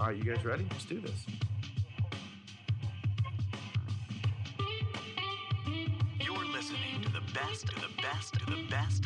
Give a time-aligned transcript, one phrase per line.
[0.00, 0.66] All right, you guys ready?
[0.70, 1.26] Let's do this.
[6.18, 9.04] You're listening to the best, to the best, to the best.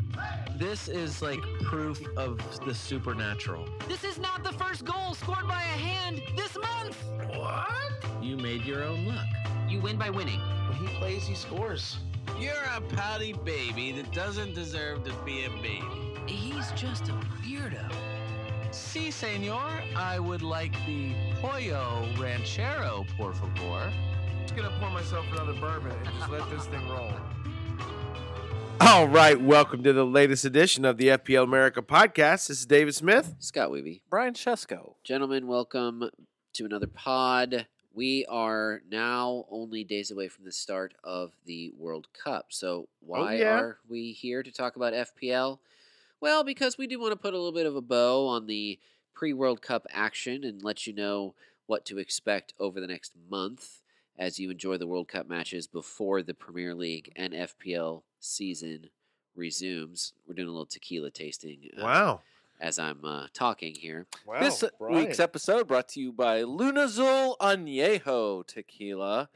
[0.57, 3.69] This is like proof of the supernatural.
[3.89, 7.03] This is not the first goal scored by a hand this month.
[7.27, 7.73] What?
[8.23, 9.27] You made your own luck.
[9.69, 10.39] You win by winning.
[10.69, 11.99] When he plays, he scores.
[12.39, 15.83] You're a pouty baby that doesn't deserve to be a baby.
[16.27, 17.91] He's just a weirdo.
[18.75, 23.93] Si, senor, I would like the Pollo Ranchero, por favor.
[23.93, 27.13] I'm just gonna pour myself another bourbon and just let this thing roll.
[28.81, 32.49] All right, welcome to the latest edition of the FPL America podcast.
[32.49, 33.37] This is David Smith.
[33.39, 34.01] Scott Weeby.
[34.11, 34.95] Brian Chesko.
[35.05, 36.11] Gentlemen, welcome
[36.55, 37.69] to another pod.
[37.95, 42.47] We are now only days away from the start of the World Cup.
[42.49, 43.61] So, why oh, yeah?
[43.61, 45.61] are we here to talk about FPL?
[46.25, 48.79] Well, because we do want to put a little bit of a bow on the
[49.13, 51.35] pre World Cup action and let you know
[51.67, 53.83] what to expect over the next month
[54.19, 58.89] as you enjoy the World Cup matches before the Premier League and FPL season
[59.37, 60.15] resumes.
[60.27, 62.21] We're doing a little tequila tasting uh, Wow.
[62.59, 64.07] as I'm uh, talking here.
[64.27, 64.41] Wow.
[64.41, 69.29] this week's episode brought to you by Lunazul Añejo Tequila,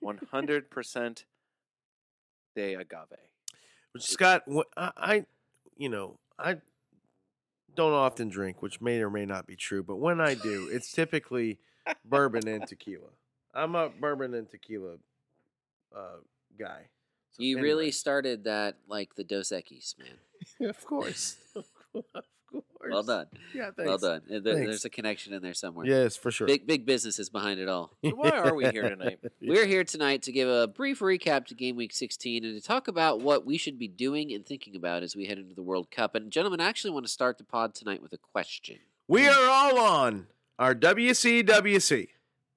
[0.00, 1.24] 100%
[2.54, 3.18] de agave.
[3.98, 5.26] Scott, wh- I, I,
[5.76, 6.56] you know, I
[7.74, 10.92] don't often drink, which may or may not be true, but when I do, it's
[10.92, 11.58] typically
[12.04, 13.08] bourbon and tequila.
[13.54, 14.96] I'm a bourbon and tequila
[15.96, 16.18] uh,
[16.58, 16.88] guy.
[17.32, 17.68] So You anyway.
[17.68, 20.68] really started that like the Dos Equis, man.
[20.68, 22.26] of course, of course.
[22.90, 23.26] Well done.
[23.54, 23.88] Yeah, thanks.
[23.88, 24.22] Well done.
[24.28, 24.68] Eh, there- Thanks.
[24.68, 25.86] There's a connection in there somewhere.
[25.86, 26.46] Yes, for sure.
[26.48, 27.92] Big big business is behind it all.
[28.00, 29.20] Why are we here tonight?
[29.40, 32.88] We're here tonight to give a brief recap to game week 16 and to talk
[32.88, 35.90] about what we should be doing and thinking about as we head into the World
[35.92, 36.14] Cup.
[36.16, 38.78] And gentlemen, I actually want to start the pod tonight with a question.
[39.06, 40.26] We are all on
[40.58, 42.08] our WCWC.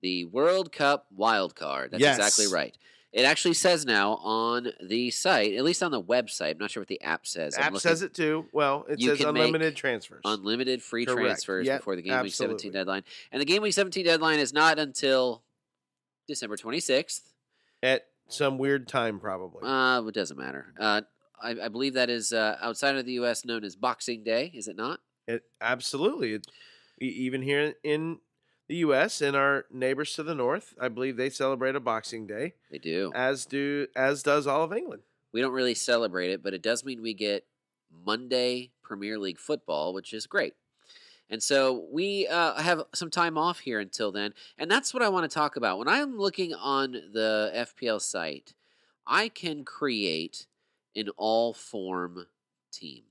[0.01, 1.91] The World Cup wild card.
[1.91, 2.17] That's Yes.
[2.17, 2.75] exactly right.
[3.15, 6.51] It actually says now on the site, at least on the website.
[6.51, 7.55] I'm not sure what the app says.
[7.55, 8.45] App looking- says it too.
[8.51, 10.19] Well, it says unlimited transfers.
[10.25, 11.21] unlimited free Correct.
[11.21, 13.05] transfers Yep, before the game week 17 deadline.
[13.31, 15.43] And the game week 17 deadline is not until
[16.27, 17.21] December 26th.
[17.81, 19.61] at some weird time, probably.
[19.63, 20.73] Uh, it doesn't matter.
[20.77, 21.01] Uh,
[21.41, 23.45] I, I believe that is uh, outside of the U.S.
[23.45, 24.99] known as Boxing Day, is it not?
[25.25, 26.33] It absolutely.
[26.33, 26.47] It,
[26.99, 28.19] even here in
[28.67, 29.21] the U.S.
[29.21, 33.11] and our neighbors to the north, I believe they celebrate a Boxing Day, They do.
[33.13, 35.03] as do as does all of England.
[35.31, 37.45] We don't really celebrate it, but it does mean we get
[38.05, 40.53] Monday Premier League football, which is great.
[41.29, 44.33] And so we uh, have some time off here until then.
[44.57, 45.79] And that's what I want to talk about.
[45.79, 48.53] When I'm looking on the FPL site,
[49.07, 50.45] I can create
[50.95, 52.27] an all form
[52.71, 53.03] team.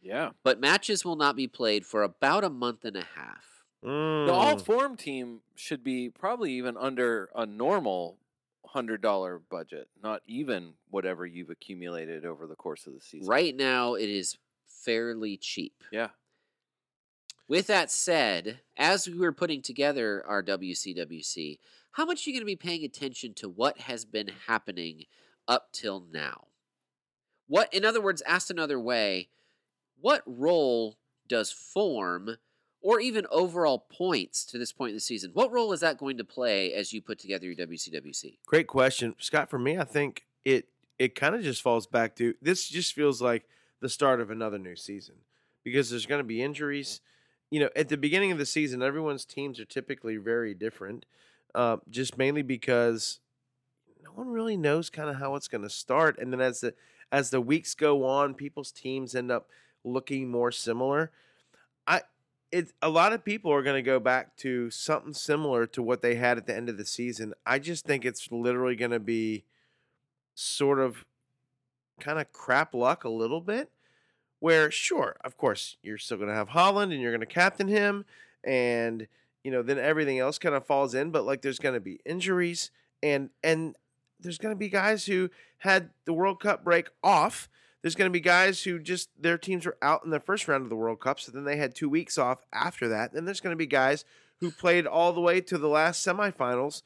[0.00, 0.30] Yeah.
[0.42, 3.51] But matches will not be played for about a month and a half.
[3.82, 4.64] The all Mm.
[4.64, 8.18] form team should be probably even under a normal
[8.64, 13.28] $100 budget, not even whatever you've accumulated over the course of the season.
[13.28, 15.82] Right now, it is fairly cheap.
[15.90, 16.10] Yeah.
[17.48, 21.58] With that said, as we were putting together our WCWC,
[21.92, 25.06] how much are you going to be paying attention to what has been happening
[25.46, 26.46] up till now?
[27.48, 29.28] What, in other words, asked another way,
[30.00, 30.96] what role
[31.28, 32.38] does form
[32.82, 36.18] or even overall points to this point in the season, what role is that going
[36.18, 38.38] to play as you put together your WCWC?
[38.46, 39.48] Great question, Scott.
[39.48, 40.66] For me, I think it
[40.98, 42.68] it kind of just falls back to this.
[42.68, 43.44] Just feels like
[43.80, 45.14] the start of another new season
[45.64, 47.00] because there's going to be injuries.
[47.50, 51.04] You know, at the beginning of the season, everyone's teams are typically very different,
[51.54, 53.20] uh, just mainly because
[54.02, 56.18] no one really knows kind of how it's going to start.
[56.18, 56.74] And then as the
[57.10, 59.48] as the weeks go on, people's teams end up
[59.84, 61.10] looking more similar.
[61.86, 62.02] I
[62.52, 66.02] it a lot of people are going to go back to something similar to what
[66.02, 67.32] they had at the end of the season.
[67.44, 69.44] I just think it's literally going to be
[70.34, 71.04] sort of
[71.98, 73.70] kind of crap luck a little bit
[74.38, 77.68] where sure, of course, you're still going to have Haaland and you're going to captain
[77.68, 78.04] him
[78.44, 79.06] and
[79.44, 82.00] you know, then everything else kind of falls in, but like there's going to be
[82.04, 82.70] injuries
[83.02, 83.76] and and
[84.20, 87.48] there's going to be guys who had the World Cup break off.
[87.82, 90.62] There's going to be guys who just their teams were out in the first round
[90.62, 93.12] of the World Cup, so then they had two weeks off after that.
[93.12, 94.04] Then there's going to be guys
[94.40, 96.82] who played all the way to the last semifinals.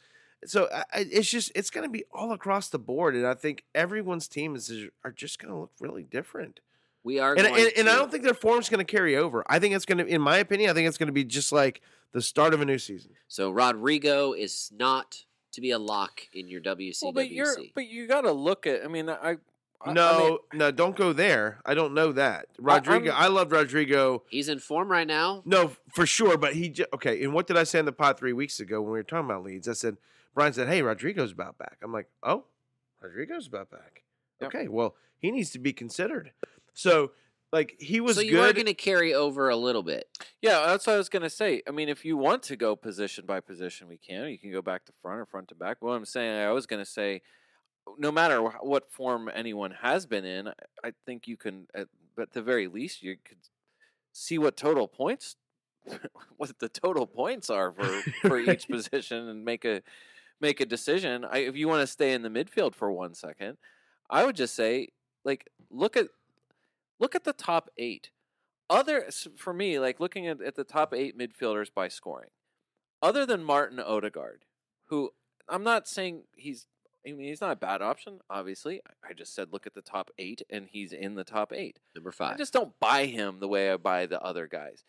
[0.46, 3.34] So I, I- it's just it's going to be all across the board, and I
[3.34, 4.70] think everyone's teams
[5.04, 6.60] are just going to look really different.
[7.04, 9.44] We are And, going and, and I don't think their form's going to carry over.
[9.46, 11.52] I think it's going to, in my opinion, I think it's going to be just
[11.52, 11.80] like
[12.12, 13.12] the start of a new season.
[13.28, 17.02] So Rodrigo is not to be a lock in your WCWC.
[17.02, 18.84] Well, but you're but you got to look at.
[18.84, 19.36] I mean, I
[19.84, 20.18] I- I no,
[20.52, 21.60] mean, no, don't go there.
[21.64, 22.46] I don't know that.
[22.58, 24.22] Rodrigo, I'm- I, love Rodrigo.
[24.28, 25.42] He's in form right now.
[25.44, 26.36] No, for sure.
[26.36, 27.22] But he, j- okay.
[27.22, 29.26] And what did I say in the pod three weeks ago when we were talking
[29.30, 29.68] about leads?
[29.68, 29.96] I said,
[30.34, 31.78] Brian said, hey, Rodrigo's about back.
[31.82, 32.44] I'm like, oh,
[33.02, 34.02] Rodrigo's about back.
[34.40, 34.54] Yep.
[34.54, 34.68] Okay.
[34.68, 36.32] Well, he needs to be considered.
[36.74, 37.12] So,
[37.52, 40.08] like, he was so you are going to carry over a little bit.
[40.42, 41.62] yeah, that's what I was gonna say.
[41.66, 44.28] I mean, if you want to go position by position, we can.
[44.28, 45.78] You can go back to front or front to back.
[45.80, 47.22] What I'm saying, I was gonna say,
[47.98, 50.48] no matter what form anyone has been in,
[50.84, 51.88] I- think you can, uh, at,
[52.20, 53.38] at the very least, you could
[54.12, 55.36] see what total points,
[56.36, 59.82] what the total points are for for each position, and make a
[60.40, 61.24] make a decision.
[61.24, 63.58] I, if you want to stay in the midfield for one second,
[64.10, 64.88] I would just say,
[65.24, 66.08] like, look at
[66.98, 68.10] look at the top eight.
[68.68, 69.06] Other
[69.36, 72.30] for me, like looking at, at the top eight midfielders by scoring,
[73.00, 74.44] other than Martin Odegaard,
[74.86, 75.10] who
[75.48, 76.66] I'm not saying he's.
[77.06, 78.20] I mean, he's not a bad option.
[78.28, 81.78] Obviously, I- just said look at the top eight, and he's in the top eight.
[81.94, 82.34] Number five.
[82.34, 84.84] I just don't buy him the way I buy the other guys.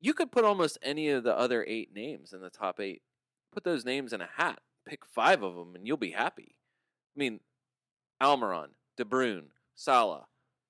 [0.00, 3.02] You could put almost any of the other eight names in the top eight,
[3.52, 6.56] put those names in a hat, pick five of them, and you'll be happy.
[7.14, 7.40] I mean,
[8.20, 10.26] Almiron, De Bruyne, Salah,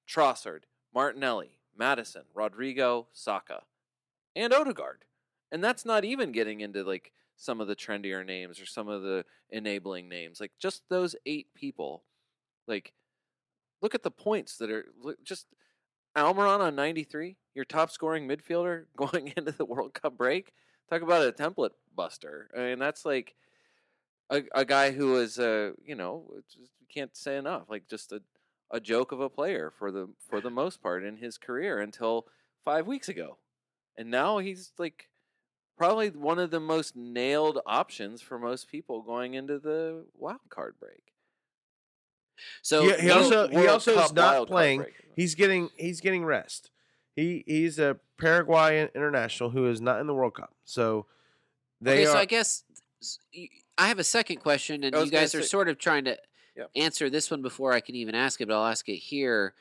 [0.06, 0.64] Trossard,
[0.94, 3.62] Martinelli, Maddison, Rodrigo, Saka,
[4.37, 5.05] and Odegaard.
[5.50, 9.02] And that's not even getting into like some of the trendier names or some of
[9.02, 10.40] the enabling names.
[10.40, 12.04] Like just those eight people.
[12.68, 12.92] Like
[13.80, 15.46] look at the points that are look- just
[16.16, 20.52] Almiron on 93, your top scoring midfielder going into the World Cup break.
[20.88, 22.48] Talk about a template buster.
[22.56, 23.34] I mean, that's like
[24.30, 26.24] a, a guy who is, uh, you know,
[26.92, 27.64] can't say enough.
[27.68, 28.22] Like just a,
[28.70, 32.26] a joke of a player for the for the most part in his career until
[32.64, 33.38] five weeks ago,
[33.96, 35.08] and now he's like
[35.76, 40.74] probably one of the most nailed options for most people going into the wild card
[40.78, 41.12] break.
[42.62, 44.82] So He- he you- also- he World also is not playing.
[44.82, 44.94] break.
[45.16, 46.70] He's getting he's getting rest.
[47.14, 50.54] He he's a Paraguayan international who is not in the World Cup.
[50.64, 51.06] So
[51.80, 52.64] they okay, are so I guess
[53.78, 56.19] I have a second question, and you guys are say- sort of trying to
[56.56, 56.66] Yeah.
[56.76, 59.54] answer this one before I can even ask it, but I'll ask it here.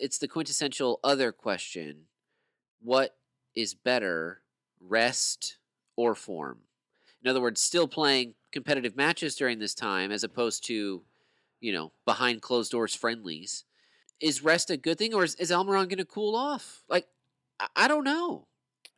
[0.00, 2.08] It's the quintessential other question:
[2.80, 3.16] What
[3.54, 4.42] is better,
[4.88, 5.56] rest
[5.96, 6.58] or form?
[7.24, 11.02] In other words, still playing competitive matches during this time, as opposed to,
[11.60, 13.64] you know, behind closed doors friendlies.
[14.20, 16.82] Is rest a good thing, or is, is Almiron going to cool off?
[16.88, 17.06] Like,
[17.58, 18.46] I, I don't know.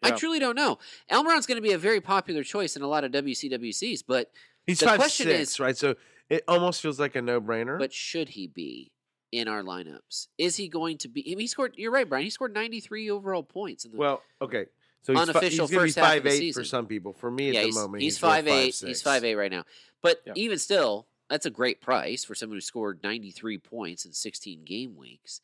[0.02, 0.78] I truly don't know.
[1.10, 4.30] Almiron's going to be a very popular choice in a lot of WCWCs, but
[4.66, 5.76] he's the five question six, is- right?
[5.76, 5.94] So
[6.28, 7.78] it almost feels like a no brainer.
[7.78, 8.92] but should he be
[9.32, 10.28] in our lineups?
[10.36, 11.22] Is he going to be?
[11.26, 11.72] I mean, he scored.
[11.76, 12.24] You're right, Brian.
[12.24, 13.96] He scored 93 overall points in the.
[13.98, 14.66] well, okay.
[15.04, 16.62] So he's, fi- Unofficial he's gonna be first half of five the season.
[16.62, 17.12] for some people.
[17.12, 18.64] For me at yeah, the he's, moment, he's more five eight.
[18.64, 19.02] He's six.
[19.02, 19.64] five eight right now.
[20.00, 20.32] But Yeah.
[20.36, 24.96] even still, that's a great price for someone who scored 93 points in 16 game
[24.96, 25.42] weeks.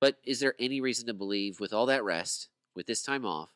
[0.00, 3.50] But is there any reason to believe, with all that rest, with this time off,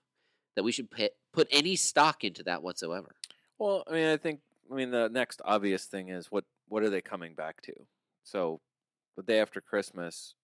[0.56, 3.14] that we should put put any stock into that whatsoever?
[3.58, 4.40] Well, I mean, I think
[4.72, 7.74] I mean the next obvious thing is what what are they coming back to?
[8.24, 8.60] So,
[9.16, 10.34] the day after Christmas,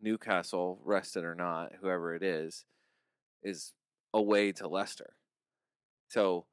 [0.00, 2.64] Newcastle, rested or not, whoever it is,
[3.42, 3.72] is
[4.14, 5.14] away to Leicester.
[6.08, 6.46] So,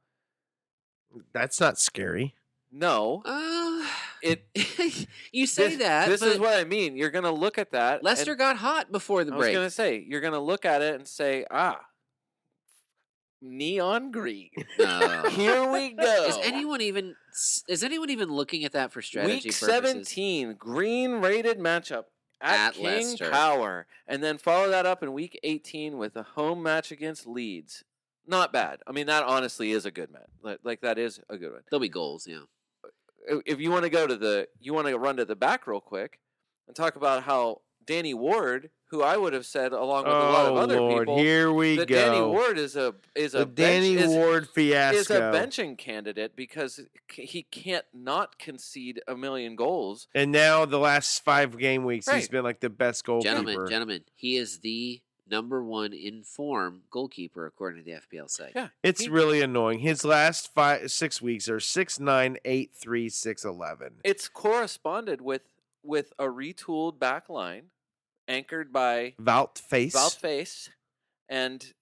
[1.33, 2.35] That's not scary.
[2.71, 3.87] no, Uh,
[4.21, 4.45] it.
[5.31, 6.09] you say this, that.
[6.09, 6.95] This is what I mean.
[6.97, 7.95] You're gonna look at that.
[7.95, 9.43] and- Leicester got hot before the break.
[9.43, 11.79] I was gonna say you're gonna look at it and say, ah,
[13.41, 14.49] neon green.
[14.79, 15.23] No.
[15.29, 16.25] Here we go.
[16.27, 17.15] Is anyone even
[17.67, 19.67] is anyone even looking at that for strategy Week purposes?
[20.09, 22.05] 17, green rated matchup
[22.41, 23.29] at, At King Leicester.
[23.29, 23.87] Power.
[24.07, 27.83] And then follow that up in week 18 with a home match against Leeds.
[28.27, 28.81] Not bad.
[28.85, 30.29] I mean, that honestly is a good match.
[30.41, 31.61] Like, like that is a good one.
[31.69, 32.41] There'll be goals, yeah.
[33.45, 35.81] If you want to go to the, you want to run to the back real
[35.81, 36.19] quick
[36.67, 40.45] and talk about how Danny Ward, who I would have said along with a lot
[40.47, 41.95] of oh other Lord, people, here we that go.
[41.95, 44.97] Danny Ward is a is a the bench- Danny is- Ward fiasco.
[44.99, 46.79] is a benching candidate because
[47.11, 50.07] he can't not concede a million goals.
[50.15, 53.35] and now the last five game weeks, he's been like the best goalkeeper.
[53.35, 58.51] Gentlemen, gentlemen, he is the number one in form goalkeeper according to the FPL site.
[58.55, 58.67] Yeah.
[58.83, 59.79] It's He- really annoying.
[59.79, 63.95] His last five six weeks are six nine eight three six eleven.
[64.03, 65.41] It's corresponded with
[65.83, 67.71] with a retooled back line
[68.31, 69.93] anchored by Wout Faes.
[69.93, 70.69] Wout Faes
[71.29, 71.73] and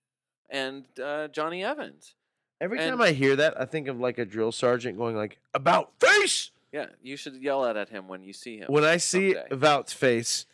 [0.49, 2.15] and uh, Jonny Evans.
[2.59, 5.39] Every and- time I hear that, I think of like a drill sergeant going like
[5.53, 6.51] about face.
[6.71, 8.67] Yeah, you should yell that at him when you see him.
[8.69, 9.47] When I see someday.
[9.49, 10.45] about face,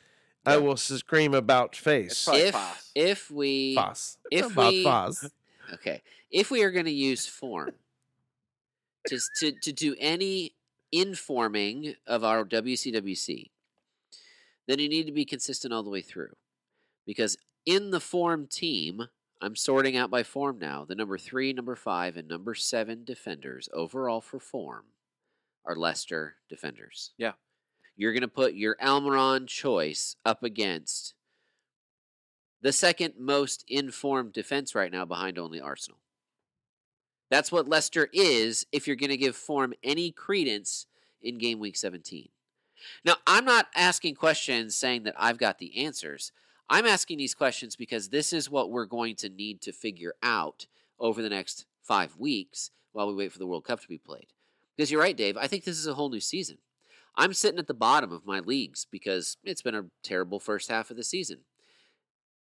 [0.46, 2.28] I will scream about face.
[2.32, 2.92] If Foss.
[2.96, 4.18] if we Foss.
[4.32, 5.30] if about we- Foss.
[5.74, 7.72] okay, if we are going to use form
[9.08, 10.54] to, to to do any
[10.92, 13.50] informing of our WCWC,
[14.68, 16.36] then you need to be consistent all the way through.
[17.06, 19.08] Because in the form team,
[19.42, 20.86] I'm sorting out by form now.
[20.86, 24.86] The number three, number five, and number seven defenders overall for form
[25.66, 27.12] are Leicester defenders.
[27.18, 27.34] Yeah.
[27.96, 31.14] You're going to put your Almiron choice up against
[32.62, 36.00] the second most informed defense right now behind only Arsenal.
[37.30, 40.88] That's what Leicester is if you're going to give form any credence
[41.22, 42.30] in game week 17.
[43.04, 46.32] Now, I'm not asking questions saying that I've got the answers.
[46.70, 50.68] I'm asking these questions because this is what we're going to need to figure out
[51.00, 54.28] over the next five weeks while we wait for the World Cup to be played.
[54.76, 55.38] Because you're right, Dave.
[55.38, 56.58] I think this is a whole new season.
[57.16, 60.92] I'm sitting at the bottom of my leagues because it's been a terrible first half
[60.92, 61.40] of the season.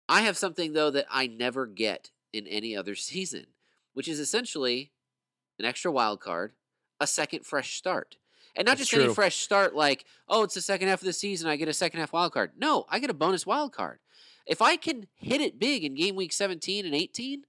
[0.08, 3.48] I have something, though, that I never get in any other season,
[3.94, 4.92] which is essentially
[5.60, 6.54] an extra wild card,
[7.00, 8.18] a second fresh start.
[8.56, 11.14] And not That's just any fresh start like, oh, it's the second half of the
[11.14, 12.52] season, I get a second half wild card.
[12.58, 14.00] No, I get a bonus wild card.
[14.46, 17.44] If I can hit it big in game week 17 and 18,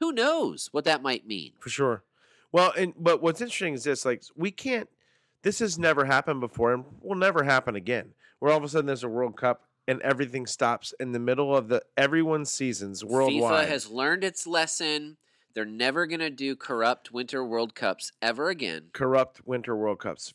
[0.00, 1.52] who knows what that might mean?
[1.58, 2.02] for sure.
[2.52, 4.88] Well, and but what's interesting is this: like we can't.
[5.42, 8.14] This has never happened before, and will never happen again.
[8.38, 11.56] Where all of a sudden there's a World Cup and everything stops in the middle
[11.56, 13.66] of the everyone's seasons worldwide.
[13.66, 15.16] FIFA has learned its lesson.
[15.56, 18.90] They're never going to do corrupt Winter World Cups ever again.
[18.92, 20.34] corrupt Winter World Cups.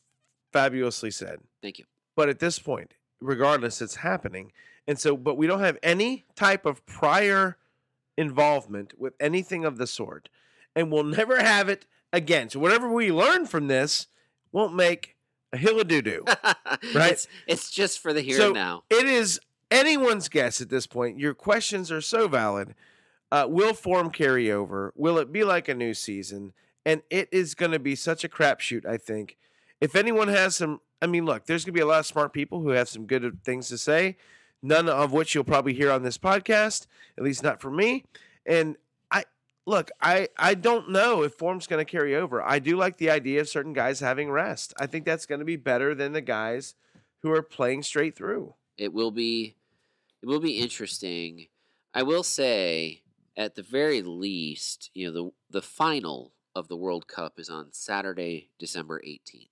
[0.52, 1.42] Fabulously said.
[1.62, 1.86] Thank you.
[2.16, 4.52] But at this point, regardless, it's happening.
[4.88, 7.58] And so, but we don't have any type of prior
[8.18, 10.28] involvement with anything of the sort.
[10.76, 12.50] And we'll never have it again.
[12.50, 14.08] So, whatever we learn from this
[14.52, 15.16] won't make
[15.54, 16.26] a hill of doo doo.
[16.96, 17.12] Right.
[17.12, 18.84] It's, it's just for the here So- and now.
[18.90, 21.20] it is anyone's guess at this point.
[21.20, 22.74] Your questions are so valid.
[23.32, 24.92] Uh, will form carry over?
[24.96, 26.54] Will it be like a new season?
[26.86, 29.38] And it is going to be such a crapshoot, I think.
[29.80, 32.34] If anyone has some, I mean, look, there's going to be a lot of smart
[32.34, 34.18] people who have some good things to say,
[34.62, 38.04] none of which you'll probably hear on this podcast, at least not for me.
[38.46, 38.76] And
[39.12, 39.24] I,
[39.66, 42.42] look, I, I don't know if form's going to carry over.
[42.44, 44.74] I do like the idea of certain guys having rest.
[44.78, 46.76] I think that's going to be better than the guys
[47.22, 48.56] who are playing straight through.
[48.78, 49.56] It will be
[50.22, 51.48] it will be interesting.
[51.94, 53.01] I will say
[53.38, 57.70] at the very least, you know, the the final of the World Cup is on
[57.72, 59.48] Saturday, December 18th.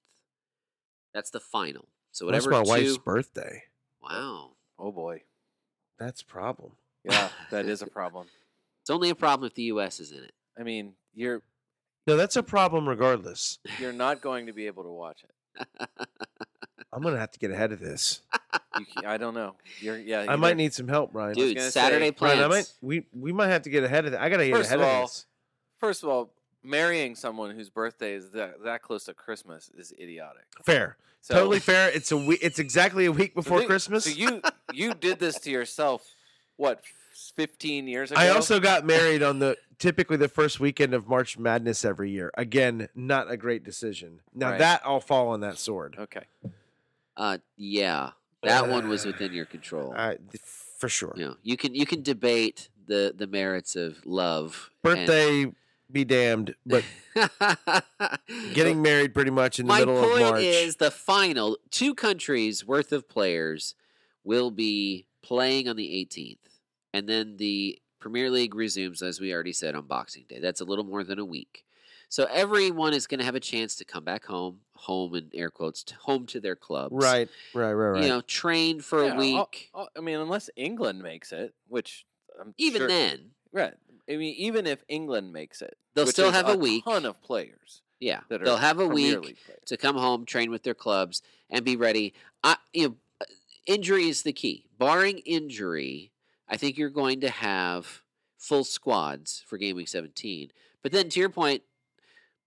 [1.14, 1.88] That's the final.
[2.12, 3.64] So whatever That's my two, wife's birthday.
[4.02, 4.52] Wow.
[4.78, 5.24] Oh boy.
[5.98, 6.74] That's a problem.
[7.04, 8.28] Yeah, that is a problem.
[8.82, 10.34] It's only a problem if the US is in it.
[10.60, 11.42] I mean, you're
[12.08, 13.60] No, that's a problem regardless.
[13.80, 15.90] you're not going to be able to watch it.
[16.92, 18.22] I'm gonna have to get ahead of this.
[18.80, 19.56] You, ca- I don't know.
[19.80, 20.26] You're yeah.
[20.28, 21.36] I you might need some help, Brian.
[21.36, 22.38] Dude, gonna Saturday say- plans.
[22.40, 24.22] Brian, I might we we might have to get ahead of that.
[24.22, 25.26] I gotta get First ahead of of, all, this.
[25.80, 26.32] First of all,
[26.64, 30.46] marrying someone whose birthday is that that close to Christmas is idiotic.
[30.64, 30.98] Fair.
[31.22, 31.90] So, totally fair.
[31.90, 34.06] It's a week it's exactly a week so before Christmas.
[34.06, 34.42] So you
[34.74, 36.08] you did this to yourself.
[36.56, 36.82] What?
[37.36, 38.20] Fifteen years ago.
[38.22, 42.32] I also got married on the typically the first weekend of March Madness every year.
[42.38, 44.22] Again, not a great decision.
[44.34, 44.60] Now Right.
[44.60, 45.96] that I'll fall on that sword.
[46.00, 46.24] Okay.
[47.20, 48.12] Uh yeah.
[48.44, 49.94] That one was within your control.
[49.96, 50.18] I,
[50.78, 51.14] for sure.
[51.18, 54.72] You know, you can you can debate the the merits of love.
[54.84, 55.52] and- Birthday
[55.92, 56.84] be damned, but
[58.54, 60.44] getting married pretty much in the My middle point of March.
[60.44, 63.76] is the final two countries worth of players
[64.24, 66.38] will be playing on the 18th,
[66.94, 70.40] and then the Premier League resumes, as we already said, on Boxing Day.
[70.40, 71.66] That's a little more than a week.
[72.08, 75.50] So everyone is going to have a chance to come back home, home in air
[75.50, 76.94] quotes, home to their clubs.
[76.94, 78.04] right, right, right, right.
[78.04, 79.70] You know, train for Yeah, a I'll- week.
[79.74, 82.06] I'll- I mean, unless England makes it, which
[82.40, 83.74] I'm Even sure- then, right?
[84.10, 86.84] I mean, even if England makes it, They'll still have a week.
[86.86, 90.64] Ton of players yeah, that they'll have a Premier week to come home, train with
[90.64, 92.14] their clubs, and be ready.
[92.44, 93.26] I, you know, uh,
[93.68, 94.66] injury is the key.
[94.78, 96.12] Barring injury,
[96.48, 98.04] I think you're going to have
[98.38, 100.52] full squads for game week 17.
[100.82, 101.64] But then to your point,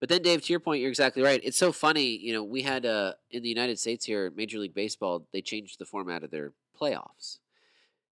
[0.03, 1.41] but then Dave, to your point, you're exactly right.
[1.45, 2.17] It's so funny.
[2.17, 5.79] You know, we had uh, in the United States here, Major League Baseball, they changed
[5.79, 7.39] the format of their playoffs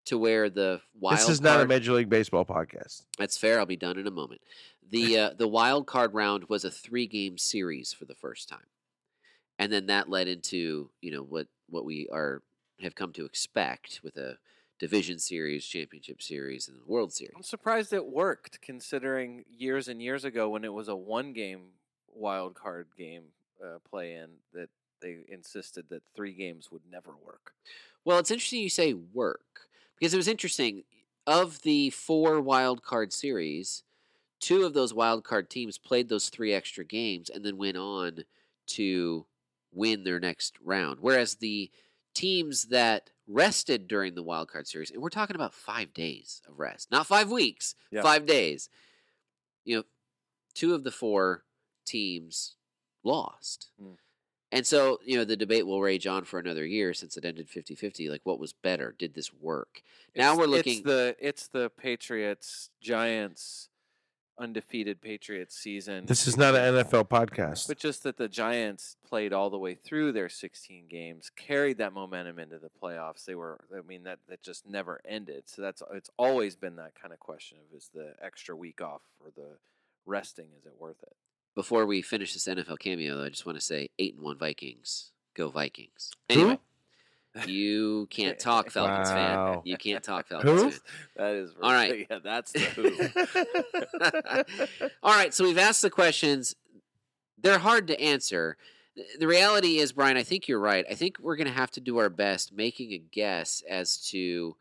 [0.04, 3.02] to where the wild this is not a card- Major League Baseball podcast.
[3.18, 3.58] that's fair.
[3.58, 4.40] I'll be done in a moment.
[4.88, 8.68] The uh, the wild card round was a three game series for the first time,
[9.58, 12.44] and then that led into you know what what we are
[12.82, 14.38] have come to expect with a
[14.78, 17.34] division series, championship series, and the World Series.
[17.34, 21.62] I'm surprised it worked, considering years and years ago when it was a one-game
[22.20, 23.24] wild card game
[23.64, 24.68] uh, play-in that
[25.00, 27.54] they insisted that three games would never work.
[28.04, 30.84] Well, it's interesting you say work because it was interesting.
[31.26, 33.82] Of the four wild card series,
[34.40, 38.24] two of those wild card teams played those three extra games and then went on
[38.68, 39.26] to
[39.72, 40.98] win their next round.
[41.00, 41.70] Whereas the
[42.14, 46.58] teams that rested during the wild card series, and we're talking about five days of
[46.58, 48.02] rest, not five weeks, Yeah.
[48.02, 48.68] five days.
[49.64, 49.82] You know,
[50.54, 51.44] two of the four
[51.84, 52.54] teams
[53.04, 53.68] lost.
[53.82, 53.96] Mm.
[54.52, 57.48] And so, you know, the debate will rage on for another year since it ended
[57.48, 58.08] 50 50.
[58.08, 58.94] Like, what was better?
[58.98, 59.82] Did this work?
[60.16, 60.96] Now It's- we're looking It's looking.
[60.96, 63.68] the it's the Patriots Giants
[64.38, 66.06] undefeated Patriots season.
[66.06, 67.68] This is not an NFL podcast.
[67.68, 71.92] But just that the Giants played all the way through their 16 games, carried that
[71.92, 73.26] momentum into the playoffs.
[73.26, 75.44] They were, I mean, that that just never ended.
[75.46, 79.02] So that's it's always been that kind of question of is the extra week off
[79.20, 79.58] or the
[80.06, 81.16] resting is it worth it?
[81.54, 84.38] Before we finish this NFL cameo, though, I just want to say 8 and 1
[84.38, 85.12] Vikings.
[85.34, 86.12] Go Vikings.
[86.32, 86.40] Who?
[86.40, 86.58] Anyway,
[87.46, 89.52] you can't talk, Falcons Wow.
[89.54, 89.62] fan.
[89.64, 90.70] You can't talk, Falcons Who?
[90.70, 90.80] fan.
[91.16, 92.06] That is All right.
[92.10, 92.96] Yeah, that's the who.
[95.02, 96.54] All right, so we've asked the questions.
[97.38, 98.56] They're hard to answer.
[99.18, 100.84] The reality is, Brian, I think you're right.
[100.90, 104.56] I think we're going to have to do our best making a guess as to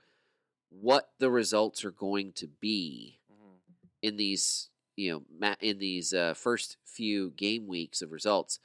[0.69, 3.57] what the results are going to be Mhm.
[4.03, 4.68] in these,
[4.99, 8.59] you know, ma- in these uh, first few game weeks of results.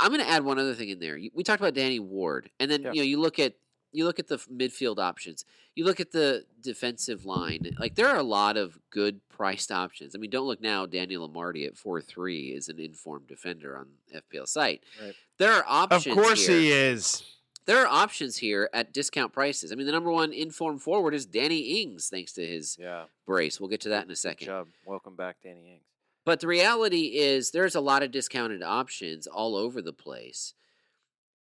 [0.00, 1.18] I'm going to add one other thing in there.
[1.34, 2.92] We talked about Danny Ward, and then Yeah.
[2.92, 3.54] you know you look at
[3.92, 5.44] you look at the midfield options.
[5.76, 7.70] You look at the defensive line.
[7.78, 10.14] Like there are a lot of good priced options.
[10.14, 10.84] I mean, don't look now.
[10.86, 14.82] Daniel Amartey at four three is an informed defender on FPL site.
[15.02, 15.14] Right.
[15.38, 16.06] There are options.
[16.16, 16.58] of course here.
[16.58, 17.22] he is.
[17.66, 19.72] There are options here at discount prices.
[19.72, 23.06] I mean, the number one informed forward is Danny Ings, thanks to his Yeah.
[23.26, 23.58] brace.
[23.58, 24.44] We'll get to that in a Good second.
[24.46, 24.68] job.
[24.84, 25.84] Welcome back, Danny Ings.
[26.26, 30.54] But the reality is, there's a lot of discounted options all over the place.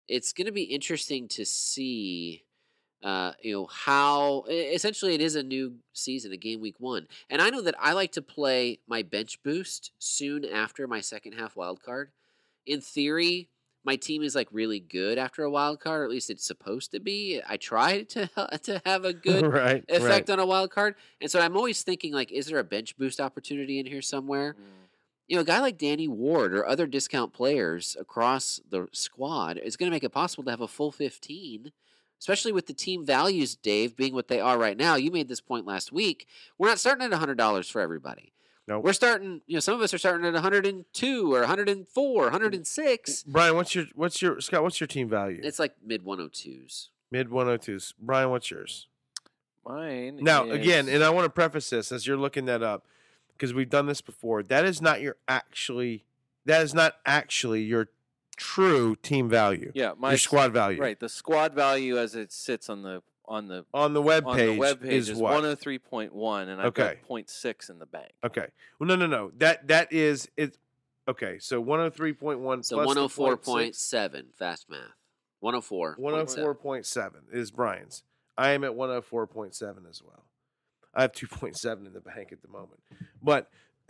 [0.07, 2.43] It's going to be interesting to see,
[3.01, 7.07] uh, you know, how essentially it is a new season, a game week one.
[7.29, 11.33] And I know that I like to play my bench boost soon after my second
[11.33, 12.11] half wild card.
[12.65, 13.49] In theory,
[13.83, 16.91] my team is like really good after a wild card, or at least it's supposed
[16.91, 17.41] to be.
[17.47, 18.29] I try to
[18.63, 20.33] to have a good right, effect right.
[20.33, 20.95] on a wild card.
[21.21, 24.53] And so I'm always thinking like, is there a bench boost opportunity in here somewhere?
[24.53, 24.63] Mm.
[25.27, 29.77] You know, a guy like Danny Ward or other discount players across the squad is
[29.77, 31.71] going to make it possible to have a full 15,
[32.19, 34.95] especially with the team values, Dave, being what they are right now.
[34.95, 36.27] You made this point last week.
[36.57, 38.32] We're not starting at $100 for everybody.
[38.67, 38.83] Nope.
[38.83, 43.23] We're starting, you know, some of us are starting at 102 or 104, 106.
[43.23, 44.63] Brian, what's your what's your Scott?
[44.63, 45.41] What's your team value?
[45.43, 46.87] It's like mid 102s.
[47.11, 47.93] Mid 102s.
[47.99, 48.87] Brian, what's yours?
[49.65, 50.19] Mine.
[50.21, 52.85] Now, again, and I want to preface this as you're looking that up
[53.33, 54.43] because we've done this before.
[54.43, 56.05] That is not your actually.
[56.45, 57.89] That is not actually your
[58.35, 59.71] true team value.
[59.75, 60.81] yeah, my your squad value.
[60.81, 64.57] Right, the squad value as it sits on the on the On the web page,
[64.59, 66.99] web page is, is, 103.1 and I've Okay.
[67.07, 68.11] got 0.6 in the bank.
[68.23, 68.47] Okay.
[68.79, 69.31] Well, no, no, no.
[69.37, 70.57] That that is it.
[71.07, 72.63] Okay, so one hundred three point one.
[72.63, 74.27] So one hundred four point seven.
[74.37, 74.79] fast math.
[75.41, 75.97] 104.
[75.99, 78.03] 104.7 is Brian's.
[78.37, 80.23] I am at 104.7 as well.
[80.95, 82.79] I have 2.7 in the bank at the moment.
[83.21, 83.49] But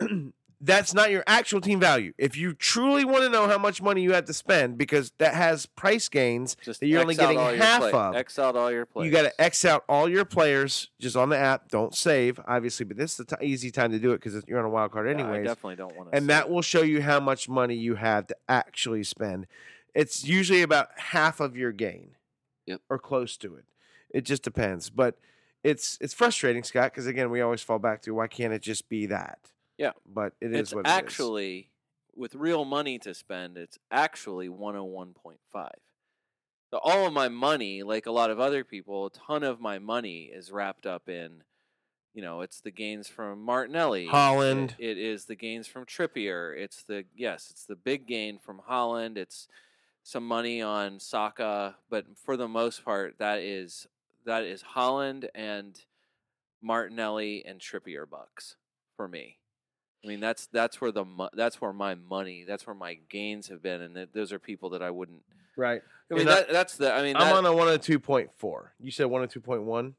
[0.64, 2.12] that's not your actual team value.
[2.18, 5.34] If you truly want to know how much money you have to spend, because that
[5.34, 8.14] has price gains Just that you're only X getting half of.
[8.14, 9.06] X out all your players.
[9.06, 11.68] You got to X out all your players just on the app.
[11.68, 14.58] Don't save, obviously, but this is the t- easy time to do it because you're
[14.58, 16.16] on a wild card Yeah, anyways I definitely don't want to.
[16.16, 19.46] and that will show you how much money you have to actually spend.
[19.94, 22.16] It's usually about half of your gain,
[22.66, 22.80] Yep.
[22.88, 23.64] or close to it.
[24.10, 25.18] It just depends, but
[25.62, 28.88] it's it's frustrating, Scott, because again, we always fall back to why can't it just
[28.88, 29.38] be that?
[29.78, 29.92] Yeah.
[30.06, 30.94] but it is it's what it is.
[30.94, 31.70] actually
[32.16, 33.56] with real money to spend.
[33.58, 35.68] It's actually 101.5.
[36.70, 39.78] So all of my money, like a lot of other people, a ton of my
[39.78, 41.42] money is wrapped up in.
[42.14, 44.06] You know, it's the gains from Martinelli.
[44.06, 44.74] It- Haaland.
[44.78, 46.56] it is the gains from Trippier.
[46.56, 49.16] It's the yes, it's the big gain from Haaland.
[49.16, 49.48] It's
[50.04, 53.88] some money on Saka, but for the most part, that is
[54.24, 55.80] that is Haaland and
[56.62, 58.56] Martinelli and Trippier bucks
[58.96, 59.38] for me.
[60.04, 63.62] I mean, that's that's where the that's where my money, that's where my gains have
[63.62, 65.22] been, and th- those are people that I wouldn't.
[65.56, 65.80] right.
[66.10, 66.92] I mean, that, that's the.
[66.92, 68.62] I mean, I'm that, on a 102.4.
[68.78, 69.94] You said 102.1,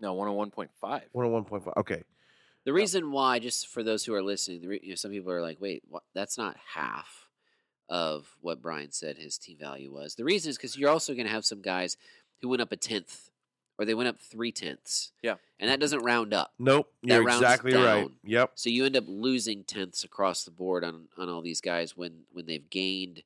[0.00, 1.02] no one hundred one point five.
[1.14, 1.76] 101.5.
[1.76, 2.02] Okay,
[2.64, 5.30] The reason why, just for those who are listening, the re- you know, some people
[5.30, 6.02] are like, "Wait, what?
[6.14, 7.28] that's not half
[7.90, 11.26] of what Brian said his team value was." The reason is because you're also going
[11.26, 11.98] to have some guys
[12.40, 13.28] who went up a tenth,
[13.84, 15.12] they went up three tenths.
[15.22, 15.36] Yeah.
[15.60, 16.52] and that doesn't round up.
[16.58, 18.02] nope, That you're exactly right.
[18.02, 18.12] down.
[18.24, 18.52] Yep.
[18.54, 22.22] So you end up losing tenths across the board on on all these guys when
[22.32, 23.22] when they've gained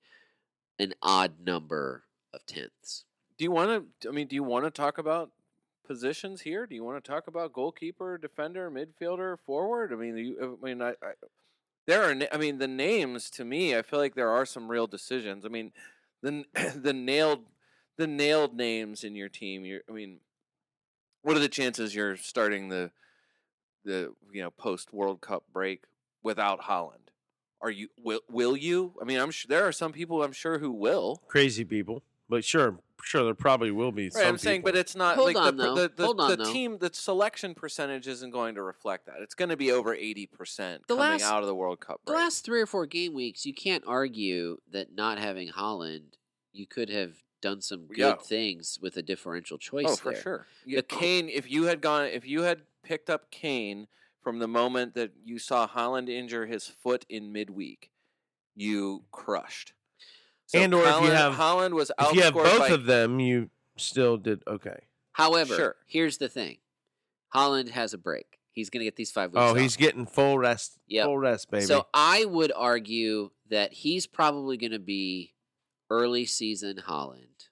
[0.79, 3.05] an odd number of tenths.
[3.39, 4.09] Do you want to?
[4.09, 5.31] I mean, do you want to talk about
[5.87, 6.67] positions here?
[6.67, 9.93] Do you want to talk about goalkeeper, defender, midfielder, forward?
[9.93, 11.13] I mean, you, I mean, I, I
[11.87, 12.15] there are.
[12.33, 15.45] I mean, the names to me, I feel like there are some real decisions.
[15.45, 15.73] I mean,
[16.23, 17.45] the the nailed
[17.97, 19.65] the nailed names in your team.
[19.65, 20.19] You're, I mean,
[21.27, 22.93] what are the chances you're starting the
[23.85, 25.83] the you know post World Cup break
[26.23, 27.09] without Haaland?
[27.61, 28.93] Are you will will you?
[29.03, 31.21] I mean, I'm sure there are some people I'm sure who will.
[31.27, 34.05] Crazy people, but sure, sure there probably will be.
[34.05, 35.75] Right, some I'm saying, but it's not Hold like on, the, though.
[35.75, 36.79] the, the, Hold on, the team.
[36.79, 39.17] The selection percentage isn't going to reflect that.
[39.21, 42.13] It's going to be over eighty percent coming last- out of the World Cup The
[42.13, 46.13] last three or four game weeks, you can't argue that not having Haaland,
[46.53, 47.15] you could have
[47.47, 48.17] done some good Yeah.
[48.17, 49.87] things with a differential oh, choice.
[49.89, 50.21] oh, for there.
[50.23, 50.47] sure.
[50.65, 51.29] Yeah, Kane.
[51.29, 53.87] If you had gone, if you had picked up Kane
[54.21, 57.91] from the moment that you saw Haaland injure his foot in midweek,
[58.57, 59.75] you crushed.
[60.53, 63.21] And or if you Haaland, have- Haaland was if you have both by of them,
[63.21, 64.81] you still did okay.
[65.13, 65.77] However, Sure.
[65.87, 66.59] here's the thing:
[67.35, 68.41] Haaland has a break.
[68.51, 69.41] He's going to get these five weeks.
[69.41, 69.57] Oh, off.
[69.57, 70.79] he's getting full rest.
[70.89, 71.05] Yep.
[71.05, 71.65] Full rest, baby.
[71.65, 75.35] So I would argue that he's probably going to be
[75.91, 77.49] early season Haaland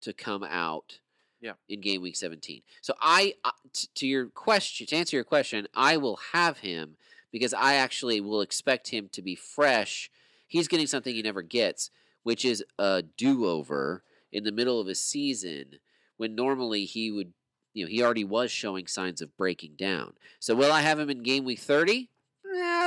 [0.00, 0.98] to come out
[1.40, 1.54] Yeah.
[1.68, 2.62] in game week 17.
[2.80, 6.96] So I uh, t- to your question to answer your question, I will have him
[7.32, 10.10] because I actually will expect him to be fresh.
[10.46, 11.90] He's getting something he never gets,
[12.22, 15.78] which is a do-over in the middle of a season
[16.16, 17.32] when normally he would
[17.74, 20.14] you know, he already was showing signs of breaking down.
[20.40, 22.08] So will I have him in game week 30?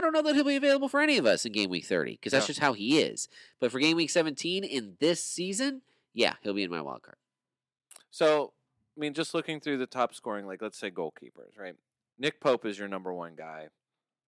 [0.01, 2.13] I don't know that he'll be available for any of us in game week 30
[2.13, 2.47] because that's Yeah.
[2.47, 3.29] just how he is.
[3.59, 7.17] But for game week 17 in this season, yeah, he'll be in my wild card.
[8.09, 8.53] So,
[8.97, 11.75] I mean, just looking through the top scoring, like let's say goalkeepers, right?
[12.17, 13.69] Nick Pope is your number one guy.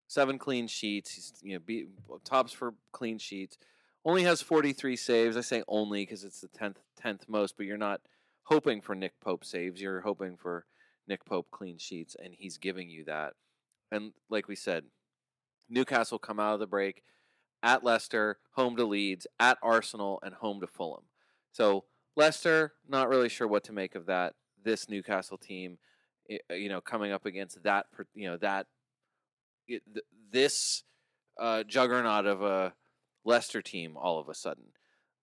[0.08, 1.12] Seven clean sheets.
[1.16, 1.88] He's you know beat,
[2.24, 3.58] tops for clean sheets.
[4.06, 5.36] Only has forty three saves.
[5.36, 8.02] I say only because it's the tenth tenth most, but you're not
[8.44, 9.82] hoping for Nick Pope saves.
[9.82, 10.66] You're hoping for
[11.08, 13.34] Nick Pope clean sheets, and he's giving you that.
[13.92, 14.86] And like we said,
[15.70, 17.04] Newcastle come out of the break
[17.62, 21.06] at Leicester, home to Leeds, at Arsenal, and home to Fulham.
[21.52, 24.34] So Leicester, not really sure what to make of that.
[24.64, 25.78] This Newcastle team,
[26.32, 28.68] uh, you know, coming up against that, you know, that
[30.32, 30.84] this
[31.40, 32.74] uh, juggernaut of a
[33.26, 34.66] Leicester team all of a sudden.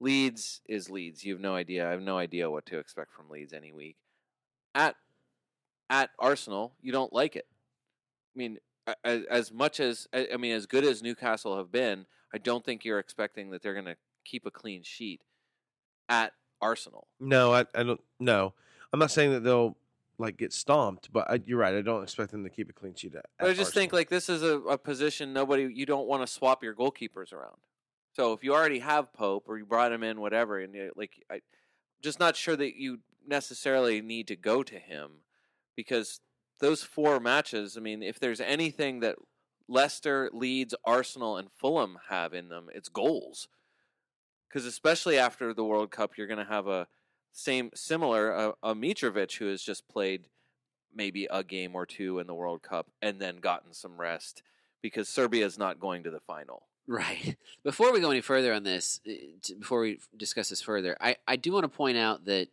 [0.00, 1.24] Leeds is Leeds.
[1.24, 1.86] You have no idea.
[1.86, 3.96] I have no idea what to expect from Leeds any week.
[4.74, 4.96] At
[5.90, 7.46] at Arsenal, you don't like it.
[8.34, 8.58] I mean,
[8.90, 12.64] a- a- as much as I mean, as good as Newcastle have been, I don't
[12.64, 15.22] think you're expecting that they're going to keep a clean sheet
[16.08, 17.06] at Arsenal.
[17.18, 18.00] no, I, I don't.
[18.18, 18.54] No,
[18.92, 19.76] I'm not saying that they'll
[20.18, 21.74] like get stomped, but I, you're right.
[21.74, 23.14] I don't expect them to keep a clean sheet.
[23.14, 26.22] At, But I just think like this is a, a position nobody you don't want
[26.22, 27.56] to swap your goalkeepers around.
[28.12, 31.24] So if you already have Pope or you brought him in, whatever, and you, like
[31.30, 31.40] I,
[32.02, 35.10] just not sure that you necessarily need to go to him
[35.76, 36.20] because
[36.60, 37.76] those four matches.
[37.76, 39.16] I mean, if there's anything that
[39.68, 43.48] Leicester, Leeds, Arsenal, and Fulham have in them, it's goals.
[44.48, 46.88] Because especially after the World Cup, you're going to have a
[47.32, 50.26] same similar uh, a Mitrovic who has just played
[50.92, 54.42] maybe a game or two in the World Cup and then gotten some rest
[54.82, 56.66] because Serbia is not going to the final.
[56.88, 57.36] Right.
[57.62, 59.12] Before we go any further on this, uh,
[59.60, 62.48] before we discuss this further, I, I do want to point out that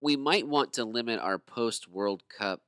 [0.00, 2.62] we might want to limit our post World Cup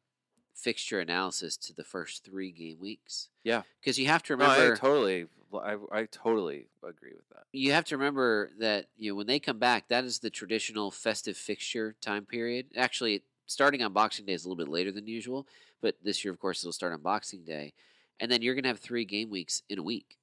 [0.54, 3.28] fixture analysis to the first three game weeks.
[3.44, 3.62] Yeah.
[3.80, 4.74] Because you have to No, remember.
[4.74, 7.44] I totally, I, I totally agree with that.
[7.52, 10.90] you have to remember that you know when they come back, that is the traditional
[10.90, 12.66] festive fixture time period.
[12.76, 15.46] Actually, starting on Boxing Day is a little bit later than usual,
[15.80, 17.72] but this year, of course, it'll start on Boxing Day,
[18.20, 20.16] and then you're going to have three game weeks in a week.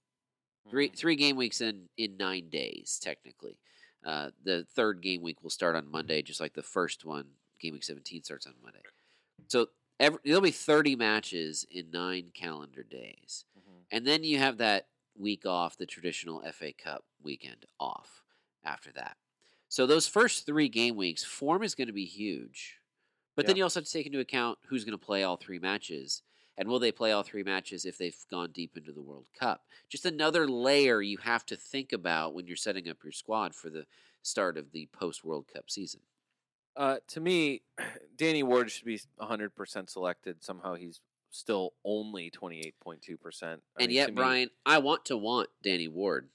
[0.70, 0.96] Three Mhm.
[0.98, 3.58] three game weeks in in nine days technically.
[4.06, 7.26] Uh, the third game week will start on Monday, just like the first one.
[7.60, 8.82] Game week seventeen starts on Monday.
[9.48, 9.68] So
[10.00, 13.46] every, there'll be thirty matches in nine calendar days.
[13.58, 13.86] Mhm.
[13.92, 18.24] And then you have that week off, the traditional FA Cup weekend off
[18.64, 19.18] after that.
[19.68, 22.80] So those first three game weeks, form is going to be huge.
[23.36, 25.60] But then you also have to take into account who's going to play all three
[25.60, 26.24] matches.
[26.58, 29.66] And will they play all three matches if they've gone deep into the World Cup?
[29.88, 33.70] Just another layer you have to think about when you're setting up your squad for
[33.70, 33.88] the
[34.22, 36.02] start of the post World Cup season.
[36.80, 37.62] Uh, to me,
[38.18, 40.42] Danny Ward should be 100% selected.
[40.42, 43.44] Somehow he's still only 28.2%.
[43.44, 46.30] I and mean, yet, to me- Brian, I want to want Danny Ward.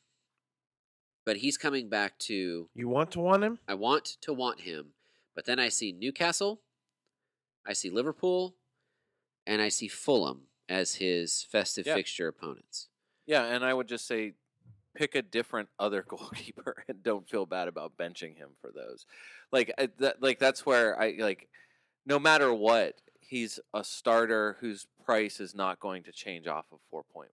[1.25, 3.59] But he's coming back to you want to want him.
[3.67, 4.89] I want to want him,
[5.35, 6.61] but then I see Newcastle,
[7.67, 8.57] I see Liverpool,
[9.47, 11.95] and I see Fulham as his festive Yeah.
[11.95, 12.89] fixture opponents.
[13.25, 14.35] Yeah, and I would just say
[14.95, 19.07] pick a different other goalkeeper and don't feel bad about benching him for those.
[19.53, 21.49] Like I- that, like that's where I like
[22.07, 26.79] no matter what, he's a starter whose price is not going to change off of
[26.93, 27.29] 4.1.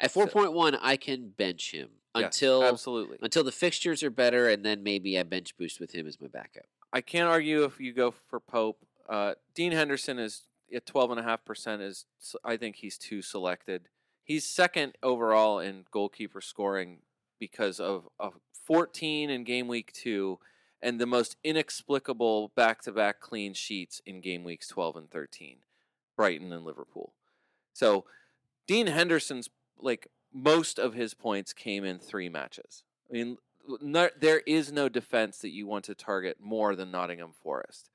[0.00, 3.18] At So- 4.1, I can bench him Yes, until absolutely.
[3.22, 6.28] until the fixtures are better, and then maybe I bench boost with him as my
[6.28, 6.66] backup.
[6.92, 8.78] I can't argue if you go for Pope.
[9.08, 11.82] Uh, Dean Henderson is at twelve and a half percent.
[11.82, 12.06] Is
[12.44, 13.88] I think he's too selected.
[14.24, 16.98] He's second overall in goalkeeper scoring
[17.38, 18.34] because of, of
[18.64, 20.38] 14 in game week two
[20.82, 25.56] and the most inexplicable back to back clean sheets in game weeks 12 and 13,
[26.16, 27.12] Brighton and Liverpool.
[27.72, 28.04] So
[28.66, 32.82] Dean Henderson's like most of his points came in three matches.
[33.08, 33.38] I mean,
[33.80, 37.90] no, there is no defense that you want to target more than Nottingham Forest.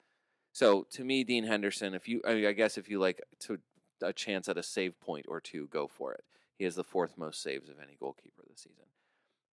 [0.51, 3.59] So to me, Dean Henderson, if you, I, mean, I guess if you like to
[4.01, 6.23] a chance at a save point or two, go for it.
[6.57, 8.85] He has the fourth most saves of any goalkeeper this season.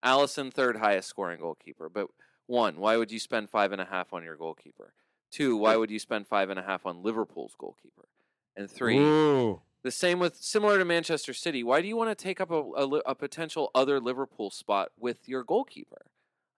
[0.05, 1.89] Alisson, third highest scoring goalkeeper.
[1.89, 2.09] But
[2.47, 4.93] one, why would you spend five and a half on your goalkeeper?
[5.31, 8.09] Two, why would you spend five and a half on Liverpool's goalkeeper?
[8.57, 9.61] And three, Ooh.
[9.83, 11.63] the same with similar to Manchester City.
[11.63, 15.29] Why do you want to take up a, a, a potential other Liverpool spot with
[15.29, 16.07] your goalkeeper?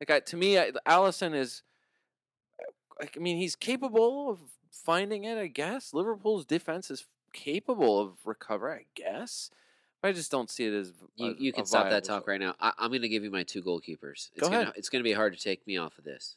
[0.00, 1.62] Like I, to me, I, Alisson is.
[3.00, 5.38] I mean, he's capable of finding it.
[5.38, 8.72] I guess Liverpool's defense is capable of recover.
[8.72, 9.50] I guess.
[10.00, 12.38] But I just don't see it as You, a- you can stop that talk right
[12.38, 12.54] now.
[12.60, 14.30] I, I'm going to give you my two goalkeepers.
[14.32, 14.74] It's Go gonna, ahead.
[14.76, 16.36] It's going to be hard to take me off of this.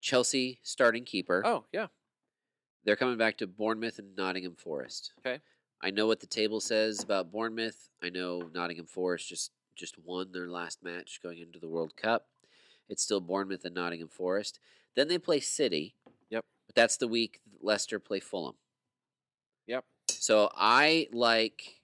[0.00, 1.42] Chelsea starting keeper.
[1.44, 1.86] Oh yeah,
[2.84, 5.12] They're coming back to Bournemouth and Nottingham Forest.
[5.18, 5.40] Okay.
[5.82, 7.88] I know what the table says about Bournemouth.
[8.02, 12.28] I know Nottingham Forest just just won their last match going into the World Cup.
[12.88, 14.60] It's still Bournemouth and Nottingham Forest.
[14.94, 15.96] Then they play City.
[16.30, 16.44] Yep.
[16.66, 18.54] But that's the week Leicester play Fulham.
[19.66, 19.84] Yep.
[20.08, 21.80] So I like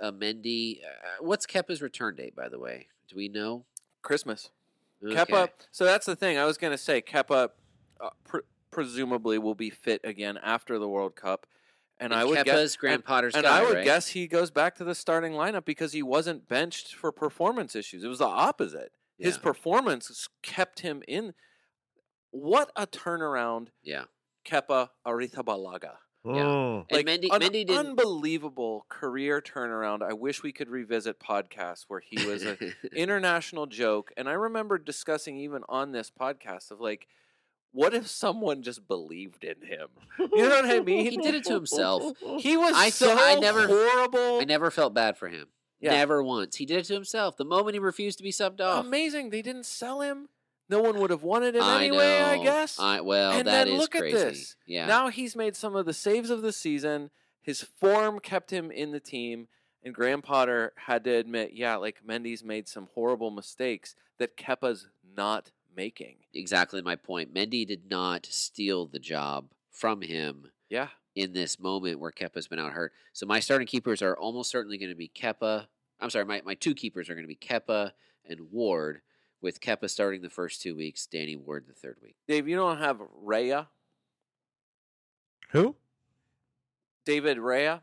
[0.00, 0.80] a Mendy.
[0.82, 2.88] Uh, what's Kepa's return date, by the way?
[3.08, 3.64] Do we know?
[4.02, 4.50] Christmas.
[5.04, 5.14] Okay.
[5.14, 5.48] Kepa.
[5.70, 6.38] So that's the thing.
[6.38, 7.50] I was going to say Kepa
[8.00, 8.38] uh, pr-
[8.70, 11.46] presumably will be fit again after the World Cup,
[12.00, 13.84] and, I would guess Graham and, Potter's and guy, I would right?
[13.84, 18.04] guess he goes back to the starting lineup because he wasn't benched for performance issues.
[18.04, 18.92] It was the opposite.
[19.18, 21.34] His performance kept him in.
[22.30, 24.04] What a turnaround, Yeah.
[24.44, 25.96] Kepa Arrizabalaga.
[26.26, 26.84] Mm.
[26.90, 27.76] And Mendy, an Mendy didn't.
[27.90, 30.02] unbelievable career turnaround.
[30.02, 32.58] I wish we could revisit podcasts where he was an
[32.94, 34.12] international joke.
[34.16, 37.06] And I remember discussing even on this podcast of like,
[37.72, 39.88] what if someone just believed in him?
[40.18, 41.04] You know what I mean?
[41.10, 42.02] he did it to himself.
[42.38, 44.40] He was I so I never- horrible.
[44.40, 45.46] I never felt bad for him.
[45.80, 45.92] Yeah.
[45.92, 46.56] Never once.
[46.56, 47.36] He did it to himself.
[47.36, 48.84] The moment he refused to be subbed off.
[48.84, 49.30] Amazing.
[49.30, 50.28] They didn't sell him.
[50.68, 52.78] No one would have wanted it I anyway, I guess.
[52.78, 54.16] I, well, and that then is look crazy.
[54.16, 54.56] at this.
[54.66, 54.86] Yeah.
[54.86, 57.10] Now he's made some of the saves of the season.
[57.40, 59.48] His form kept him in the team.
[59.82, 64.88] And Graham Potter had to admit, yeah, like Mendy's made some horrible mistakes that Kepa's
[65.16, 66.16] not making.
[66.34, 67.32] exactly my point.
[67.32, 70.88] Mendy did not steal the job from him Yeah.
[71.14, 72.92] in this moment where Kepa's been out hurt.
[73.12, 75.66] So my starting keepers are almost certainly going to be Kepa.
[76.00, 77.92] I'm sorry, my, my two keepers are going to be Kepa
[78.28, 79.00] and Ward,
[79.40, 82.16] with Kepa starting the first two weeks, Danny Ward the third week.
[82.26, 83.66] Dave, you don't have Raya?
[85.50, 85.76] Who?
[87.04, 87.80] David Raya?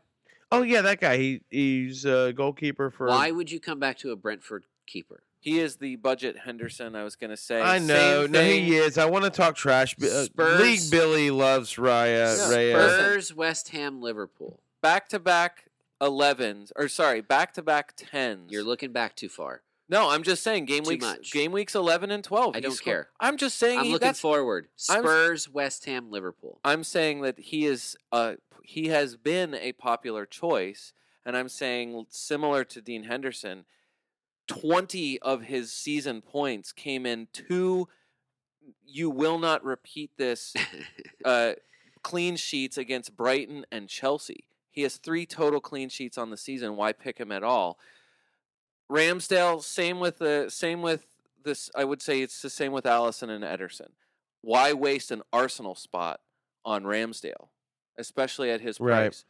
[0.52, 1.16] Oh yeah, that guy.
[1.16, 3.08] He he's a goalkeeper for.
[3.08, 5.22] Why would you come back to a Brentford keeper?
[5.40, 7.60] He is the budget Henderson, I was going to say.
[7.60, 8.26] I know.
[8.26, 8.98] No, he is.
[8.98, 9.94] I want to talk trash.
[10.02, 12.36] Uh, Spurs- League Billy loves Raya.
[12.36, 12.72] Yeah, Raya.
[12.72, 14.58] Spurs- Spurs, West Ham, Liverpool.
[14.82, 15.66] Back to back
[16.00, 18.50] 11s, or sorry, back to back 10s.
[18.50, 19.62] You're looking back too far.
[19.88, 21.32] No, I'm just saying game Too weeks much.
[21.32, 22.56] game weeks 11 and 12.
[22.56, 23.08] I don't scored- care.
[23.20, 24.68] I'm just saying I'm he, looking that's forward.
[24.90, 26.58] I'm- Spurs, West Ham, Liverpool.
[26.64, 30.92] I'm saying that he is uh he has been a popular choice
[31.24, 33.64] and I'm saying similar to Dean Henderson
[34.48, 37.88] 20 of his season points came in two
[38.84, 40.54] you will not repeat this
[41.24, 41.52] uh
[42.02, 44.44] clean sheets against Brighton and Chelsea.
[44.70, 46.76] He has 3 total clean sheets on the season.
[46.76, 47.78] Why pick him at all?
[48.90, 51.06] Ramsdale same with the same with
[51.44, 53.90] this I would say it's the same with Alisson and Ederson.
[54.42, 56.20] Why waste an Arsenal spot
[56.64, 57.48] on Ramsdale,
[57.98, 59.06] especially at his Right.
[59.08, 59.24] price?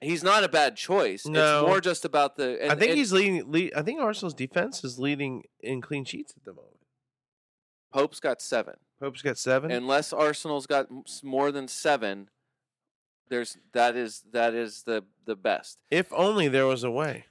[0.00, 1.26] He's not a bad choice.
[1.26, 1.60] No.
[1.60, 2.60] It's more just about the.
[2.62, 3.50] And, I think and he's leading.
[3.50, 6.76] Lead, I think Arsenal's defense is leading in clean sheets at the moment.
[7.92, 8.74] Pope's got seven.
[9.00, 9.70] Pope's got seven.
[9.70, 10.88] Unless Arsenal's got
[11.22, 12.28] more than seven,
[13.30, 15.78] there's that is that is the the best.
[15.90, 17.24] if only there was a way.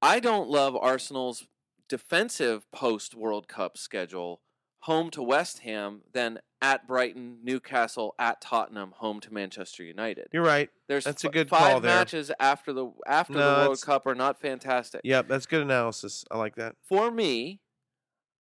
[0.00, 1.46] I don't love Arsenal's
[1.88, 4.40] defensive post World Cup schedule.
[4.82, 10.28] Home to West Ham, then at Brighton, Newcastle, at Tottenham, home to Manchester United.
[10.32, 10.70] You're right.
[10.86, 11.96] There's That's a f- good five call there.
[11.96, 15.00] matches after the after No, the World that's- Cup are not fantastic.
[15.02, 16.24] Yep, that's good analysis.
[16.30, 16.76] I like that.
[16.84, 17.60] For me,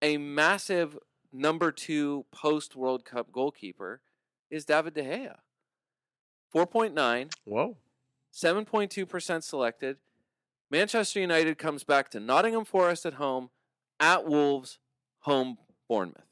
[0.00, 0.98] a massive
[1.32, 4.00] number two post World Cup goalkeeper
[4.50, 5.36] is David De Gea.
[6.54, 7.76] 4.9, Whoa.
[8.32, 9.98] 7.2% selected.
[10.76, 13.50] Manchester United comes back to Nottingham Forest at home,
[14.00, 14.78] at Wolves,
[15.20, 16.24] home Bournemouth.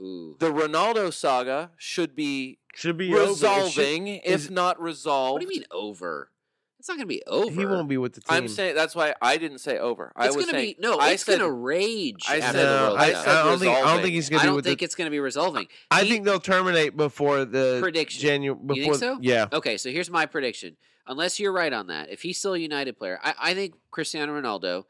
[0.00, 0.36] Ooh.
[0.38, 3.18] The Ronaldo saga should be Should be over.
[3.24, 5.32] Should- resolving, if is- not resolved.
[5.34, 6.30] What do you mean over?
[6.78, 7.50] It's not going to be over.
[7.52, 8.34] He won't be with the team.
[8.38, 10.12] I'm saying that's why I didn't say over.
[10.16, 10.96] I It's was going to saying be no.
[10.98, 13.76] I it's going to rage I said- the No, World I, said I don't think.
[13.76, 14.84] I don't think he's gonna I don't with think the.
[14.86, 15.66] it's going to be resolving.
[15.90, 18.22] I He- think they'll terminate before the Prediction.
[18.22, 18.58] January.
[18.58, 19.18] You Before, think so?
[19.20, 19.46] Yeah.
[19.52, 20.78] Okay, so here's my prediction.
[21.06, 24.38] Unless you're right on that, if he's still a United player, I, I think Cristiano
[24.40, 24.84] Ronaldo,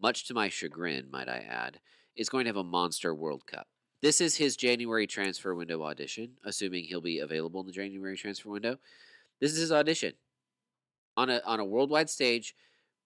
[0.00, 1.80] much to my chagrin, might I add,
[2.16, 3.66] is going to have a monster World Cup.
[4.02, 8.50] This is his January transfer window audition, assuming he'll be available in the January transfer
[8.50, 8.78] window.
[9.40, 10.12] This is his audition
[11.16, 12.54] on a on a worldwide stage,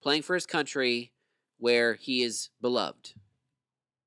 [0.03, 1.11] playing for his country
[1.57, 3.13] where he is beloved.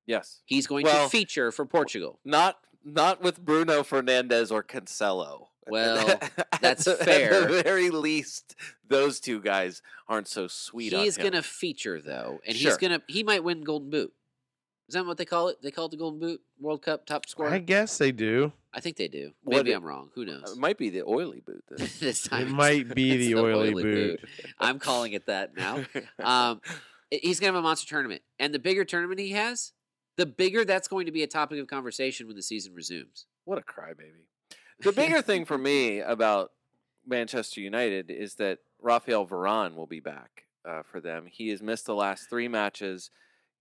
[0.06, 2.20] yes, He's going Well, to feature for Portugal.
[2.24, 5.48] not not with Bruno Fernandes or Cancelo.
[5.66, 6.08] Well,
[6.52, 7.34] At that's the- fair.
[7.42, 8.56] At the very least,
[8.88, 10.92] those two guys aren't so sweet.
[10.92, 13.90] He is going going to feature though, and he's going to he might win Golden
[13.90, 14.12] Boot.
[14.88, 15.62] Is that what they call it?
[15.62, 17.48] They call it the Golden Boot World Cup top scorer.
[17.48, 18.52] I I, guess they do.
[18.74, 19.32] I think they do.
[19.44, 20.10] Maybe it- I'm wrong.
[20.14, 20.52] Who knows?
[20.52, 21.64] It might be the oily boot.
[21.70, 21.88] Then.
[22.00, 24.20] this time It might be it's the oily boot.
[24.58, 25.84] I'm calling it that now.
[26.18, 26.60] Um,
[27.10, 29.72] he's going to have a monster tournament, and the bigger tournament he has,
[30.16, 33.26] the bigger that's going to be a topic of conversation when the season resumes.
[33.44, 34.26] What a crybaby.
[34.82, 36.52] The bigger thing for me about
[37.06, 41.26] Manchester United is that Rafael Varane will be back uh, for them.
[41.30, 43.10] He has missed the last three matches.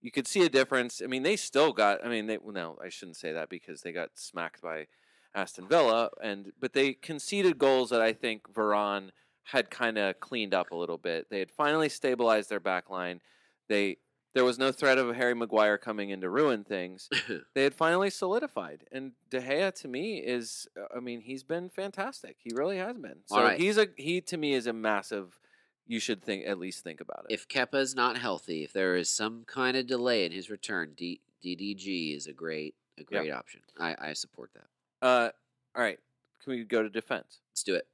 [0.00, 1.00] You could see a difference.
[1.02, 2.04] I mean, they still got.
[2.04, 4.86] I mean, they well, no, I shouldn't say that because they got smacked by
[5.34, 9.10] Aston Villa, and but they conceded goals that I think Varane
[9.44, 11.28] had kind of cleaned up a little bit.
[11.30, 13.20] They had finally stabilized their back line.
[13.68, 13.98] They
[14.34, 17.08] there was no threat of Harry Maguire coming in to ruin things
[17.54, 18.84] they had finally solidified.
[18.90, 22.36] And De Gea to me is, uh, I mean, he's been fantastic.
[22.38, 23.18] He really has been.
[23.26, 23.60] So right.
[23.60, 25.38] he's a he to me is a massive.
[25.86, 27.34] You should think at least think about it.
[27.34, 31.20] if Kepa's not healthy, if there is some kind of delay in his return, D-
[31.44, 33.60] DDG is a great a great option.
[33.78, 35.06] I, I support that.
[35.06, 35.30] uh,
[35.74, 35.98] all right,
[36.42, 37.40] can we go to defense?
[37.50, 37.86] Let's do it.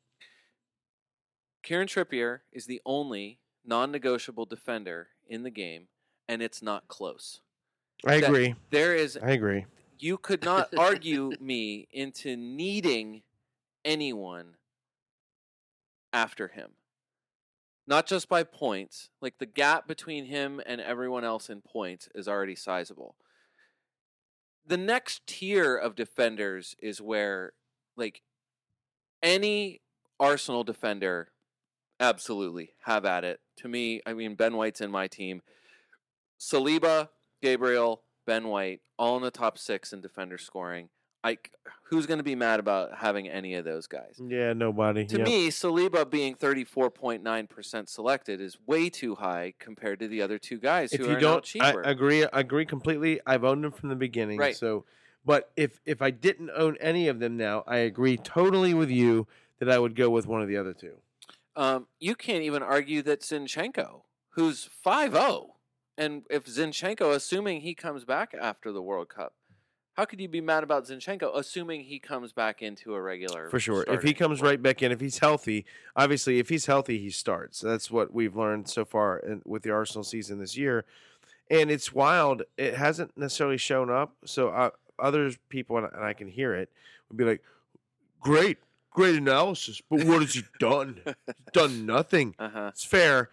[1.62, 5.88] Kieran Trippier is the only non-negotiable defender in the game,
[6.28, 7.40] and it's not close.
[8.06, 8.54] I That- agree.
[8.70, 9.66] There is I agree.
[9.98, 13.22] you could not argue me into needing
[13.84, 14.56] anyone
[16.12, 16.72] after him.
[17.86, 22.28] Not just by points, like the gap between him and everyone else in points is
[22.28, 23.16] already sizable.
[24.66, 27.54] The next tier of defenders is where,
[27.96, 28.20] like,
[29.22, 29.80] any
[30.20, 31.32] Arsenal defender,
[31.98, 33.40] absolutely have at it.
[33.56, 35.42] To me, I mean, Ben White's in my team.
[36.38, 37.08] Saliba,
[37.42, 40.88] Gabriel, Ben White, all in the top six in defender scoring.
[41.24, 41.36] I,
[41.84, 44.20] who's going to be mad about having any of those guys?
[44.24, 45.04] Yeah, nobody.
[45.06, 45.26] To Yep.
[45.26, 50.92] me, Saliba being 34.9% selected is way too high compared to the other two guys
[50.92, 52.24] if who you are don't, I agree.
[52.24, 53.20] I agree completely.
[53.26, 54.38] I've owned them from the beginning.
[54.38, 54.56] Right.
[54.56, 54.84] So,
[55.24, 59.26] but if if I didn't own any of them now, I agree totally with you
[59.58, 60.94] that I would go with one of the other two.
[61.56, 65.48] um, you can't even argue that Zinchenko, who's 5-0,
[65.98, 69.34] and if Zinchenko, assuming he comes back after the World Cup,
[69.94, 73.50] how could you be mad about Zinchenko, assuming he comes back into a regular?
[73.50, 73.84] For sure.
[73.88, 77.58] If he comes right back in, if he's healthy, obviously, if he's healthy, he starts.
[77.60, 80.84] That's what we've learned so far in, with the Arsenal season this year.
[81.50, 82.42] And it's wild.
[82.56, 84.14] It hasn't necessarily shown up.
[84.24, 86.70] So uh, other people, and I- and I can hear it,
[87.08, 87.42] would be like,
[88.20, 88.58] great,
[88.92, 89.80] great analysis.
[89.90, 91.00] But what has he done?
[91.04, 91.14] He's
[91.52, 92.34] done nothing.
[92.38, 92.68] Uh-huh.
[92.72, 93.30] It's fair.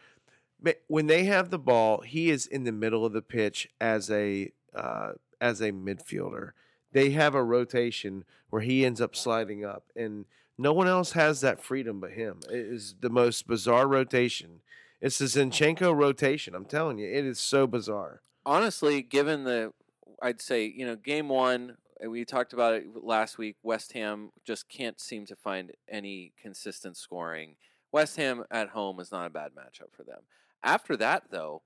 [0.87, 4.51] When they have the ball, he is in the middle of the pitch as a
[4.73, 6.51] uh, as a midfielder.
[6.91, 10.25] They have a rotation where he ends up sliding up, and
[10.57, 12.39] no one else has that freedom but him.
[12.49, 14.61] It is the most bizarre rotation.
[15.01, 16.55] It's the Zinchenko rotation.
[16.55, 18.21] I'm telling you, it is so bizarre.
[18.45, 19.73] honestly, given the,
[20.21, 24.69] I'd say, you know, game one, we talked about it last week, West Ham just
[24.69, 27.55] can't seem to find any consistent scoring.
[27.91, 30.21] West Ham at home is not a bad matchup for them.
[30.65, 31.61] After that, though,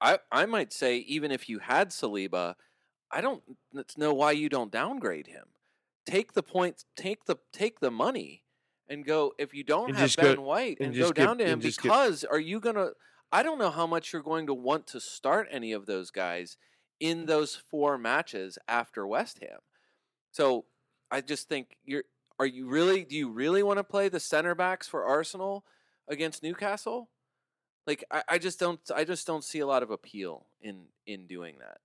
[0.00, 2.54] I, I might say, even if you had Saliba,
[3.10, 3.42] I don't
[3.96, 5.46] know why you don't downgrade him.
[6.06, 8.44] Take the points, take the take the money,
[8.88, 9.32] and go.
[9.38, 11.54] If you don't And have just go- Ben White, and and, go down to him
[11.54, 12.90] and just give- because are you gonna?
[13.32, 16.56] I don't know how much you're going to want to start any of those guys
[17.00, 19.58] in those four matches after West Ham.
[20.30, 20.66] So
[21.10, 22.04] I just think you're.
[22.38, 23.04] Are you really?
[23.04, 25.64] Do you really want to play the center backs for Arsenal
[26.06, 27.10] against Newcastle?
[27.86, 28.80] Like I, I just don't.
[28.94, 31.78] I just don't see a lot of appeal in in doing that.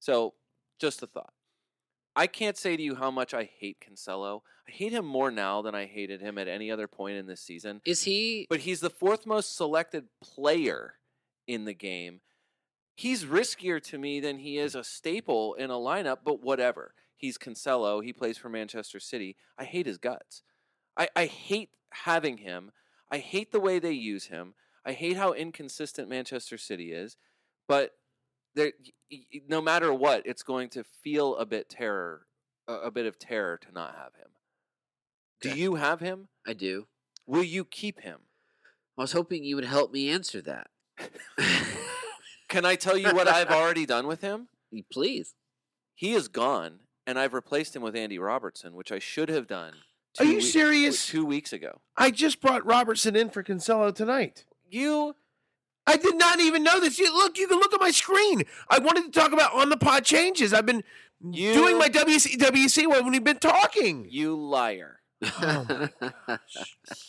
[0.00, 0.34] So
[0.80, 1.32] just a thought.
[2.14, 4.40] I can't say to you how much I hate Cancelo.
[4.66, 7.42] I hate him more now than I hated him at any other point in this
[7.42, 7.82] season.
[7.84, 8.46] Is he?
[8.48, 10.94] But he's the fourth most selected player
[11.46, 12.20] in the game,
[12.94, 16.94] he's riskier to me than he is a staple in a lineup, but whatever.
[17.16, 18.04] He's Cancelo.
[18.04, 19.36] He plays for Manchester City.
[19.58, 20.42] I hate his guts.
[20.96, 22.72] I, I hate having him.
[23.10, 24.54] I hate the way they use him.
[24.86, 27.16] I hate how inconsistent Manchester City is.
[27.68, 27.90] But
[28.54, 28.72] there,
[29.48, 32.26] no matter what, it's going to feel a bit terror,
[32.68, 34.30] a, bit of terror to not have him.
[35.42, 35.58] Do Okay.
[35.58, 36.28] you have him?
[36.46, 36.86] I do.
[37.26, 38.20] Will you keep him?
[38.96, 40.68] I was hoping you would help me answer that.
[42.48, 44.48] Can I tell you what I've already done with him?
[44.92, 45.34] Please.
[45.94, 49.72] He is gone, and I've replaced him with Andy Robertson, which I should have done.
[50.18, 51.06] Are you serious?
[51.06, 51.80] Two weeks ago.
[51.96, 54.44] I just brought Robertson in for Cancelo tonight.
[54.70, 55.14] You
[55.86, 56.98] I did not even know this.
[56.98, 58.42] You, look, you can look at my screen.
[58.68, 60.52] I wanted to talk about on the pod changes.
[60.52, 60.82] I've been
[61.22, 64.06] You- doing my WC, WC when we've been talking.
[64.10, 65.00] you liar.
[65.22, 65.88] Oh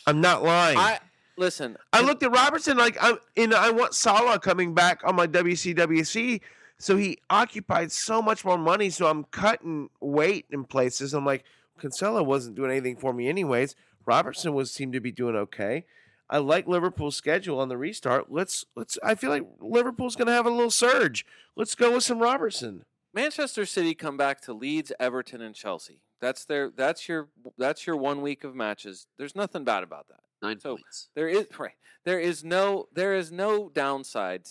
[0.07, 0.77] I'm not lying.
[0.77, 0.99] I,
[1.37, 1.77] listen.
[1.91, 6.41] I looked at Robertson like I'm and I want Salah coming back on my WCWC.
[6.79, 8.89] So he occupied so much more money.
[8.91, 11.13] So I'm cutting weight in places.
[11.13, 11.43] I'm like,
[11.81, 13.75] Cancelo wasn't doing anything for me anyways.
[14.05, 15.85] Robertson was seemed to be doing okay.
[16.29, 18.31] I like Liverpool's schedule on the restart.
[18.31, 18.97] Let's let's.
[19.03, 21.25] I feel like Liverpool's going to have a little surge.
[21.55, 22.83] Let's go with some Robertson.
[23.13, 26.01] Manchester City come back to Leeds, Everton, and Chelsea.
[26.19, 26.69] That's their.
[26.69, 27.29] That's your.
[27.57, 29.07] That's your one week of matches.
[29.17, 30.19] There's nothing bad about that.
[30.41, 31.09] Nine So- points.
[31.15, 31.75] There is right.
[32.03, 32.87] There is no.
[32.93, 34.47] There is no downside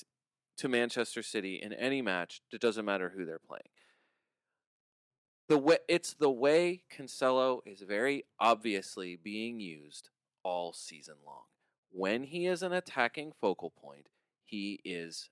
[0.57, 2.41] to Manchester City in any match.
[2.51, 3.69] It doesn't matter who they're playing.
[5.49, 10.09] The way it's the way Cancelo is very obviously being used
[10.43, 11.43] all season long.
[11.91, 14.09] When he is an attacking focal point,
[14.45, 15.31] he is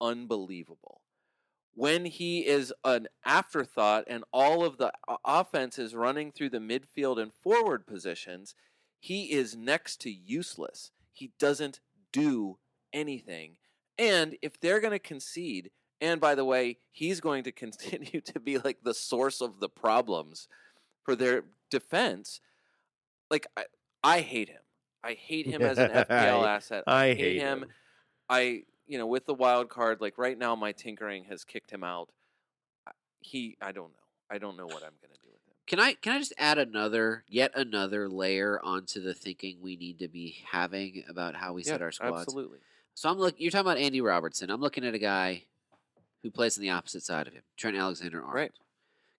[0.00, 1.00] unbelievable.
[1.74, 4.92] When he is an afterthought and all of the
[5.24, 8.54] offense is running through the midfield and forward positions,
[8.98, 10.90] he is next to useless.
[11.12, 11.80] He doesn't
[12.12, 12.58] do
[12.92, 13.56] anything.
[13.98, 18.40] And if they're going to concede, and by the way, he's going to continue to
[18.40, 20.48] be like the source of the problems
[21.04, 22.40] for their defense,
[23.30, 23.64] like I,
[24.02, 24.62] I hate him.
[25.02, 26.84] I hate him as an FPL asset.
[26.86, 27.66] I hate him.
[28.28, 31.84] I, you know, with the wild card, like right now, my tinkering has kicked him
[31.84, 32.08] out.
[33.20, 34.06] He, I don't know.
[34.30, 35.54] I don't know what I'm going to do with him.
[35.66, 39.98] Can I can I just add another yet another layer onto the thinking we need
[40.00, 42.22] to be having about how we set our squads?
[42.22, 42.58] absolutely.
[42.94, 44.50] So I'm look you're talking about Andy Robertson.
[44.50, 45.44] I'm looking at a guy
[46.22, 48.34] who plays on the opposite side of him, Trent Alexander Arnold.
[48.34, 48.52] Right.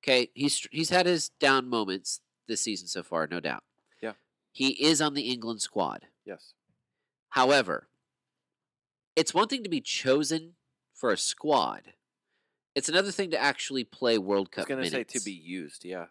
[0.03, 3.63] Okay, he's he's had his down moments this season so far, no doubt.
[4.57, 4.67] Yeah.
[4.67, 6.07] He is on the England squad.
[6.25, 6.53] Yes.
[7.29, 7.87] However,
[9.15, 10.53] it's one thing to be chosen
[10.93, 11.93] for a squad.
[12.75, 14.59] It's another thing to actually play World Cup.
[14.59, 15.13] I was Cup going to minutes.
[15.13, 15.83] say to be used.
[15.85, 16.05] Yeah.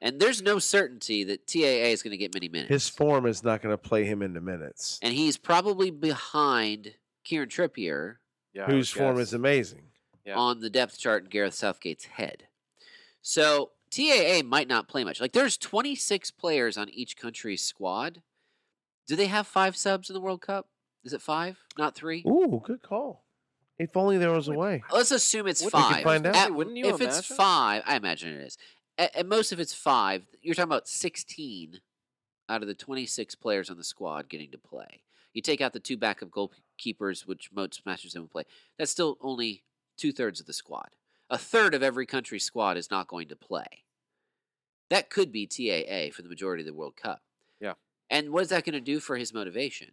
[0.00, 2.68] And there's no certainty that TAA is going to get many minutes.
[2.70, 4.98] His form is not going to play him into minutes.
[5.02, 6.94] and he's probably behind
[7.24, 8.16] Kieran Trippier
[8.52, 8.66] Yeah.
[8.66, 9.28] Whose form guess.
[9.28, 9.82] is amazing.
[10.24, 10.36] Yeah.
[10.36, 12.44] on the depth chart in Gareth Southgate's head.
[13.22, 15.20] So TAA might not play much.
[15.20, 18.22] Like there's 26 players on each country's squad.
[19.06, 20.68] Do they have five subs in the World Cup?
[21.04, 22.22] Is it five, not three?
[22.26, 23.24] Ooh, good call.
[23.78, 24.82] If only there was a way.
[24.92, 26.02] Let's assume it's Would- we could five.
[26.04, 26.36] find out.
[26.36, 27.36] At- Wouldn't you if it's imagine?
[27.36, 28.58] five, I imagine it is.
[28.98, 31.80] At, at most, if it's five, you're talking about 16
[32.48, 35.02] out of the 26 players on the squad getting to play.
[35.32, 38.42] You take out the two backup goalkeepers, which most matches don't play.
[38.78, 39.62] That's still only
[39.96, 40.88] two thirds of the squad.
[41.30, 43.84] A third of every country's squad is not going to play.
[44.90, 47.20] That could be TAA for the majority of the World Cup.
[47.60, 47.74] Yeah.
[48.08, 49.88] And what is that going to do for his motivation?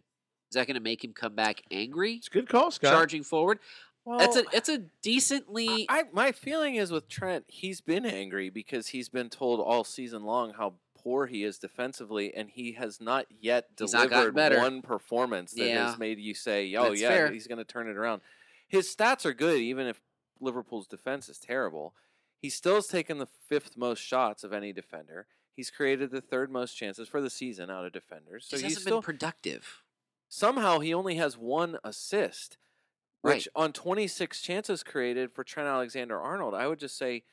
[0.50, 2.92] Is that going to make him come back angry, It's a good call, Scott.
[2.92, 3.58] charging forward?
[4.04, 8.50] Well, That's a it's a decently I, my feeling is with Trent, he's been angry
[8.50, 13.00] because he's been told all season long how poor he is defensively, and he has
[13.00, 15.88] not yet He's not delivered one performance that Yeah.
[15.88, 17.32] has made you say, "Oh That's yeah, fair.
[17.32, 18.22] he's going to turn it around."
[18.68, 20.00] His stats are good, even if
[20.40, 21.94] Liverpool's defense is terrible.
[22.40, 25.26] He still has taken the fifth most shots of any defender.
[25.54, 28.46] He's created the third most chances for the season out of defenders.
[28.48, 29.82] So he's hasn't still been productive.
[30.28, 32.58] somehow he only has one assist,
[33.22, 33.36] Right.
[33.36, 37.24] which on 26 chances created for Trent Alexander Arnold, I would just say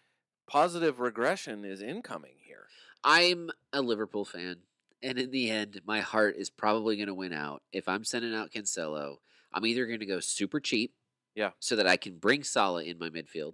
[0.48, 2.68] positive regression is incoming here.
[3.04, 4.58] I'm a Liverpool fan,
[5.02, 7.62] and in the end, my heart is probably going to win out.
[7.74, 9.18] If I'm sending out Cancelo,
[9.54, 10.94] I'm either going to go super cheap,
[11.36, 11.52] Yeah.
[11.60, 13.54] so that I can bring Salah in my midfield,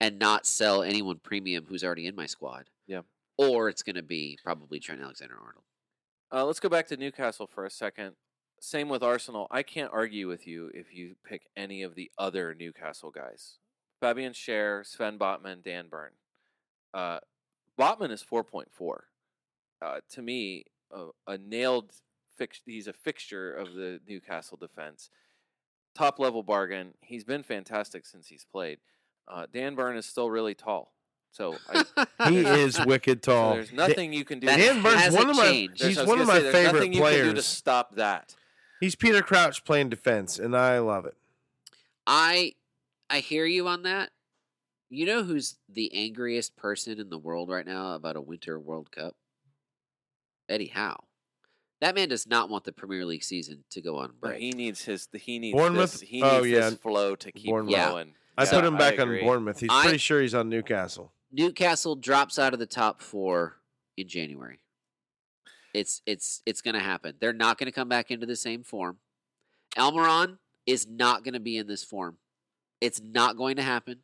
[0.00, 2.70] and not sell anyone premium who's already in my squad.
[2.86, 3.02] Yeah.
[3.38, 5.64] Or it's going to be probably Trent Alexander Arnold.
[6.32, 8.14] Uh, let's go back to Newcastle for a second.
[8.60, 9.46] Same with Arsenal.
[9.50, 13.58] I can't argue with you if you pick any of the other Newcastle guys.
[14.00, 16.10] Fabian Schär, Sven Botman, Dan Burn.
[16.94, 17.18] Uh,
[17.78, 18.96] Botman is 4.4.
[19.80, 21.92] Uh, to me, a, a nailed
[22.36, 22.60] fix.
[22.64, 25.10] He's a fixture of the Newcastle defense.
[25.94, 26.94] Top level bargain.
[27.00, 28.78] He's been fantastic since he's played.
[29.28, 30.92] Uh, Dan Burn is still really tall,
[31.30, 33.54] so I, He is wicked so tall.
[33.54, 34.46] there's nothing you can do.
[34.48, 35.84] To- Dan Burns hasn't one of my changed.
[35.84, 37.46] he's one of my say, favorite nothing you can do to players.
[37.46, 38.34] stop that.
[38.80, 41.14] He's Peter Crouch playing defense, and I love it.
[42.06, 42.54] I
[43.08, 44.10] I hear you on that.
[44.90, 48.90] You know who's the angriest person in the world right now about a Winter World
[48.90, 49.14] Cup?
[50.48, 51.04] Eddie Howe.
[51.82, 54.40] That man does not want the Premier League season to go on No, break.
[54.40, 55.08] he needs his.
[55.12, 55.90] He needs Bournemouth?
[55.92, 56.70] This, he Oh, needs yeah.
[56.70, 57.72] this flow to keep Bournemouth.
[57.72, 58.04] Yeah.
[58.38, 59.08] I So, put him back on.
[59.20, 59.58] Bournemouth.
[59.58, 61.12] He's I- pretty sure he's on Newcastle.
[61.32, 63.56] Newcastle drops out of the top four
[63.96, 64.60] in January.
[65.74, 67.16] It's it's it's going to happen.
[67.20, 68.98] They're not going to come back into the same form.
[69.76, 72.18] Almiron is not going to be in this form.
[72.80, 74.00] It's not going to happen.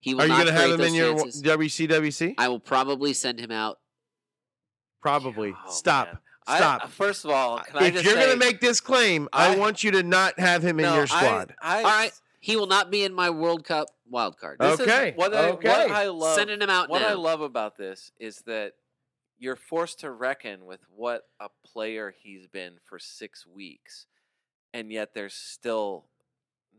[0.00, 1.42] He will Are you not going to have create him those in your chances.
[1.42, 2.34] WCWC?
[2.36, 3.78] I will probably send him out.
[5.00, 5.54] Probably.
[5.56, 6.06] Oh, Stop.
[6.08, 6.18] man.
[6.46, 6.90] I- Stop.
[6.90, 9.56] first of all, can I if just you're going to make this claim, I, I-
[9.56, 11.54] want you to not have him in your squad.
[11.60, 14.58] I, All right, he will not be in my World Cup wild card.
[14.60, 15.68] This Okay, Is what, I, okay.
[15.68, 16.36] what I love.
[16.36, 17.08] Sending him out what now.
[17.08, 18.74] I love about this is that
[19.38, 24.06] you're forced to reckon with what a player he's been for six weeks,
[24.72, 26.04] and yet there's still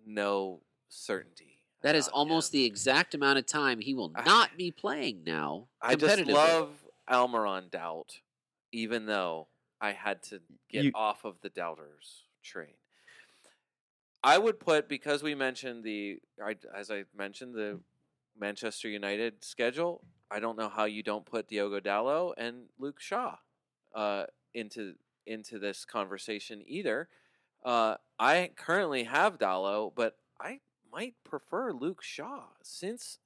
[0.06, 1.60] no certainty.
[1.84, 2.60] That is almost him.
[2.62, 5.68] the exact amount of time he will I- not be playing now.
[5.82, 6.70] I just love
[7.10, 8.20] Almiron doubt,
[8.72, 9.48] even though
[9.80, 12.74] I had to get You- off of the doubters train.
[14.24, 17.80] I would put because we mentioned the I, as I mentioned the
[18.38, 20.02] Manchester United schedule.
[20.30, 23.38] I don't know how you don't put Diogo Dalot and Luke Shaw
[23.94, 27.10] uh, into into this conversation either.
[27.64, 30.60] Uh, I currently have Dalot, but I
[30.92, 33.20] might prefer Luke Shaw since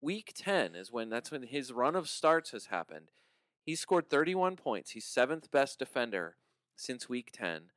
[0.00, 3.10] week 10 is when that's when his run of starts has happened.
[3.64, 4.90] He scored 31 points.
[4.90, 6.36] He's seventh best defender
[6.76, 7.70] since week 10.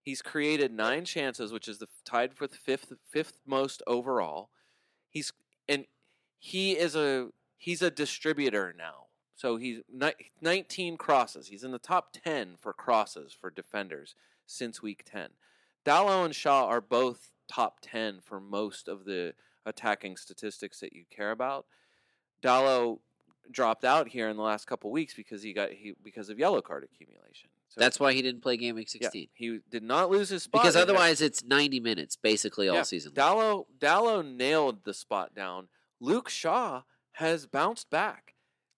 [0.00, 4.50] He's created nine chances, which is the tied for the fifth fifth most overall.
[5.10, 5.32] He's
[5.68, 5.86] and
[6.38, 9.06] he is a he's a distributor now.
[9.34, 11.48] So he's ni- 19 crosses.
[11.48, 14.14] He's in the top 10 for crosses for defenders
[14.46, 15.30] since week 10.
[15.84, 19.34] Dalot and Shaw are both top 10 for most of the
[19.66, 21.66] attacking statistics that you care about.
[22.42, 23.00] Dalot
[23.50, 26.60] dropped out here in the last couple weeks because he got he because of yellow
[26.60, 27.48] card accumulation.
[27.68, 29.28] So That's why he didn't play game week yeah, 16.
[29.34, 32.76] he did not lose his spot because in that- otherwise it's 90 minutes basically all
[32.76, 33.12] Yeah, season.
[33.16, 33.36] long.
[33.38, 35.68] Dalot Dalot nailed the spot down.
[36.00, 36.82] Luke Shaw
[37.12, 38.34] has bounced back.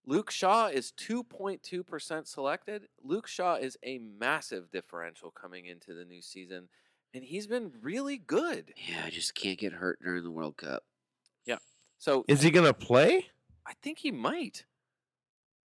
[0.07, 2.89] Luke Shaw is 2.2% selected.
[3.03, 6.69] Luke Shaw is a massive differential coming into the new season,
[7.13, 8.73] and he's been really good.
[8.89, 10.85] Yeah, I just can't get hurt during the World Cup.
[11.45, 11.59] Yeah.
[11.99, 13.27] So Is he going to play?
[13.69, 14.65] I think he might.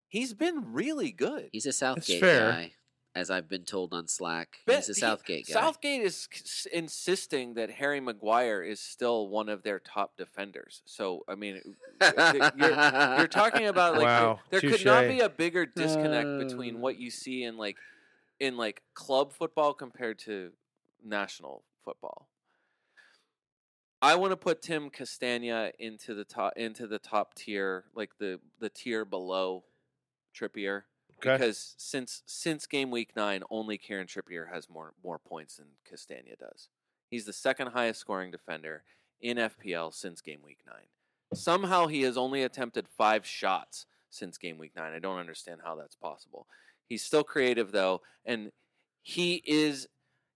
[0.09, 1.49] He's been really good.
[1.51, 2.73] He's a Southgate guy,
[3.15, 4.57] as I've been told on Slack.
[4.67, 5.53] But He's a he- Southgate guy.
[5.53, 10.83] Southgate is c- s- insisting that Harry Maguire is still one of their top defenders.
[10.85, 11.61] So I mean,
[12.01, 12.77] uh, you're,
[13.17, 16.97] you're talking about like Wow, there, there could not be a bigger disconnect between what
[16.97, 17.77] you see in like
[18.39, 20.51] in like club football compared to
[21.03, 22.27] national football.
[24.03, 28.39] I want to put Tim Castagna into the top into the top tier, like the
[28.59, 29.63] the tier below
[30.37, 30.83] Trippier,
[31.19, 31.37] Okay.
[31.37, 36.35] because since since game week nine, only Kieran Trippier has more more points than Castagna
[36.35, 36.67] does.
[37.09, 38.83] He's the second highest scoring defender
[39.21, 40.87] in FPL since game week nine.
[41.33, 44.93] Somehow he has only attempted five shots since game week nine.
[44.93, 46.45] I don't understand how that's possible.
[46.89, 48.51] He's still creative though, and
[49.01, 49.87] he is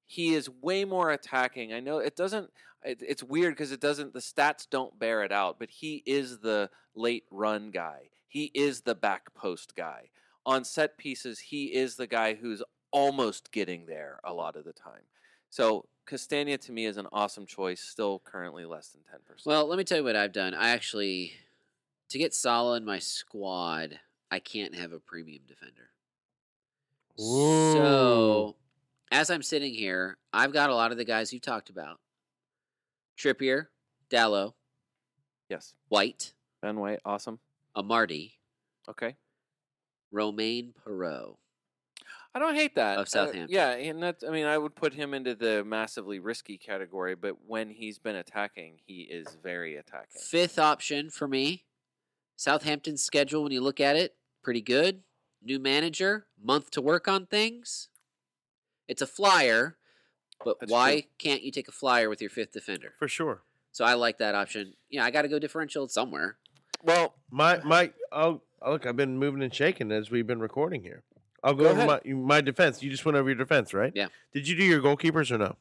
[0.05, 1.73] he is way more attacking.
[1.73, 2.49] I know it doesn't.
[2.83, 4.13] It, it's weird because it doesn't.
[4.13, 8.09] The stats don't bear it out, but he is the late run guy.
[8.27, 10.09] He is the back post guy
[10.45, 11.39] on set pieces.
[11.39, 15.03] He is the guy who's almost getting there a lot of the time.
[15.49, 17.81] So Castagna to me is an awesome choice.
[17.81, 19.45] Still currently less than ten percent.
[19.45, 20.53] Well, let me tell you what I've done.
[20.53, 21.33] I actually,
[22.09, 23.99] to get Salah in my squad,
[24.31, 25.89] I can't have a premium defender.
[27.19, 27.73] Ooh.
[27.73, 28.55] So,
[29.11, 31.99] as I'm sitting here, I've got a lot of the guys you've talked about:
[33.17, 33.67] Trippier,
[34.09, 34.53] Dalot,
[35.49, 37.39] yes, White, Ben White, awesome.
[37.75, 38.33] Amartey,
[38.89, 39.15] Okay.
[40.11, 41.35] Romain Perraud.
[42.33, 42.97] I don't hate that.
[42.97, 43.47] Of Uh, Southampton.
[43.49, 47.45] yeah, and that's I mean, I would put him into the massively risky category, but
[47.45, 50.21] when he's been attacking, he is very attacking.
[50.21, 51.65] Fifth option for me.
[52.35, 55.01] Southampton's schedule, when you look at it, pretty good.
[55.41, 57.89] New manager, month to work on things.
[58.87, 59.77] It's a flyer,
[60.43, 61.09] but That's why true.
[61.17, 62.93] can't you take a flyer with your fifth defender?
[62.97, 63.41] For sure.
[63.71, 64.73] So I like that option.
[64.89, 66.37] Yeah, I got to go differential somewhere.
[66.83, 71.03] Well, My my oh look, I've been moving and shaking as we've been recording here.
[71.43, 72.81] I'll go, Go over my my defense.
[72.81, 73.91] You just went over your defense, right?
[73.95, 74.07] Yeah.
[74.33, 75.55] Did you do your goalkeepers or no?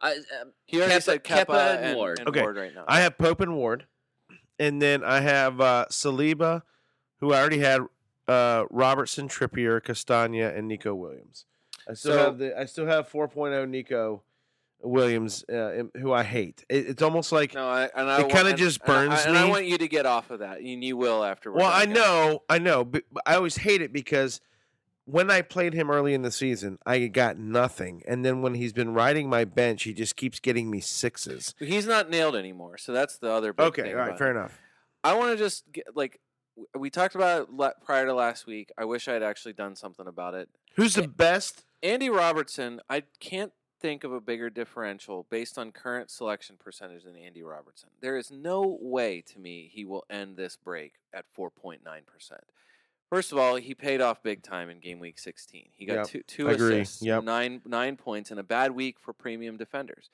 [0.00, 2.18] Uh, um, He already Kepa- said Kepa, Kepa and and, Ward.
[2.20, 2.84] and Okay, Ward right now.
[2.86, 3.86] I have Pope and Ward,
[4.58, 6.62] and then I have uh, Saliba,
[7.18, 7.80] who I already had
[8.28, 11.46] uh, Robertson, Trippier, Castagna, and Nico Williams.
[11.88, 14.22] I still So- have the I still have 4.0 Nico
[14.80, 16.64] Williams, uh, who I hate.
[16.68, 19.26] It, it's almost like no, I, and I it kinda and- just and I- burns
[19.26, 21.62] and I want you to get off of that, and you will afterwards.
[21.62, 24.40] well, I know, I know, but, I always hate it because
[25.04, 28.72] when I played him early in the season, I got nothing, and then when he's
[28.72, 31.54] been riding my bench, he just keeps getting me sixes.
[31.58, 33.54] But He's not nailed anymore, so that's the other.
[33.58, 34.32] Okay, all right, fair it.
[34.38, 34.58] enough.
[35.02, 36.20] I want to just get like
[36.76, 38.70] we talked about it prior to last week.
[38.76, 40.48] I wish I had actually done something about it.
[40.76, 41.64] Who's the best?
[41.82, 47.16] Andy Robertson, I can't think of a bigger differential based on current selection percentage than
[47.16, 47.90] Andy Robertson.
[48.00, 51.78] There is no way to me he will end this break at 4.9%.
[53.08, 55.68] First of all, he paid off big time in game week 16.
[55.74, 57.24] He got Yep, two, two assists, yep.
[57.24, 60.10] nine nine points, and a bad week for premium defenders.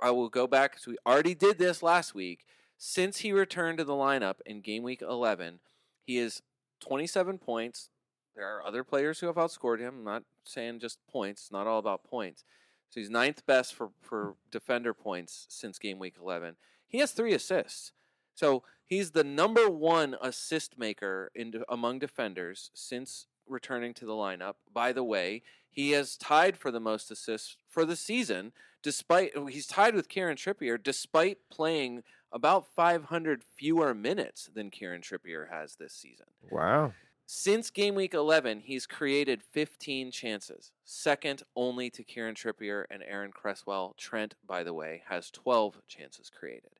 [0.00, 2.46] I will go back because we already did this last week.
[2.78, 5.60] Since he returned to the lineup in game week 11,
[6.04, 6.42] he is
[6.80, 7.90] 27 points.
[8.34, 9.98] There are other players who have outscored him.
[9.98, 11.42] I'm not saying just points.
[11.42, 12.44] It's not all about points.
[12.90, 16.56] So he's ninth best for, for defender points since game week 11.
[16.86, 17.92] He has three assists.
[18.34, 24.54] So he's the number one assist maker in, among defenders since returning to the lineup.
[24.72, 28.52] By the way, he has tied for the most assists for the season,
[28.82, 32.02] despite he's tied with Kieran Trippier, despite playing
[32.32, 36.26] about 500 fewer minutes than Kieran Trippier has this season.
[36.50, 36.92] Wow.
[37.28, 43.32] Since game week 11, he's created 15 chances, second only to Kieran Trippier and Aaron
[43.32, 43.94] Cresswell.
[43.98, 46.70] Trent, by the way, has 12 chances created.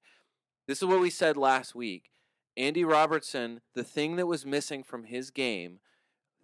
[0.68, 2.10] This is what we said last week.
[2.56, 5.80] Andy Robertson, the thing that was missing from his game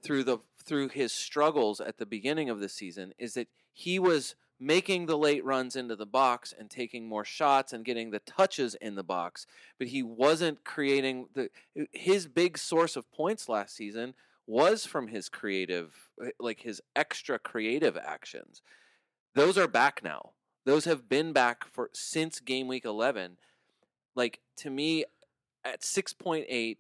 [0.03, 4.35] through the through his struggles at the beginning of the season is that he was
[4.63, 8.77] making the late runs into the box and taking more shots and getting the touches
[8.77, 9.45] in the box,
[9.77, 11.51] but he wasn't creating the
[11.91, 14.15] his big source of points last season
[14.47, 18.63] was from his creative like his extra creative actions.
[19.35, 20.31] Those are back now.
[20.65, 23.39] Those have been back for since game week 11.
[24.15, 25.05] Like to me
[25.65, 26.77] at 6.8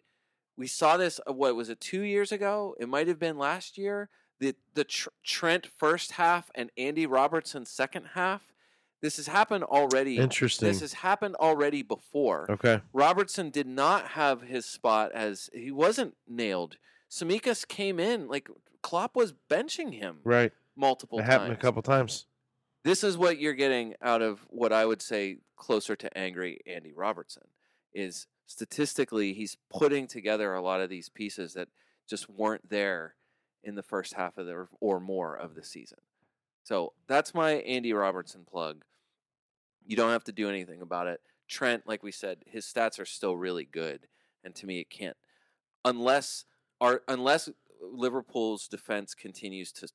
[0.56, 2.76] we saw this uh, what was it 2 years ago?
[2.78, 4.08] It might have been last year.
[4.42, 8.52] The the Tr- Trent first half and Andy Robertson second half.
[9.00, 10.16] This has happened already.
[10.18, 10.66] Interesting.
[10.68, 12.50] This has happened already before.
[12.50, 12.80] Okay.
[12.92, 16.76] Robertson did not have his spot as he wasn't nailed.
[17.10, 18.48] Tsimikas came in like
[18.82, 20.52] Klopp was benching him Right.
[20.76, 21.32] multiple It times.
[21.32, 22.26] happened a couple times.
[22.84, 26.92] This is what you're getting out of what I would say closer to angry Andy
[26.92, 27.44] Robertson
[27.92, 31.68] is statistically he's putting together a lot of these pieces that
[32.08, 33.14] just weren't there
[33.64, 35.98] in the first half of the or more of the season.
[36.64, 38.84] So that's my Andy Robertson plug.
[39.84, 41.20] You don't have to do anything about it.
[41.48, 44.06] Trent, like we said, his stats are still really good,
[44.44, 45.16] and to me, it can't
[45.84, 46.44] unless
[46.80, 47.48] our unless
[47.80, 49.88] Liverpool's defense continues to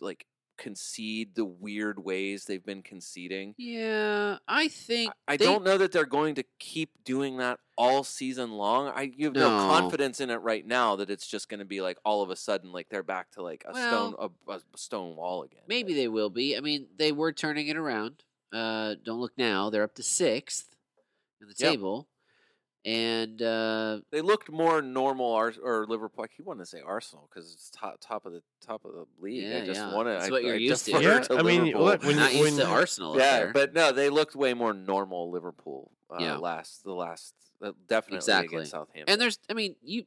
[0.00, 3.54] like concede the weird ways they've been conceding.
[3.58, 8.04] yeah, I think I they- don't know that they're going to keep doing that all
[8.04, 8.88] season long.
[8.94, 9.68] I you have no, No.
[9.68, 12.36] confidence in it right now that it's just going to be like all of a
[12.36, 15.62] sudden like they're back to like a stone a, a stone wall again.
[15.68, 16.56] Maybe they will be.
[16.56, 18.22] I mean, they were turning it around.
[18.52, 20.76] Uh, don't look now; they're up to sixth
[21.40, 21.70] in the Yep.
[21.72, 22.06] table,
[22.84, 25.32] and uh, they looked more normal.
[25.32, 26.22] Ars- or Liverpool.
[26.22, 29.06] I keep wanting to say Arsenal because it's top top of the top of the
[29.18, 29.42] league.
[29.42, 29.92] Yeah, I just yeah.
[29.94, 30.12] want to.
[30.12, 30.92] That's I, what you're I used to.
[30.92, 31.84] defer Yeah, to I mean, Liverpool.
[31.84, 33.12] look, when not you- used to when- Arsenal.
[33.14, 33.52] up yeah, there.
[33.52, 35.90] but no, they looked way more normal Liverpool.
[36.14, 36.36] Uh, Yeah.
[36.36, 38.56] last the last uh, definitely Exactly.
[38.56, 39.04] against Southampton.
[39.08, 40.04] and there's, I mean, you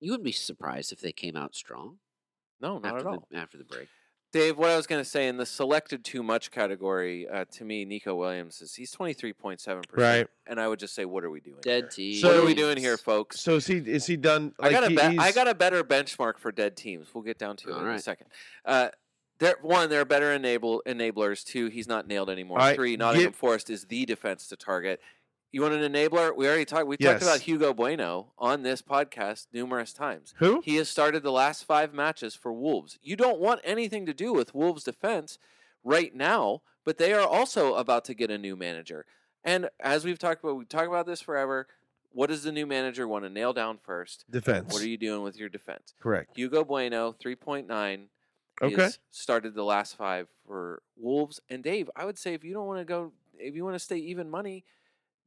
[0.00, 1.98] you wouldn't be surprised if they came out strong
[2.60, 3.26] no, not after at all.
[3.30, 3.88] the after the break.
[4.32, 7.64] Dave, what I was going to say in the selected too much category, uh, to
[7.64, 10.26] me, Nico Williams is he's twenty three point seven percent, Right.
[10.46, 11.56] and I would just say, what are we doing?
[11.62, 12.12] Dead here?
[12.12, 12.22] teams.
[12.22, 13.40] what are we doing here, folks?
[13.40, 14.54] So is he is he done?
[14.60, 17.08] I got a be- I got a better benchmark for dead teams.
[17.12, 18.28] We'll get down to it All in a second.
[18.64, 18.90] Uh,
[19.40, 21.42] there, one, they're better enable enablers.
[21.44, 22.58] Two, he's not nailed anymore.
[22.60, 25.00] All right, Three, Nottingham get- Forest is the defense to target.
[25.52, 26.36] You want an enabler?
[26.36, 26.86] We already talked.
[26.86, 30.32] We talked about Hugo Bueno on this podcast numerous times.
[30.38, 30.60] who?
[30.64, 32.98] He has started the last five matches for Wolves.
[33.02, 35.38] You don't want anything to do with Wolves' defense
[35.82, 39.06] right now, but they are also about to get a new manager.
[39.42, 41.66] And as we've talked about, we talk about this forever.
[42.12, 44.24] What does the new manager want to nail down first?
[44.30, 44.72] Defense.
[44.72, 45.94] What are you doing with your defense?
[46.00, 46.36] Correct.
[46.36, 48.06] Hugo Bueno, 3.9.
[48.62, 48.82] Okay.
[48.84, 51.40] is started the last five for Wolves.
[51.48, 53.78] And Dave, I would say if you don't want to go, if you want to
[53.80, 54.64] stay even money,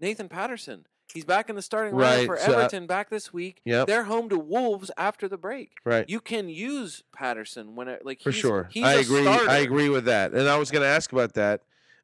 [0.04, 0.86] Nathan Patterson.
[1.14, 3.62] He's back in the starting lineup for so I- Everton back this week.
[3.66, 3.88] Yep.
[3.88, 5.72] They're home to Wolves after the break.
[5.86, 6.08] Right.
[6.10, 8.70] You can use Patterson when it like For he's, sure.
[8.76, 9.22] I agree.
[9.24, 9.49] starter.
[9.49, 10.34] I agree with that.
[10.34, 11.62] And I was going to ask about that.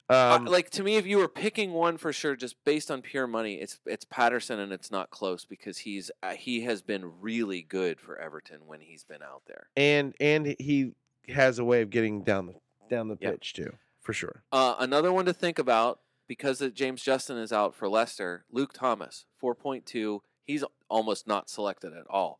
[0.08, 3.00] I- Um, like to me, if you were picking one for sure, just based on
[3.02, 7.12] pure money, it's it's Patterson, and it's not close because he's uh, he has been
[7.20, 9.68] really good for Everton when he's been out there.
[9.76, 10.94] and and he
[11.28, 12.54] has a way of getting down the
[12.88, 13.32] down the Yep.
[13.34, 14.42] pitch too, for sure.
[14.50, 18.44] Uh, another one to think about because James Justin is out for Leicester.
[18.52, 20.22] Luke Thomas, four point two.
[20.44, 22.38] He's almost not selected at all.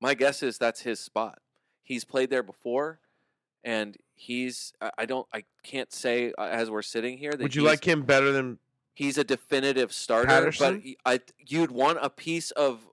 [0.00, 1.40] My guess is that's his spot.
[1.82, 3.00] He's played there before,
[3.64, 4.72] and he's.
[4.96, 5.26] I don't.
[5.34, 8.58] I can't say uh, as we're sitting here that Would you like him better than
[8.94, 10.84] he's a definitive starter, Patterson?
[11.04, 12.86] but I you'd want a piece of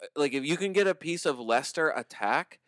[0.00, 2.60] uh, like if you can get a piece of Leicester attack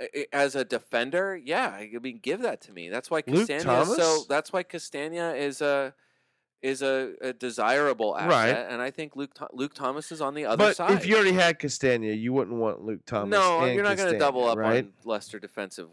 [0.00, 2.88] uh, i- as a defender, yeah, I mean give that to me.
[2.88, 5.94] That's why Castagna is so that's why Castagna is a
[6.64, 8.72] is a, a desirable asset, Right.
[8.72, 10.92] and I think Luke Luke Thomas is on the other But side.
[10.92, 13.30] if you already had Castagna, you wouldn't want Luke Thomas.
[13.30, 14.84] no, you're not going to double up right?
[14.84, 15.88] on Leicester defensive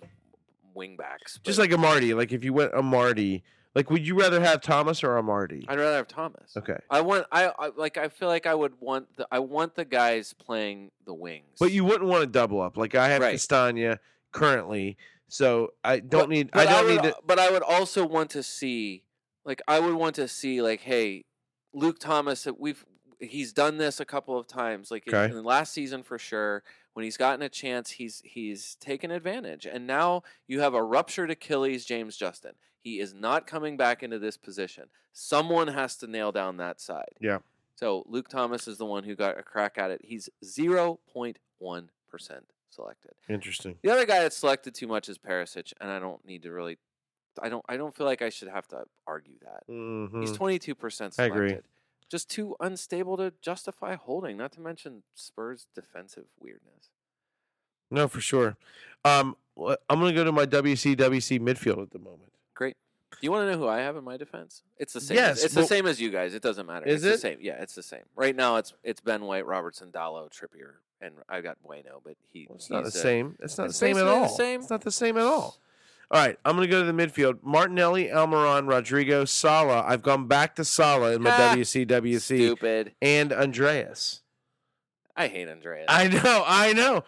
[0.76, 1.42] wingbacks.
[1.44, 2.16] Just but like Amartey.
[2.16, 3.42] Like if you went Amartey,
[3.76, 5.66] like would you rather have Thomas or Amartey?
[5.68, 6.56] I'd rather have Thomas.
[6.58, 9.76] Okay, I want I, I like I feel like I would want the I want
[9.76, 11.58] the guys playing the wings.
[11.60, 12.78] but you wouldn't want to double up.
[12.78, 13.32] Like I have Right.
[13.34, 14.00] Castagna
[14.32, 14.98] currently,
[15.28, 16.52] so I don't But- need.
[16.52, 17.16] but I don't would, need to.
[17.26, 19.04] But I would also want to see,
[19.46, 21.24] like, I would want to see, like, hey,
[21.74, 22.46] Luke Thomas.
[22.48, 22.84] uh, We've
[23.20, 25.26] he's done this a couple of times, like in- Okay.
[25.30, 26.64] in the last season for sure.
[26.94, 31.32] When he's gotten a chance, he's he's taken advantage, and now you have a ruptured
[31.32, 32.54] Achilles, James Justin.
[32.82, 34.90] He is not coming back into this position.
[35.14, 37.14] Someone has to nail down that side.
[37.22, 37.40] Yeah.
[37.76, 40.02] So Luke Thomas is the one who got a crack at it.
[40.04, 43.12] He's zero point one percent selected.
[43.30, 43.78] Interesting.
[43.84, 46.78] The other guy that's selected too much is Perisic, and I don't need to really.
[47.42, 47.64] I don't.
[47.70, 49.68] I don't feel like I should have to argue that.
[49.72, 50.22] Mhm.
[50.22, 51.36] He's twenty two percent I selected.
[51.52, 51.58] agree.
[52.10, 54.38] Just too unstable to justify holding.
[54.38, 56.90] Not to mention Spurs' defensive weirdness.
[57.90, 58.58] No, for sure.
[59.06, 62.32] Um, I'm gonna go to my WCWC midfield at the moment.
[62.54, 62.76] Great.
[63.12, 64.64] Do you want to know who I have in my defense?
[64.78, 65.18] It's the same.
[65.18, 66.34] Yes, as, it's well- the same as you guys.
[66.34, 66.86] It doesn't matter.
[66.88, 67.12] Is it's it?
[67.12, 67.38] the same?
[67.42, 68.04] Yeah, it's the same.
[68.16, 72.48] Right now, it's it's Ben White, Robertson, Dalot, Trippier, and I got Bueno, but he.
[72.50, 73.38] Well, it's not the uh, same.
[73.40, 74.30] It's not the same at basically the all.
[74.30, 74.60] same.
[74.62, 75.58] It's not the same at all.
[76.12, 77.40] All right, I'm going to go to the midfield.
[77.42, 79.86] Martinelli, Almiron, Rodrigo, Salah.
[79.88, 82.92] I've gone back to Salah in my Ah, WCWC Stupid.
[83.02, 84.22] and Andreas.
[85.16, 85.86] I hate Andreas.
[85.88, 87.06] I know, I know,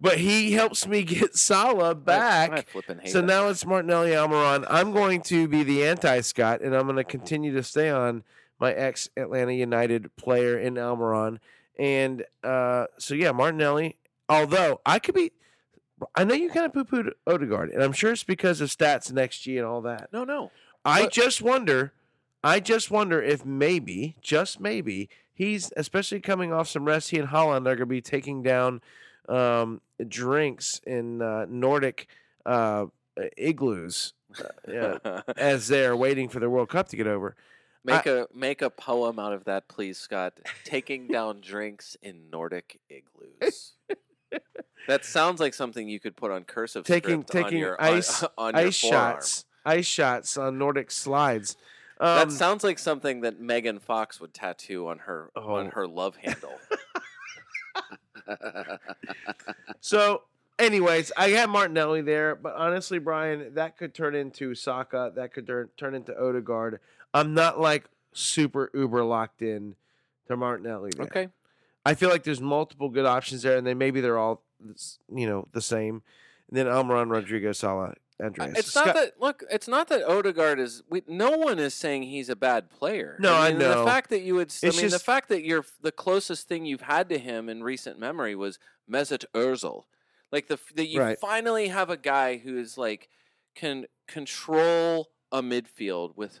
[0.00, 2.50] but he helps me get Salah back.
[2.50, 3.26] I flipping hate so him.
[3.26, 4.64] now it's Martinelli, Almiron.
[4.70, 8.24] I'm going to be the anti-Scott, and I'm going to continue to stay on
[8.58, 11.40] my ex Atlanta United player in Almiron.
[11.78, 13.96] And uh, so yeah, Martinelli.
[14.30, 15.32] Although I could be,
[16.14, 19.18] I know you kind of poo-pooed Odegaard, and I'm sure it's because of stats and
[19.18, 20.12] XG and all that.
[20.12, 20.50] No, no.
[20.84, 21.92] I But- just wonder,
[22.44, 27.10] I just wonder if maybe, just maybe, he's especially coming off some rest.
[27.10, 28.82] He and Haaland are going to be taking down
[29.28, 32.08] um, drinks in uh, Nordic
[32.44, 32.86] uh,
[33.36, 37.34] igloos uh, yeah, as they're waiting for the World Cup to get over.
[37.84, 40.40] Make a make a poem out of that, please, Scott.
[40.64, 43.74] Taking down drinks in Nordic igloos.
[44.88, 48.28] that sounds like something you could put on cursive Taking script on your, ice on,
[48.38, 49.12] on your ice forearm.
[49.14, 51.56] shots, ice shots on Nordic slides.
[51.98, 55.70] That Um, sounds like something that Megan Fox would tattoo on her on Oh.
[55.74, 56.52] her love handle.
[59.80, 60.22] So,
[60.58, 65.12] anyways, I got Martinelli there, but honestly, Brian, that could turn into Saka.
[65.14, 66.80] That could turn turn into Odegaard.
[67.14, 69.76] I'm not like super uber locked in
[70.28, 70.90] to Martinelli.
[70.96, 71.06] There.
[71.06, 71.28] okay.
[71.86, 74.42] I feel like there's multiple good options there, and then maybe they're all,
[75.14, 76.02] you know, the same.
[76.48, 78.58] And then Almiron, Rodrigo, Salah, Andreas.
[78.58, 79.44] It's Scott- not that look.
[79.50, 80.82] It's not that Odegaard is.
[80.88, 83.16] We, no one is saying he's a bad player.
[83.20, 83.80] No, I mean, know.
[83.80, 84.48] The fact that you would.
[84.62, 87.62] I It's mean, the fact that you're the closest thing you've had to him in
[87.62, 88.58] recent memory was
[88.90, 89.84] Mesut Ozil.
[90.32, 91.18] Like the that you Right.
[91.18, 93.08] finally have a guy who is like
[93.54, 96.40] can control a midfield with.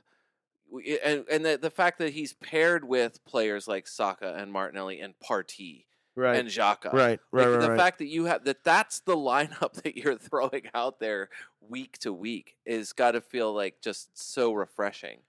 [1.04, 5.14] And, and the, the fact that he's paired with players like Saka and Martinelli and
[5.18, 5.84] Partey
[6.16, 6.92] right, and Xhaka.
[6.92, 7.78] right, right, Like, right, the right.
[7.78, 11.28] fact that you have that that's the lineup that you're throwing out there
[11.60, 15.20] week to week is got to feel like just so refreshing.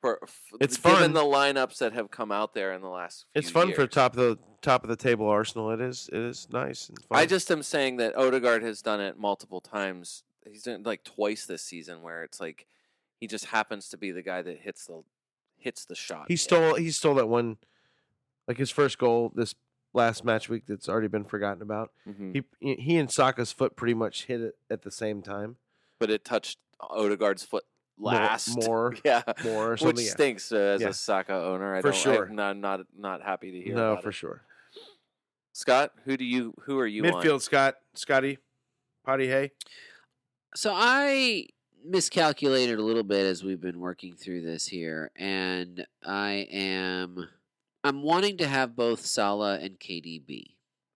[0.00, 0.18] For
[0.60, 1.12] It's given fun.
[1.12, 3.26] the lineups that have come out there in the last.
[3.32, 5.70] Few it's fun for top of the top of the table Arsenal.
[5.70, 6.10] It is.
[6.12, 7.18] It is nice and fun.
[7.20, 10.24] I just am saying that Odegaard has done it multiple times.
[10.44, 12.66] He's done it like twice this season, where it's like
[13.22, 15.04] he just happens to be the guy that hits the
[15.56, 16.24] hits the shot.
[16.26, 16.74] he stole.
[16.74, 17.56] He stole that one,
[18.48, 19.54] like his first goal this
[19.94, 20.64] last match week.
[20.66, 21.92] That's already been forgotten about.
[22.04, 22.44] Mhm.
[22.60, 25.56] He he and Saka's foot pretty much hit it at the same time.
[26.00, 27.62] but it touched Odegaard's foot
[27.96, 28.56] last.
[28.66, 29.22] more, yeah.
[29.44, 30.04] more or Which something.
[30.04, 30.10] yeah.
[30.10, 30.88] stinks uh, as Yeah.
[30.88, 31.76] a Saka owner.
[31.76, 32.24] I For don't, sure.
[32.26, 33.76] I'm not, not not happy to hear.
[33.76, 34.14] No, about for it.
[34.14, 34.42] sure.
[35.52, 37.40] Scott, who do you who are you Midfield, on?
[37.40, 38.38] Scott, Scotty,
[39.04, 39.52] Potty Hay.
[40.56, 41.46] So I
[41.84, 47.28] miscalculated a little bit as we've been working through this here, and I am
[47.84, 50.54] I'm wanting to have both Salah and KDB.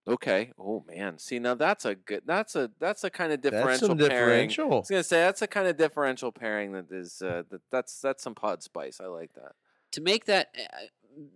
[0.08, 0.52] Okay.
[0.58, 1.18] Oh man.
[1.18, 2.22] See now that's a good.
[2.24, 4.50] That's a that's a kind of That's differential some pairing.
[4.58, 8.00] I was gonna say that's a kind of differential pairing that is uh, that that's
[8.00, 9.00] that's some pod spice.
[9.00, 9.52] I like that.
[9.92, 10.86] To make that uh,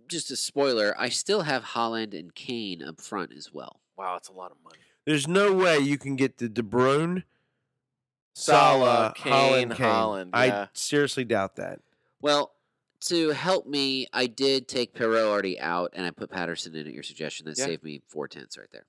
[0.09, 3.81] just a spoiler, I still have Haaland and Kane up front as well.
[3.97, 4.79] Wow, it's a lot of money.
[5.05, 7.25] There's no way you can get the De Bruyne,
[8.35, 9.87] Salah, Salah, Kane, Haaland, Kane.
[9.87, 11.81] Haaland, I seriously doubt that.
[12.23, 12.53] Well,
[13.07, 16.93] to help me, I did take Perraud already out, and I put Patterson in at
[16.93, 17.47] your suggestion.
[17.47, 17.65] That Yeah.
[17.67, 18.85] saved me four tenths right there.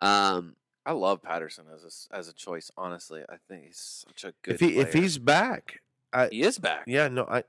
[0.00, 2.70] Um, I love Patterson as a s- as a choice.
[2.76, 4.54] Honestly, I think he's such a good.
[4.54, 5.82] if he if he's back,
[6.12, 6.84] I he is back.
[6.86, 7.44] yeah no I.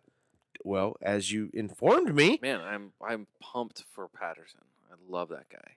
[0.66, 4.62] Well, as you informed me, Man, I'm I'm pumped for Patterson.
[4.92, 5.76] I love that guy.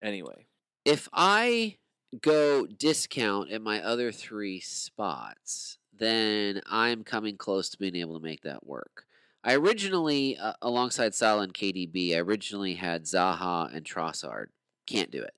[0.00, 0.46] Anyway,
[0.86, 1.76] if I
[2.22, 8.24] go discount at my other three spots, then I'm coming close to being able to
[8.24, 9.04] make that work.
[9.42, 14.46] I originally, uh, alongside Salah and KDB, I originally had Zaha and Trossard.
[14.86, 15.34] Can't do it.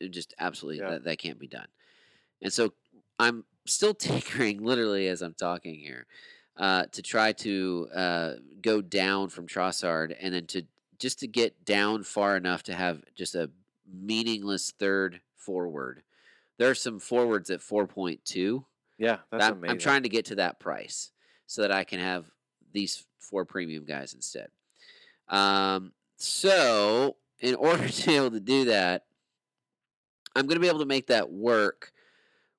[0.00, 0.90] It Just absolutely, Yeah.
[0.90, 1.66] that, that can't be done.
[2.40, 2.72] And so
[3.18, 6.06] I'm still tinkering, literally, as I'm talking here,
[6.56, 10.62] uh, to try to uh, go down from Trossard and then to
[10.98, 13.50] just to get down far enough to have just a
[13.92, 16.02] meaningless third forward.
[16.58, 18.64] There are some forwards at 4.2.
[18.98, 19.70] yeah, that's I'm, amazing.
[19.70, 21.10] I'm trying to get to that price
[21.46, 22.30] so that I can have
[22.72, 24.48] these four premium guys instead.
[25.28, 29.04] Um, so, in order to be able to do that,
[30.34, 31.92] I'm going to be able to make that work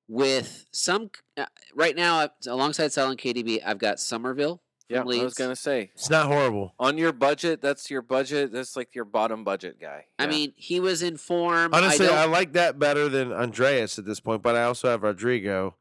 [0.08, 1.10] with some.
[1.36, 4.60] Uh, right now, I- alongside selling KDB, I've got Summerville.
[4.88, 6.74] From Yeah, I was gonna say it's not horrible.
[6.78, 7.62] on your budget.
[7.62, 8.52] That's your budget.
[8.52, 10.06] That's like your bottom budget guy.
[10.18, 10.30] I Yeah.
[10.30, 11.72] mean, he was in form.
[11.72, 14.88] Honestly, I I, don't, like that better than Andreas at this point, but I also
[14.90, 15.76] have Rodrigo.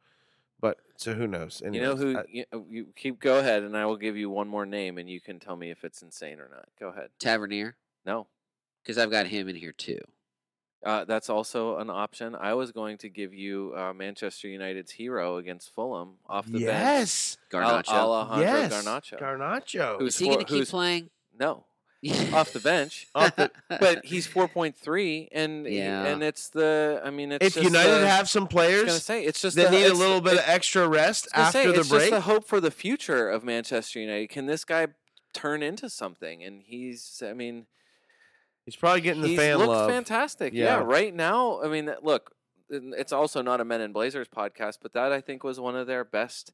[0.61, 1.61] But so who knows?
[1.65, 2.17] you know Anyways, who?
[2.17, 4.97] I- you, uh, you keep go ahead, and I will give you one more name,
[4.97, 6.69] and you can tell me if it's insane or not.
[6.79, 7.09] Go ahead.
[7.19, 7.75] Tavernier,
[8.05, 8.27] No,
[8.81, 9.99] because I've got him in here too.
[10.86, 12.36] Uh, that's also an option.
[12.36, 16.63] I was going to give you uh, Manchester United's hero against Fulham off the bench.
[16.63, 17.89] yes, Garnacho.
[17.89, 19.19] Al- Alejandro yes, Garnacho.
[19.19, 19.99] Garnacho.
[19.99, 21.09] Who's Is he going to keep playing?
[21.39, 21.65] no,
[22.34, 23.07] off the bench.
[23.15, 26.05] Off the- but he's 4.3 and Yeah.
[26.05, 29.03] and it's the I mean it's if just United the, have some I gonna players
[29.03, 31.51] say it's just that the, need a it's- little bit of extra rest I after
[31.63, 34.29] say, the it's break, just the hope for the future of Manchester United.
[34.29, 34.88] Can this guy
[35.34, 36.43] turn into something?
[36.43, 37.67] And he's I mean
[38.66, 39.89] he's probably getting the he's fan looked love.
[39.89, 40.53] fantastic.
[40.53, 40.66] Yeah.
[40.66, 40.84] Yeah.
[40.86, 42.36] right now I mean look,
[42.70, 45.88] it's also not a Men in Blazers podcast, but that I think was one of
[45.88, 46.53] their best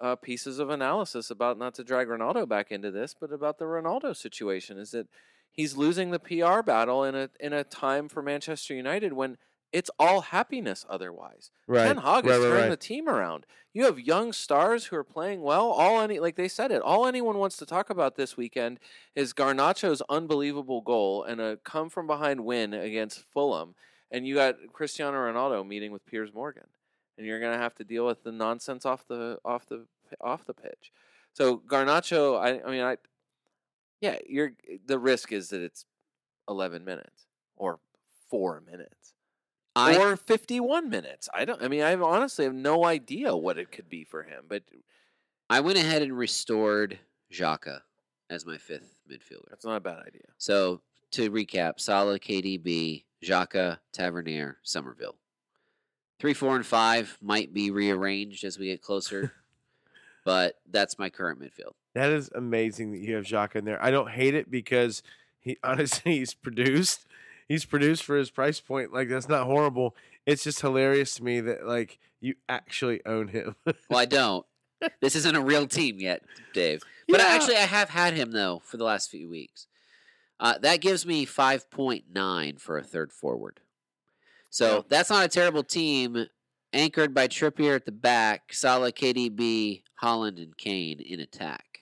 [0.00, 3.66] uh, pieces of analysis about not to drag Ronaldo back into this, but about the
[3.66, 5.06] Ronaldo situation is that
[5.52, 9.36] he's losing the PR battle in a in a time for Manchester United when
[9.72, 11.50] it's all happiness otherwise.
[11.66, 12.70] Right, Ten Hag has right, right, turned right.
[12.70, 13.46] the team around.
[13.72, 15.70] You have young stars who are playing well.
[15.70, 16.82] All any like they said it.
[16.82, 18.78] All anyone wants to talk about this weekend
[19.14, 23.74] is Garnacho's unbelievable goal and a come from behind win against Fulham.
[24.10, 26.66] And you got Cristiano Ronaldo meeting with Piers Morgan,
[27.16, 29.86] and you're gonna have to deal with the nonsense off the off the
[30.20, 30.92] off the pitch.
[31.32, 32.98] So Garnacho, I, I mean, I,
[34.02, 34.52] yeah, you're
[34.84, 35.86] the risk is that it's
[36.48, 37.24] 11 minutes
[37.56, 37.78] or
[38.28, 39.11] four minutes
[39.74, 41.28] I or 51 minutes.
[41.32, 41.62] I don't.
[41.62, 44.44] I mean, I honestly have no idea what it could be for him.
[44.48, 44.64] But
[45.48, 46.98] I went ahead and restored
[47.32, 47.80] Xhaka
[48.28, 49.48] as my fifth midfielder.
[49.50, 50.22] that's not a bad idea.
[50.38, 50.80] So
[51.12, 55.16] to recap, Salah, KDB, Xhaka, Tavernier, Summerville.
[56.18, 59.32] Three, four, and five might be rearranged as we get closer,
[60.24, 61.72] but that's my current midfield.
[61.94, 63.82] That is amazing that you have Xhaka in there.
[63.82, 65.02] I don't hate it because
[65.40, 67.06] he honestly he's produced.
[67.48, 68.92] He's produced for his price point.
[68.92, 69.94] Like that's not horrible.
[70.26, 73.56] It's just hilarious to me that like you actually own him.
[73.66, 74.46] Well, I don't.
[75.00, 76.22] this isn't a real team yet,
[76.54, 76.82] Dave.
[77.08, 79.66] But I actually, I have had him though for the last few weeks.
[80.40, 83.60] Uh, that gives me five point nine for a third forward.
[84.50, 84.82] So Yeah.
[84.88, 86.26] that's not a terrible team.
[86.74, 91.80] Anchored by Trippier at the back, Salah, KDB, Haaland, and Kane in attack.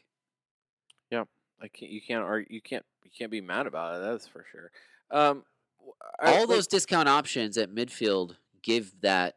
[1.13, 1.25] Yeah,
[1.63, 1.93] I can't.
[1.93, 2.25] You can't.
[2.25, 2.85] Argue, you can't.
[3.05, 4.03] You can't be mad about it.
[4.05, 4.71] That's for sure.
[5.11, 5.45] Um,
[5.79, 9.37] w- I- All like- those discount options at midfield give that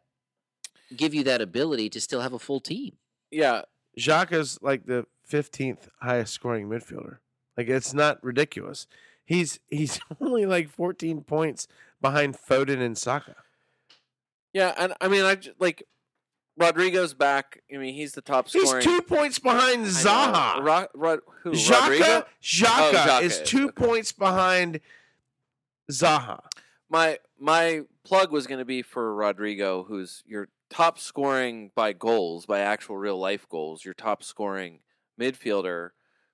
[0.96, 2.98] give you that ability to still have a full team.
[3.32, 3.64] Yeah.
[3.98, 7.18] Xhaka is like the fifteenth highest scoring midfielder.
[7.58, 8.88] Like it's not ridiculous.
[9.26, 11.68] He's he's only like fourteen points
[12.02, 13.36] behind Foden and Saka.
[14.54, 14.74] Yeah.
[14.78, 15.84] And I mean, I like
[16.58, 17.62] Rodrigo's back.
[17.74, 18.76] I mean, he's the top scorer.
[18.78, 19.90] He's two points behind I know.
[19.90, 20.64] Zaha.
[20.64, 21.52] Ro- Ro- who?
[21.52, 22.04] Rodrigo?
[22.04, 23.86] Xhaka, Xhaka Xhaka is is, two okay.
[23.86, 24.80] points behind
[25.92, 26.40] Zaha.
[26.90, 32.46] My my plug was going to be for Rodrigo, who's your top scoring by goals,
[32.46, 34.80] by actual real life goals, your top scoring
[35.20, 35.90] midfielder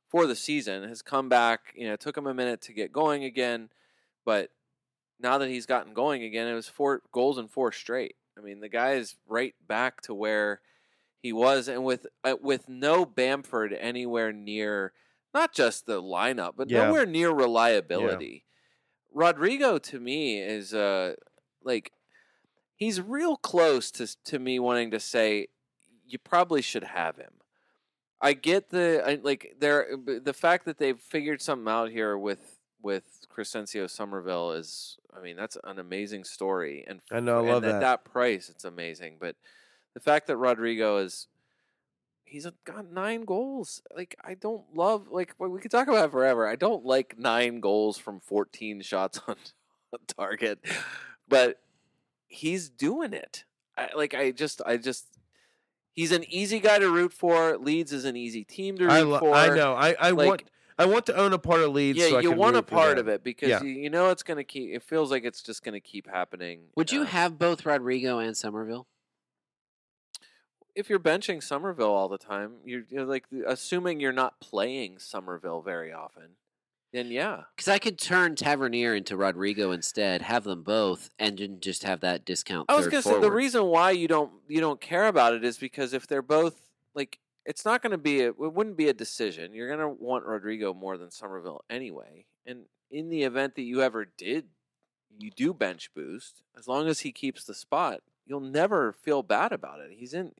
[0.07, 1.73] for the season has come back.
[1.75, 3.69] You know, it took him a minute to get going again,
[4.25, 4.49] but
[5.19, 8.15] now that he's gotten going again, it was four goals in four straight.
[8.37, 10.61] I mean, the guy is right back to where
[11.21, 14.93] he was, and with uh, with no Bamford anywhere near
[15.33, 16.85] not just the lineup, but Yeah.
[16.85, 18.45] nowhere near reliability.
[19.13, 21.15] Rodrigo to me is uh
[21.63, 21.91] like
[22.75, 25.47] he's real close to to me wanting to say
[26.05, 27.33] you probably should have him.
[28.21, 29.87] I get the I, like there
[30.23, 35.35] the fact that they've figured something out here with with Crescencio Summerville is I mean
[35.35, 37.79] that's an amazing story and I know, I and love at that.
[37.81, 39.35] that price it's amazing but
[39.93, 41.27] the fact that Rodrigo is
[42.29, 46.05] he's a- got nine goals like I don't love like well, we could talk about
[46.05, 49.35] it forever I don't like nine goals from 14 shots on,
[49.93, 50.59] on target
[51.27, 51.59] but
[52.27, 53.43] he's doing it
[53.77, 55.07] I, like I just I just
[55.93, 59.01] he's an easy guy to root for Leeds is an easy team to root I,
[59.01, 59.73] lo- for I know.
[59.73, 60.43] I, I like- want
[60.77, 61.99] I want to own a part of Leeds.
[61.99, 63.61] yeah, so I you can want a part of it because Yeah.
[63.61, 64.73] you, you know it's going to keep.
[64.73, 66.61] It feels like it's just going to keep happening.
[66.77, 68.87] Would you uh, have both Rodrigo and Summerville?
[70.75, 72.53] If you're benching Summerville all the time?
[72.63, 76.35] You're, you're like assuming you're not playing Summerville very often.
[76.91, 81.83] Then yeah, Because I could turn Tavernier into Rodrigo instead, have them both, and just
[81.83, 82.65] have that discount.
[82.67, 85.43] I was going to say the reason why you don't you don't care about it
[85.43, 86.59] is because if they're both
[86.95, 89.53] like it's not going to be a, it wouldn't be a decision.
[89.53, 92.25] You're going to want Rodrigo more than Summerville anyway.
[92.47, 94.45] And in the event that you ever did
[95.17, 99.51] you do bench boost, as long as he keeps the spot, you'll never feel bad
[99.51, 99.91] about it.
[99.97, 100.31] He's in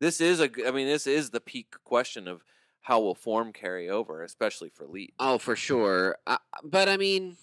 [0.00, 2.42] this is a I mean this is the peak question of
[2.80, 5.12] how will form carry over, especially for Leeds.
[5.18, 6.16] Oh, for sure.
[6.26, 7.36] Uh, but I mean,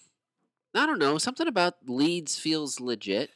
[0.74, 1.18] I don't know.
[1.18, 3.30] Something about Leeds feels legit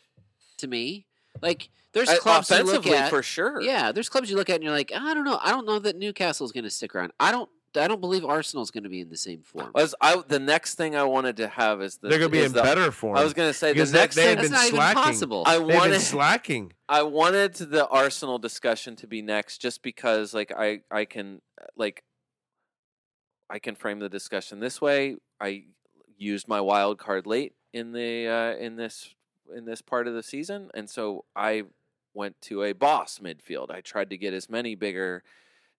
[0.58, 1.06] to me.
[1.40, 3.10] Like there's Uh, clubs you look offensively at.
[3.10, 3.60] for sure.
[3.60, 5.38] Yeah, there's clubs you look at and you're like, I don't know.
[5.40, 7.12] I don't know that Newcastle's going to stick around.
[7.20, 7.48] I don't.
[7.76, 9.70] I don't believe Arsenal's going to be in the same form.
[9.74, 12.44] Was I the next thing I wanted to have is the They're going to be
[12.44, 13.16] in the- better form.
[13.16, 15.02] I was going to say the because they, next they've thing That's been even slacking.
[15.02, 15.42] possible.
[15.46, 16.72] I They've been wanted slacking.
[16.88, 21.40] I wanted the Arsenal discussion to be next just because like I I can
[21.76, 22.02] like
[23.48, 25.16] I can frame the discussion this way.
[25.40, 25.64] I
[26.18, 29.14] used my wild card late in the uh, in this
[29.56, 31.64] in this part of the season and so I
[32.14, 33.70] went to a boss midfield.
[33.70, 35.22] I tried to get as many bigger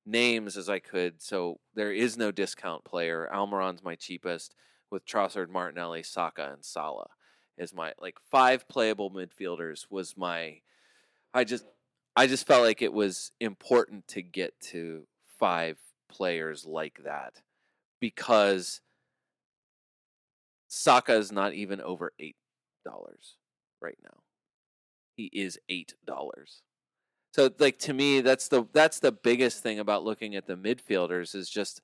[0.05, 1.21] names as I could.
[1.21, 3.29] So there is no discount player.
[3.33, 4.55] Almiron's my cheapest
[4.89, 7.09] with Trossard, Martinelli, Saka and Salah
[7.57, 10.57] is my like five playable midfielders was my
[11.33, 11.65] I just
[12.15, 15.07] I just felt like it was important to get to
[15.39, 15.77] five
[16.09, 17.41] players like that
[17.99, 18.81] because
[20.67, 22.35] Saka is not even over eight
[22.83, 23.37] dollars
[23.79, 24.19] right now.
[25.15, 26.63] He is eight dollars.
[27.31, 31.33] So like to me, that's the that's the biggest thing about looking at the midfielders
[31.33, 31.81] is just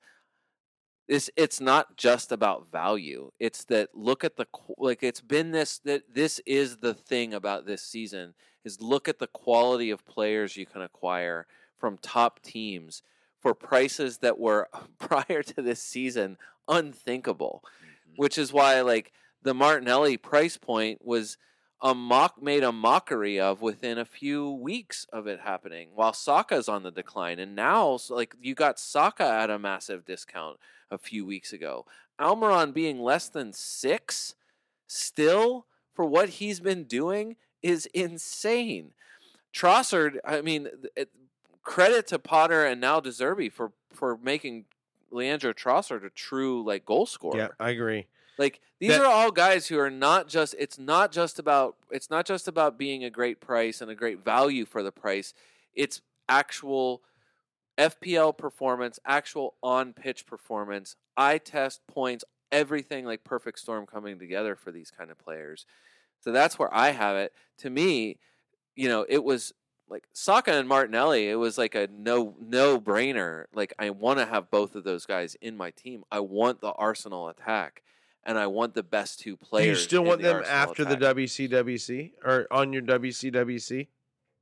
[1.08, 3.30] it's it's not just about value.
[3.40, 4.46] It's that look at the
[4.76, 8.34] like it's been this that this is the thing about this season
[8.64, 11.46] is look at the quality of players you can acquire
[11.78, 13.02] from top teams
[13.40, 14.68] for prices that were
[14.98, 16.36] prior to this season
[16.68, 17.64] unthinkable.
[17.64, 18.14] Mm-hmm.
[18.16, 21.38] Which is why like the Martinelli price point was
[21.80, 26.68] a mock made a mockery of within a few weeks of it happening while Saka's
[26.68, 30.58] on the decline and now like you got Saka at a massive discount
[30.90, 31.86] a few weeks ago.
[32.20, 34.34] Almiron being less than 6
[34.88, 38.92] still for what he's been doing is insane.
[39.54, 41.10] Trossard, I mean, it,
[41.62, 44.64] credit to Potter and now De Zerbi for for making
[45.10, 47.36] Leandro Trossard a true like goal scorer.
[47.36, 48.06] Yeah, I agree.
[48.38, 52.08] Like these That- are all guys who are not just it's not just about it's
[52.08, 55.34] not just about being a great price and a great value for the price.
[55.74, 57.02] It's actual
[57.76, 64.56] FPL performance, actual on pitch performance, eye test points, everything like perfect storm coming together
[64.56, 65.66] for these kind of players.
[66.20, 67.32] So that's where I have it.
[67.58, 68.18] To me,
[68.74, 69.52] you know, it was
[69.88, 73.44] like Saka and Martinelli, it was like a no no brainer.
[73.54, 76.04] Like I want to have both of those guys in my team.
[76.10, 77.82] I want the Arsenal attack,
[78.28, 79.40] and I want the best two players.
[79.40, 79.78] Do players.
[79.78, 81.00] you still want the them Arsenal after attack.
[81.00, 83.88] the WCWC or on your WCWC?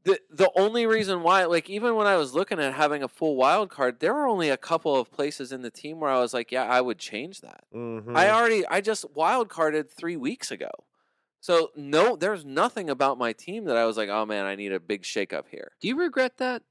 [0.07, 3.35] the the only reason why, like even when I was looking at having a full
[3.35, 6.33] wild card, there were only a couple of places in the team where I was
[6.33, 7.65] like, yeah, I would change that.
[7.75, 8.17] Mm-hmm.
[8.17, 10.71] I already I just wild carded three weeks ago.
[11.41, 14.73] So no, there's nothing about my team that I was like, oh man, I need
[14.73, 15.73] a big shakeup here.
[15.81, 16.63] Do you regret that?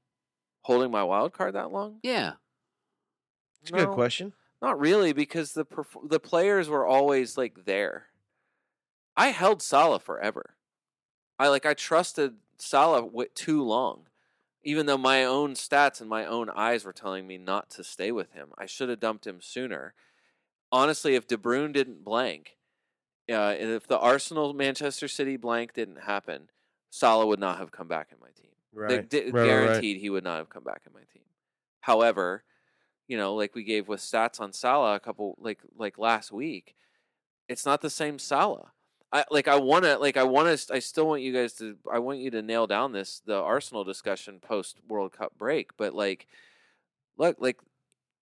[0.62, 1.98] Holding my wild card that long?
[2.02, 2.32] Yeah.
[3.60, 4.32] It's a good question.
[4.62, 8.08] Not really, because the perf- the players were always like there.
[9.16, 10.56] I held Salah forever.
[11.38, 14.06] I like I trusted Salah w- too long.
[14.62, 18.10] Even though my own stats and my own eyes were telling me not to stay
[18.10, 19.94] with him, I should have dumped him sooner.
[20.72, 22.56] Honestly, if De Bruyne didn't blank,
[23.30, 26.50] uh, if the Arsenal Manchester City blank didn't happen,
[26.90, 28.50] Salah would not have come back in my team.
[28.72, 29.10] They Right.
[29.12, 29.44] Right, right, right.
[29.46, 31.24] guaranteed he would not have come back in my team.
[31.80, 32.42] However,
[33.08, 36.74] you know, like we gave with stats on Salah a couple like like last week,
[37.48, 38.72] it's not the same Salah.
[39.12, 41.76] I like I want to like I want to I still want you guys to
[41.90, 45.94] I want you to nail down this the Arsenal discussion post World Cup break, but
[45.94, 46.26] like
[47.16, 47.58] look like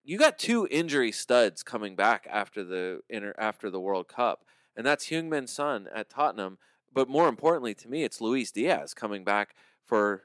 [0.04, 4.44] you got two injury studs coming back after the inter, after the World Cup,
[4.76, 6.58] and that's Heung-Min Son at Tottenham.
[6.92, 9.54] But more importantly to me, it's Luis Diaz coming back
[9.84, 10.24] for,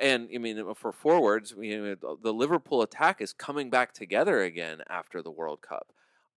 [0.00, 1.54] and I mean uh, for forwards.
[1.58, 5.92] You know, the- the Liverpool attack is coming back together again after the World Cup.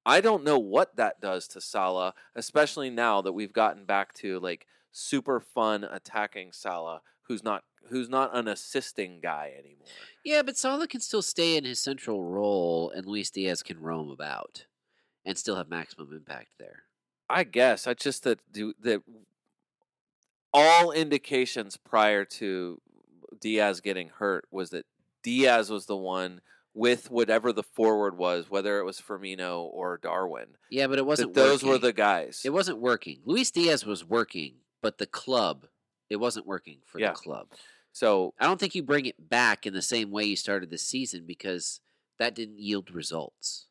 [0.05, 4.39] I don't know what that does to Salah, especially now that we've gotten back to
[4.39, 9.88] like super fun attacking Salah, who's not who's not an assisting guy anymore.
[10.23, 14.09] Yeah, but Salah can still stay in his central role, and Luis Diaz can roam
[14.09, 14.65] about
[15.25, 16.83] and still have maximum impact there.
[17.29, 19.01] I guess I just that do that.
[20.53, 22.79] All indications prior to
[23.46, 24.88] Diaz getting hurt was that
[25.22, 26.41] Diaz was the one
[26.74, 30.48] with whatever the forward was, whether it was Firmino or Darwin.
[30.72, 31.36] Yeah, but it wasn't.
[31.36, 32.41] those were the guys.
[32.43, 33.20] It wasn't working.
[33.24, 35.68] Luis Diaz was working, but the club,
[36.10, 37.12] it wasn't working for Yeah.
[37.12, 37.48] the club.
[37.91, 40.78] so I don't think you bring it back in the same way you started the
[40.80, 41.82] season because
[42.18, 43.68] that didn't yield results.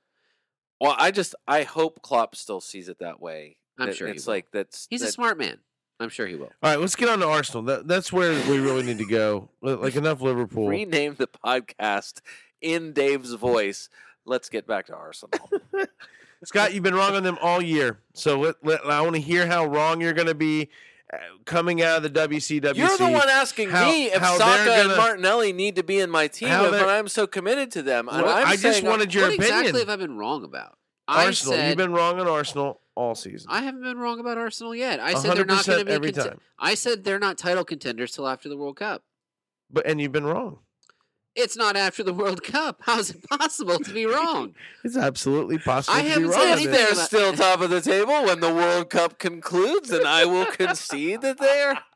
[0.81, 3.59] well, I just I hope Klopp still sees it that way.
[3.77, 5.59] I'm that sure he it's like that's He's a smart man.
[6.01, 6.47] I'm sure he will.
[6.63, 7.63] All right, let's get on to Arsenal.
[7.63, 9.49] That, that's where we really need to go.
[9.61, 10.69] Like enough Liverpool.
[10.69, 12.21] rename the podcast
[12.61, 13.89] in Dave's voice.
[14.27, 15.51] Let's get back to Arsenal.
[16.45, 17.99] Scott, you've been wrong on them all year.
[18.13, 20.69] So let, let, I want to hear how wrong you're going to be
[21.13, 22.77] uh, coming out of the WCWC.
[22.77, 26.11] You're the one asking how- me if Saka they're and Martinelli need to be in
[26.11, 28.07] my team they're- I'm so committed to them.
[28.07, 29.59] Well, I'm I just saying, wanted your what opinion.
[29.59, 30.77] exactly have I been wrong about?
[31.07, 31.55] Arsenal.
[31.55, 33.49] said You've been wrong on Arsenal all season.
[33.51, 35.01] I haven't been wrong about Arsenal yet.
[35.01, 35.93] I said they're not going to be.
[35.93, 36.41] every conti- time.
[36.59, 39.03] I said they're not title contenders till after the World Cup.
[39.71, 40.59] But and you've been wrong.
[41.37, 42.79] It's not after the World Cup.
[42.83, 44.55] How is it possible to be wrong?
[44.85, 46.33] It's absolutely possible I to be haven't wrong.
[46.35, 49.91] said on anything they're about- still top of the table when the World Cup concludes,
[49.91, 51.79] and I will concede that they're.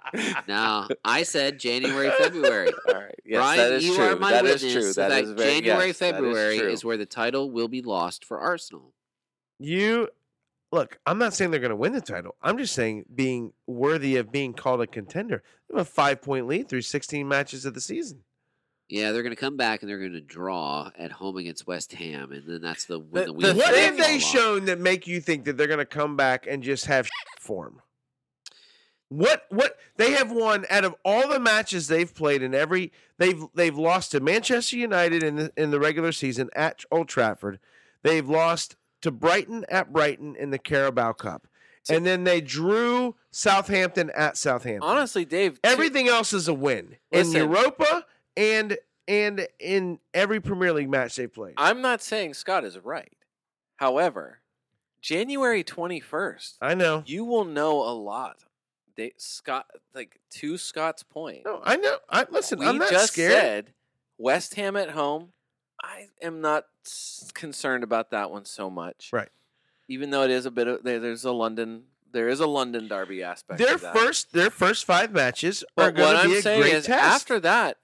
[0.49, 2.71] No, I said January, February.
[2.89, 3.15] All right.
[3.27, 4.05] Yes, Brian, that is you true.
[4.07, 4.93] are my That is witness true.
[5.03, 6.69] That that is very January, yes, that is February true.
[6.71, 8.95] is where the title will be lost for Arsenal.
[9.59, 10.09] You
[10.73, 10.99] look.
[11.07, 12.37] I'm not saying they're going to win the title.
[12.43, 15.43] I'm just saying being worthy of being called a contender.
[15.69, 18.21] They have a five point lead through 16 matches of the season.
[18.89, 21.93] Yeah, they're going to come back and they're going to draw at home against West
[21.93, 24.23] Ham, and then that's the when The- the, the What have they fall off.
[24.23, 27.07] shown that make you think that they're going to come back and just have
[27.41, 27.83] form?
[29.11, 33.43] What what they have won out of all the matches they've played in every they've
[33.55, 37.59] they've lost to Manchester United in the in the regular season at Old Trafford.
[38.03, 41.47] They've lost to Brighton at Brighton in the Carabao Cup.
[41.91, 44.83] And then they drew Southampton at Southampton.
[44.83, 45.59] Honestly, Dave.
[45.65, 48.05] Everything else is a win in Europa
[48.37, 48.77] and
[49.07, 51.55] and in every Premier League match they played.
[51.57, 53.17] I'm not saying Scott is right.
[53.77, 54.41] However,
[55.01, 57.05] January 21st, I know.
[57.07, 58.45] you will know a lot.
[58.97, 61.97] They, Scott, like to Scott's point, No, I know.
[62.11, 62.59] I listen.
[62.59, 63.33] we I'm not just scared.
[63.33, 63.73] said
[64.19, 65.33] West Ham at home.
[65.83, 66.67] I am not
[67.35, 69.11] concerned about that one so much.
[69.13, 69.29] Right.
[69.89, 72.89] Even though it is a bit of there, there's a London there is a London
[72.89, 73.59] derby aspect.
[73.59, 76.87] their first their first five matches are going to be I'm a saying great is,
[76.87, 77.03] test.
[77.03, 77.79] after that,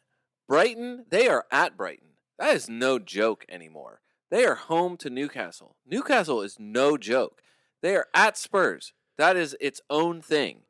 [0.48, 2.08] Brighton, they are at Brighton.
[2.38, 4.00] That is no joke anymore.
[4.30, 5.76] They are home to Newcastle.
[5.86, 7.42] Newcastle is no joke.
[7.82, 8.92] They are at Spurs.
[9.16, 10.62] That is its own thing.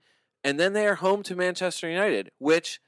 [0.43, 2.81] And then they are home to Manchester United, which,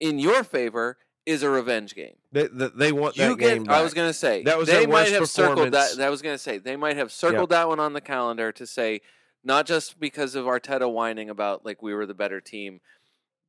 [0.00, 0.96] in your favor,
[1.26, 2.16] is a revenge game.
[2.32, 3.54] they, they, they want You that get.
[3.54, 5.98] game I was going to say That was they might worst have circled that.
[6.00, 8.66] I was going to say they might have circled that one on the calendar to
[8.66, 9.00] say
[9.42, 12.80] not just because of Arteta whining about like we were the better team,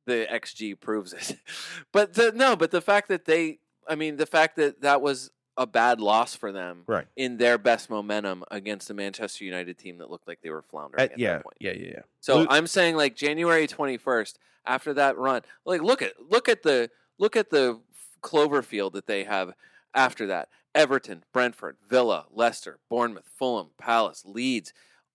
[0.06, 1.36] the XG proves it,
[1.92, 3.58] but the, no, but the fact that they,
[3.88, 7.06] I mean, the fact that that was a bad loss for them Right.
[7.16, 11.08] in their best momentum against the Manchester United team that looked like they were floundering
[11.16, 11.56] yeah, that point.
[11.60, 12.00] yeah, yeah, yeah.
[12.20, 14.34] So I'm saying like January 21st
[14.66, 15.42] after that run.
[15.64, 17.80] Like look at look at the look at the
[18.22, 19.54] Cloverfield that they have
[19.94, 20.48] after that.
[20.74, 24.72] Everton, Brentford, Villa, Leicester, Bournemouth, Fulham, Palace, Leeds.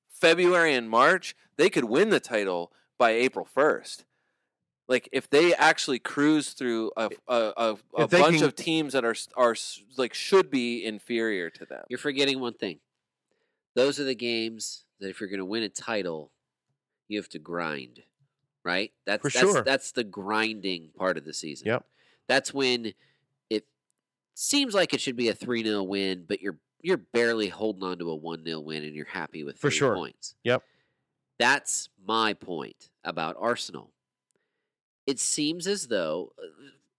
[0.10, 4.04] February and March, they could win the title by April 1st.
[4.88, 9.06] Like if they actually cruise through a a, a, a bunch can- of teams that
[9.06, 9.56] are are
[9.98, 11.86] like should be inferior to them.
[11.88, 12.80] You're forgetting one thing.
[13.74, 16.32] Those are the games that if you're going to win a title,
[17.08, 18.04] you have to grind.
[18.64, 18.92] Right?
[19.06, 19.64] That's For that's sure.
[19.64, 21.68] that's the grinding part of the season.
[21.68, 21.86] Yep.
[22.28, 22.94] That's when
[23.50, 23.66] it
[24.36, 28.12] seems like it should be a 3-0 win, but you're you're barely holding on to
[28.12, 29.96] a 1-0 win and you're happy with For sure.
[29.96, 30.34] points.
[30.44, 30.64] Yep.
[31.38, 33.92] That's my point about Arsenal.
[35.08, 36.48] It seems as though uh,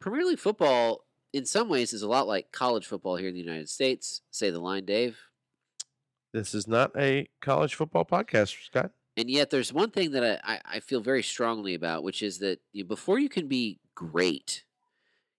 [0.01, 3.41] Premier League football in some ways is a lot like college football here in the
[3.41, 4.23] United States.
[4.31, 5.19] Say the line, Dave.
[6.33, 8.91] This is not a college football podcast, Scott.
[9.17, 12.61] And yet, there's one thing that I, I, feel very strongly about, which is that
[12.73, 14.65] you, before you can be great,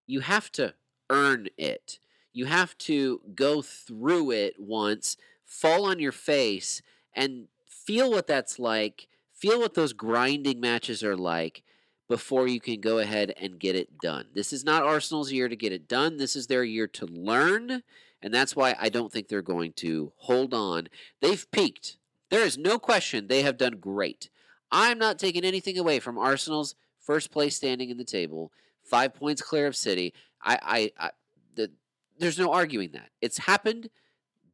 [0.06, 0.74] you have to
[1.10, 1.98] earn it.
[2.32, 6.82] You have to go through it once, fall on your face,
[7.14, 11.62] and feel what that's like, feel what those grinding matches are like
[12.08, 14.26] before you can go ahead and get it done.
[14.34, 16.16] This is not Arsenal's year to get it done.
[16.16, 17.82] This is their year to learn.
[18.22, 20.88] And that's why I don't think they're going to hold on.
[21.20, 21.98] They've peaked.
[22.30, 24.30] There is no question they have done great.
[24.70, 28.50] I'm not taking anything away from Arsenal's first place standing in the table,
[28.82, 30.14] five points clear of City.
[30.42, 31.10] I, I, I
[31.54, 31.70] the,
[32.18, 33.90] there's no arguing that it's happened.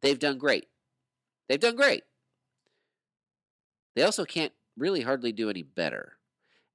[0.03, 0.67] They've done great.
[1.49, 2.03] They've done great.
[3.95, 6.17] They also can't really hardly do any better.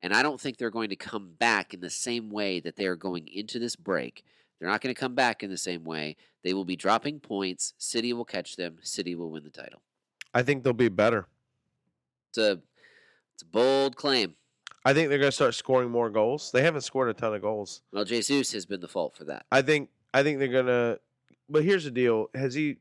[0.01, 2.85] And I don't think they're going to come back in the same way that they
[2.85, 4.23] are going into this break.
[4.59, 6.15] They're not going to come back in the same way.
[6.43, 7.73] They will be dropping points.
[7.77, 8.77] City will catch them.
[8.81, 9.81] City will win the title.
[10.35, 11.27] I think they'll be better.
[12.29, 12.59] It's a
[13.33, 14.35] it's a bold claim.
[14.83, 16.51] I think they're going to start scoring more goals.
[16.51, 17.81] They haven't scored a ton of goals.
[17.91, 19.45] Well, Jesus has been the fault for that.
[19.51, 20.99] I think I think they're going to
[21.49, 22.29] but here's the deal.
[22.35, 22.77] Has he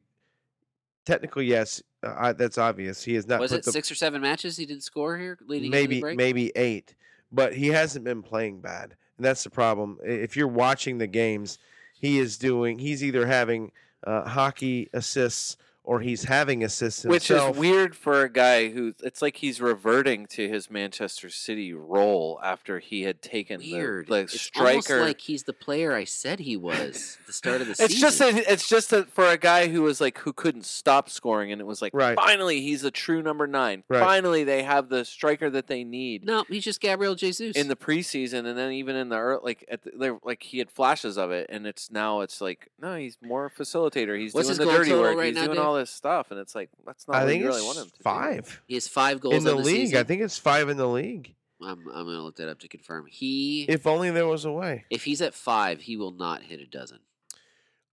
[1.05, 3.02] technically yes, uh, I, that's obvious.
[3.02, 5.72] He has not Was it the six or seven matches he didn't score here leading
[5.72, 6.94] into maybe maybe 8,
[7.31, 8.97] but he hasn't been playing bad.
[9.16, 9.98] And that's the problem.
[10.02, 11.59] If you're watching the games,
[11.94, 13.70] he is doing he's either having
[14.05, 15.56] uh, hockey assists
[15.86, 17.55] or he's having assists Which himself.
[17.56, 22.40] is weird for a guy who it's like he's reverting to his Manchester City role
[22.43, 24.06] after he had taken Weird.
[24.06, 25.05] the, the it's almost striker.
[25.05, 28.01] like he's the player I said he was at the start of the it's season.
[28.01, 31.52] just a, it's just that for a guy who was like who couldn't stop scoring
[31.52, 32.16] and it was like Right.
[32.16, 33.85] finally he's a true number nine.
[33.89, 34.01] Right.
[34.01, 36.24] Finally they have the striker that they need.
[36.24, 37.55] no, he's just Gabriel Jesus.
[37.56, 40.59] in the preseason and then even in the ear- like at the, they're- like he
[40.59, 44.48] had flashes of it and it's now it's like no he's more facilitator he's What's
[44.48, 45.65] doing his the goal dirty total work right he's now, doing Dave?
[45.66, 47.84] all this stuff and it's like that's not I think you really it's want him
[47.86, 48.02] to do.
[48.02, 49.76] 5 he has five goals in the on the league.
[49.88, 49.98] season.
[49.98, 51.34] I think it's 5 in the league.
[51.62, 53.06] I'm, I'm going to look that up to confirm.
[53.09, 54.84] He, If only there was a way.
[54.90, 56.98] if he's at five, he will not hit a dozen.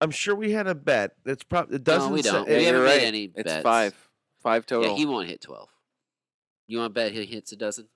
[0.02, 1.12] I'm sure we had a bet.
[1.26, 2.50] It's probably it doesn't we don't.
[2.50, 3.04] Yeah, We you're haven't made right.
[3.08, 3.64] any it's bets.
[3.64, 4.10] five
[4.42, 5.70] five total Yeah, he won't hit twelve.
[6.68, 7.88] You want to bet he hits a dozen?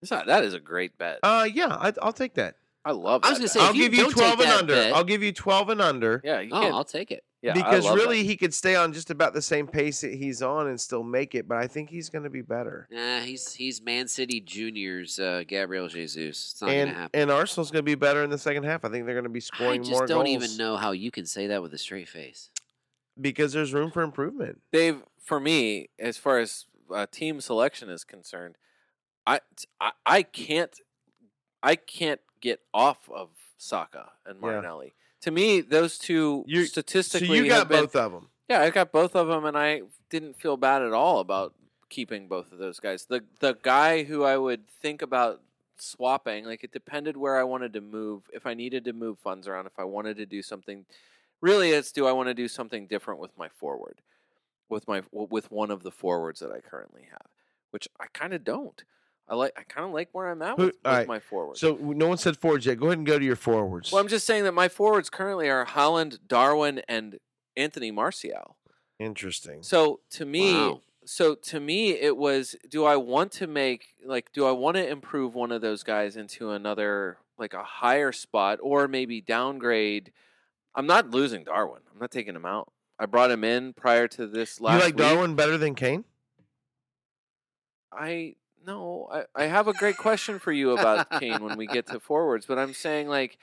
[0.00, 2.56] It's not- that is a great bet Uh yeah, I, I'll take that.
[2.84, 4.74] I love I was gonna say, I'll give you don't 12 and under.
[4.74, 6.20] bet- I'll give you 12 and under.
[6.24, 7.22] yeah you Oh, can't I'll take it.
[7.42, 8.28] yeah, because really that.
[8.28, 11.34] he could stay on just about the same pace that he's on and still make
[11.36, 12.88] it, but I think he's going to be better.
[12.90, 16.52] Nah, he's he's Man City Juniors, uh, Gabriel Jesus.
[16.52, 17.20] It's not And gonna happen.
[17.20, 18.84] and Arsenal's going to be better in the second half.
[18.84, 20.90] I think they're going to be scoring I just more don't goals even know how
[20.90, 22.50] you can say that with a straight face.
[23.20, 24.60] because there's room for improvement.
[24.72, 28.56] Dave, for me, as far as uh, team selection is concerned,
[29.26, 29.38] I,
[29.80, 30.76] I I can't
[31.62, 34.40] I can't get off of Saka and Yeah.
[34.42, 34.92] Martinelli.
[35.22, 38.28] To me, those two You- So statistically you got been- both of them.
[38.50, 41.54] yeah, I got both of them, and I didn't feel bad at all about
[41.88, 43.06] keeping both of those guys.
[43.06, 45.40] The the guy who I would think about
[45.78, 48.28] swapping, like it depended where I wanted to move.
[48.32, 50.86] If I needed to move funds around, if I wanted to do something,
[51.40, 54.00] really, it's do I want to do something different with my forward,
[54.68, 57.26] with my with one of the forwards that I currently have,
[57.70, 58.82] which I kind of don't.
[59.28, 61.60] I like I kind of like where I'm at Who- with, with alright, my forwards.
[61.60, 62.78] So no one said forwards yet.
[62.78, 63.92] Go ahead and go to your forwards.
[63.92, 67.18] well, I'm just saying that my forwards currently are Haaland, Darwin, and
[67.56, 68.56] Anthony Martial.
[68.98, 69.62] Interesting.
[69.62, 70.80] So to me, Wow.
[71.04, 74.32] so to me, it was: Do I want to make like?
[74.32, 78.58] Do I want to improve one of those guys into another like a higher spot,
[78.62, 80.12] or maybe downgrade?
[80.74, 81.82] I'm not losing Darwin.
[81.92, 82.72] I'm not taking him out.
[82.98, 84.80] I brought him in prior to this You last.
[84.84, 84.96] like week.
[84.96, 86.04] Darwin better than Kane?
[87.92, 88.36] I
[88.66, 89.08] no.
[89.12, 92.46] I, I have a great question for you about Kane when we get to forwards,
[92.46, 93.38] but I'm saying like,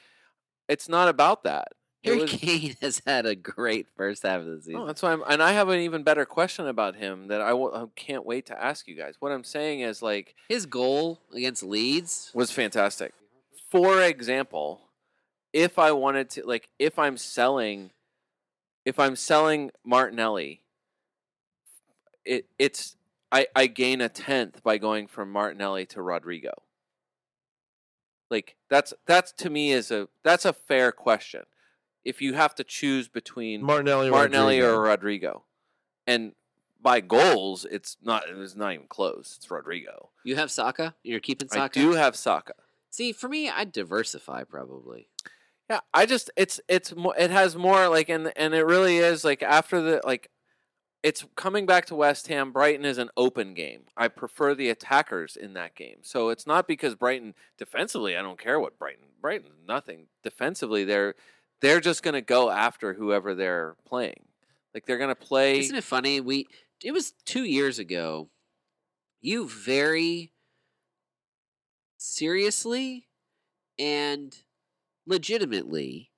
[0.68, 1.70] it's not about that.
[2.04, 4.74] It Harry was- Kane has had a great first half of the season.
[4.80, 7.50] No, that's why I'm, and I have an even better question about him that I
[7.50, 9.16] w- I can't wait to ask you guys.
[9.20, 12.32] What I'm saying is like His goal against Leeds.
[12.34, 13.14] was fantastic.
[13.70, 14.82] For example,
[15.52, 17.92] if I wanted to like if I'm selling
[18.86, 20.62] if I'm selling Martinelli,
[22.26, 22.96] it it's
[23.32, 26.54] I, I gain a tenth by going from Martinelli to Rodrigo.
[28.30, 31.44] Like that's that's to me is a that's a fair question.
[32.06, 34.78] If you have to choose between Martinelli, Martinelli Rodrigo.
[34.78, 35.44] or Rodrigo.
[36.08, 36.34] And
[36.82, 38.24] by goals, it's not.
[38.28, 39.36] it's not even close.
[39.38, 40.10] It's Rodrigo.
[40.24, 40.96] You have Saka.
[41.04, 41.80] You're keeping Saka.
[41.80, 42.54] I do have Saka.
[42.90, 45.10] See, for me, I'd diversify probably.
[45.70, 49.24] Yeah, I just it's it's more it has more like and and it really is
[49.24, 50.32] like after the like
[51.02, 52.52] it's coming back to West Ham.
[52.52, 53.84] Brighton is an open game.
[53.96, 56.00] I prefer the attackers in that game.
[56.02, 58.18] So it's not because Brighton defensively.
[58.18, 59.06] I don't care what Brighton.
[59.22, 60.84] Brighton nothing defensively.
[60.84, 61.16] They're
[61.62, 64.26] they're just going to go after whoever they're playing.
[64.74, 65.60] Like they're going to play.
[65.60, 66.20] Isn't it funny?
[66.22, 66.48] We
[66.84, 68.30] it was two years ago.
[69.22, 70.32] You very
[71.98, 73.08] seriously
[73.78, 74.38] and
[75.06, 76.12] legitimately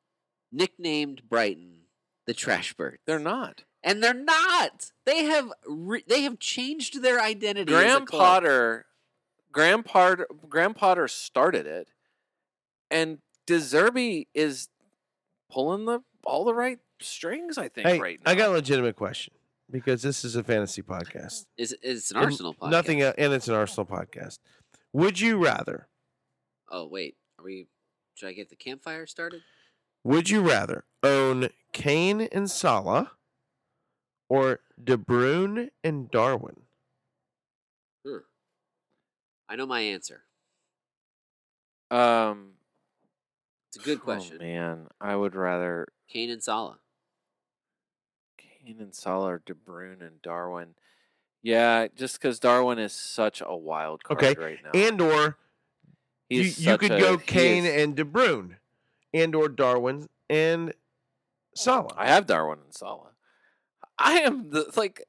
[0.51, 1.81] nicknamed Brighton
[2.27, 2.99] the Trash Birds.
[3.05, 3.63] They're not.
[3.83, 4.91] And they're not.
[5.05, 7.73] They have re- they have changed their identity.
[7.73, 8.21] as a Graham club.
[8.21, 8.85] Potter,
[9.51, 11.89] Graham Potter, Graham Potter started it,
[12.91, 14.69] and De Zerbi is
[15.51, 17.57] pulling the all the right strings.
[17.57, 18.31] I think Hey, right now.
[18.31, 19.33] I got a legitimate question
[19.69, 21.45] because this is a fantasy podcast.
[21.57, 22.69] is is an And Arsenal podcast.
[22.69, 24.37] Nothing, and it's an Arsenal podcast.
[24.93, 25.87] Would you rather?
[26.69, 27.65] Oh wait, are we?
[28.13, 29.41] Should I get the campfire started?
[30.03, 33.13] Would you rather own Kane and Salah
[34.31, 36.55] or De Bruyne and Darwin?
[38.07, 38.17] Hmm.
[39.49, 40.23] I know my answer.
[41.89, 42.53] um,
[43.67, 44.35] It's a good question.
[44.35, 44.55] oh, question.
[44.55, 46.79] man, I would rather Kane and Salah.
[48.37, 50.75] Kane and Salah, or De Bruyne and Darwin.
[51.43, 54.71] Yeah, just because Darwin is such a wild card Okay, right now.
[54.73, 55.37] And or
[56.29, 58.55] you, He's you such could a- go Kane is- and De Bruyne,
[59.13, 60.73] and or Darwin and
[61.53, 61.93] Salah.
[61.97, 63.10] I have Darwin and Salah.
[64.03, 65.03] I am the like.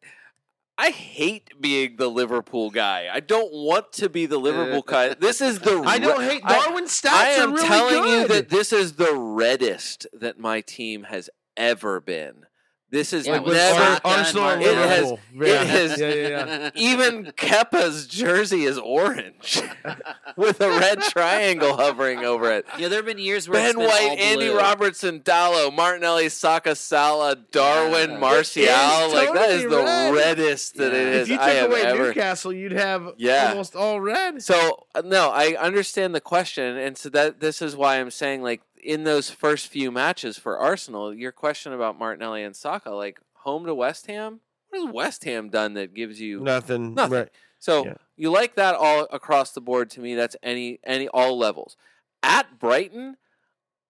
[0.79, 3.09] I hate being the Liverpool guy.
[3.13, 4.43] I don't want to be the eh.
[4.43, 5.15] Liverpool guy.
[5.15, 5.83] This is the.
[5.87, 7.11] I don't hate I- Darwin's stats.
[7.13, 12.01] I am really telling you that this is the reddest that my team has ever
[12.01, 12.47] been.
[12.93, 13.81] This is Yeah, Like with never.
[13.83, 15.21] Ar- Arsenal and It has- Liverpool.
[15.41, 15.65] it yeah.
[15.65, 16.71] has- yeah, yeah, yeah.
[16.75, 19.63] Even Kepa's jersey is orange
[20.37, 22.67] with a red triangle hovering over it.
[22.79, 24.59] Yeah, there have been years where it's Ben been White, all Andy blue.
[24.59, 28.19] Robertson, Dalot, Martinelli, Saka, Salah, Darwin, Yeah.
[28.19, 28.63] Martial.
[28.65, 30.15] It is like that is the red.
[30.15, 31.13] reddest that it Yeah.
[31.15, 32.03] is If you took I have away ever.
[32.09, 33.49] Newcastle, you'd have Yeah.
[33.53, 34.43] almost all red.
[34.43, 38.43] So uh, no, I understand the question, and so that this is why I'm saying
[38.43, 43.21] like in those first few matches for Arsenal, your question about Martinelli and Saka, like
[43.35, 44.41] home to West Ham.
[44.71, 46.95] What has West Ham done that gives you Nothing.
[46.95, 47.13] Nothing.
[47.13, 47.29] Right.
[47.59, 47.95] So Yeah.
[48.17, 50.15] you like that all across the board to me.
[50.15, 51.77] That's any any all levels.
[52.23, 53.17] At Brighton,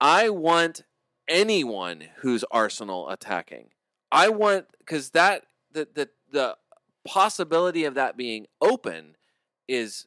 [0.01, 0.83] I want
[1.29, 3.71] anyone who's Arsenal attacking.
[4.11, 6.57] I want because that the the the
[7.05, 9.17] possibility of that being open
[9.69, 10.07] is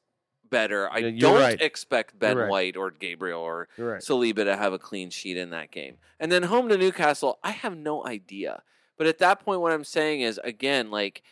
[0.56, 0.90] better.
[0.90, 1.62] I you're don't right.
[1.62, 2.50] expect Ben right.
[2.50, 4.02] White or Gabriel or right.
[4.02, 5.98] Saliba to have a clean sheet in that game.
[6.18, 8.64] And then home to Newcastle, I have no idea.
[8.98, 11.24] But at that point, what I'm saying is, again, like,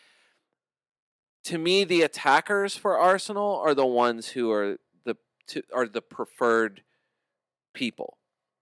[1.45, 5.15] to me, the attackers for Arsenal are the ones who are the
[5.47, 6.83] to, are the preferred
[7.73, 8.17] people.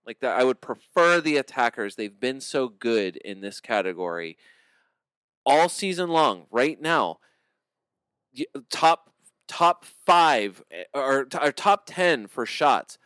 [0.05, 1.95] Like that, I would prefer the attackers.
[1.95, 4.38] They've been so good in this category
[5.43, 6.45] all season long.
[6.51, 7.17] Right now,
[8.69, 9.10] top
[9.47, 12.97] top five eh, or, or top ten for shots.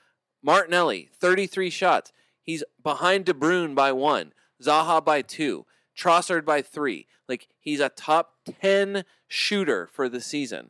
[0.44, 2.14] Martinelli, 33 shots.
[2.42, 4.32] He's behind De Bruyne by one,
[4.62, 5.66] Zaha by two,
[5.98, 7.08] Trossard by three.
[7.28, 10.70] Like he's a top 10 shooter for the season.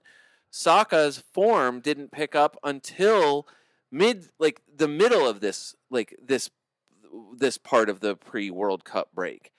[0.49, 3.45] Saka's form didn't pick up until
[3.91, 6.49] mid like the middle of this like this
[7.37, 9.51] this part of the pre-World Cup break.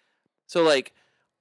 [0.47, 0.95] So like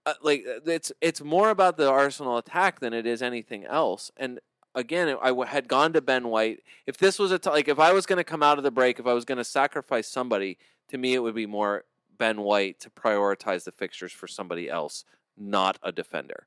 [0.06, 4.12] uh, like it's it's more about the Arsenal attack than it is anything else.
[4.18, 4.40] And
[4.76, 6.62] again, I w- had gone to Ben White.
[6.86, 8.72] If this was a t- like if I was going to come out of the
[8.72, 10.58] break, if I was going to sacrifice somebody,
[10.90, 11.86] to me it would be more
[12.18, 15.04] Ben White to prioritize the fixtures for somebody else,
[15.38, 16.46] not a defender.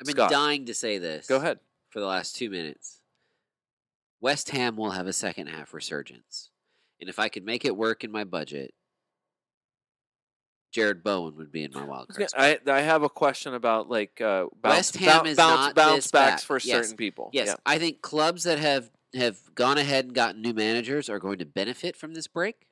[0.00, 0.30] I've been Scott.
[0.30, 1.26] dying to say this.
[1.26, 1.60] Go ahead.
[1.90, 3.00] For the last two minutes,
[4.20, 6.50] West Ham will have a second half resurgence,
[7.00, 8.72] and if I could make it work in my budget,
[10.72, 12.28] Jarrod Bowen would be in my wild card.
[12.36, 16.04] I I have a question about like uh, bounce, West Ham is bounce, not bounce
[16.04, 16.64] this backs for Yes.
[16.64, 17.30] certain people.
[17.32, 17.54] Yes, Yeah.
[17.66, 21.44] I think clubs that have have gone ahead and gotten new managers are going to
[21.44, 22.66] benefit from this break.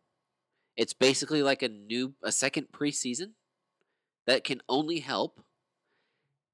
[0.77, 3.33] It's basically like a new a second preseason
[4.27, 5.41] that can only help.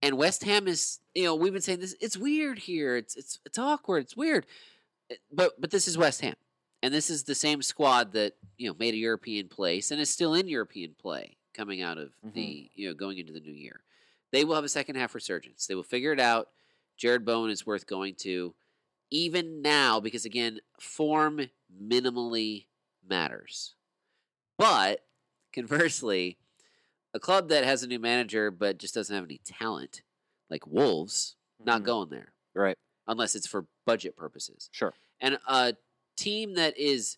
[0.03, 1.95] And West Ham is, you know, we've been saying this.
[2.01, 2.97] It's weird here.
[2.97, 4.05] It's it's it's awkward.
[4.05, 4.47] It's weird.
[5.09, 6.35] It- But but this is West Ham,
[6.83, 10.11] and this is the same squad that you know made a European place and is
[10.11, 13.81] still in European play coming out of the you know going into the new year.
[14.33, 15.67] They will have a second half resurgence.
[15.67, 16.49] They will figure it out.
[17.01, 18.55] Jarrod Bowen is worth going to,
[19.11, 21.41] even now, because again, form
[21.83, 22.67] minimally
[23.09, 23.75] matters.
[24.59, 25.05] But
[25.53, 26.39] conversely,
[27.15, 30.03] A club that has a new manager but just doesn't have any talent,
[30.51, 31.85] like Wolves, not Mhm.
[31.87, 32.77] going there Right.
[33.07, 34.69] unless it's for budget purposes.
[34.73, 34.93] Sure.
[35.21, 35.77] And a
[36.17, 37.17] team that is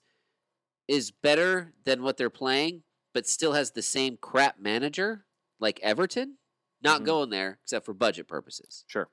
[0.87, 2.83] is better than what they're playing,
[3.19, 5.27] but still has the same crap manager,
[5.59, 6.39] like Everton,
[6.81, 7.07] not Mhm.
[7.07, 8.85] going there except for budget purposes.
[8.87, 9.11] Sure.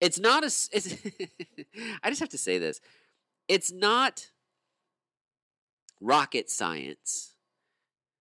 [0.00, 0.46] It's not a.
[0.46, 0.94] It's
[2.04, 2.80] I just have to say this.
[3.48, 4.30] It's not
[6.00, 7.34] rocket science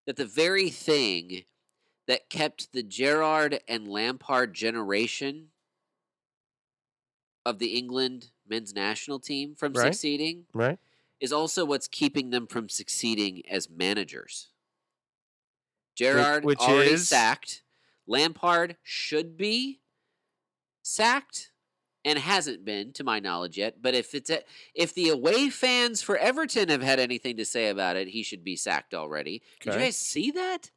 [0.07, 1.45] that the very thing
[2.07, 5.51] that kept the Gerrard and Lampard generation
[7.45, 9.93] of the England men's national team from Right.
[9.93, 10.79] succeeding Right.
[11.19, 14.49] is also what's keeping them from succeeding as managers.
[15.99, 17.07] Gerrard which already is?
[17.07, 17.63] sacked.
[18.07, 19.81] Lampard should be
[20.81, 21.51] sacked
[22.05, 23.81] and hasn't been to my knowledge yet.
[23.81, 24.39] But if it's a,
[24.73, 28.43] if the away fans for Everton have had anything to say about it, he should
[28.43, 29.41] be sacked already.
[29.59, 30.71] Did you guys see that?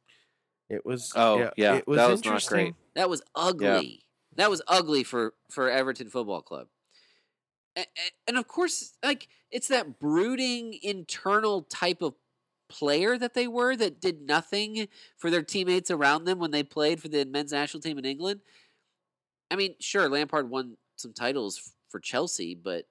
[0.69, 1.11] It was.
[1.15, 2.75] Oh, yeah, It was that was not great.
[2.95, 4.05] That was ugly.
[4.35, 6.67] That was ugly for for Everton Football Club.
[7.75, 7.87] And,
[8.27, 12.15] and of course, like it's that brooding internal type of
[12.69, 14.87] player that they were that did nothing
[15.17, 18.41] for their teammates around them when they played for the men's national team in England.
[19.51, 22.85] I mean, sure, Lampard won some titles for Chelsea, but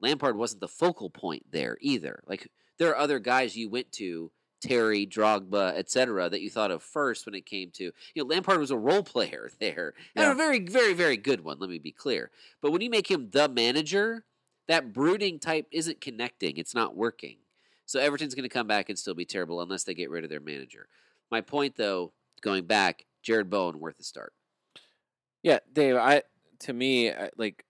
[0.00, 2.22] Lampard wasn't the focal point there either.
[2.26, 4.30] Like there are other guys you went to,
[4.60, 8.58] Terry, Drogba, etc., that you thought of first when it came to you know Lampard
[8.58, 11.58] was a role player there, and a very, very, very good one.
[11.58, 12.30] Let me be clear.
[12.60, 14.24] But when you make him the manager,
[14.66, 16.56] that brooding type isn't connecting.
[16.56, 17.36] It's not working.
[17.88, 20.28] So Everton's going to come back and still be terrible unless they get rid of
[20.28, 20.88] their manager.
[21.30, 22.12] My point, though,
[22.42, 24.34] going back, Jarrod Bowen worth a start.
[25.42, 25.96] Yeah, Dave.
[25.96, 26.22] I
[26.60, 27.64] to me, I, like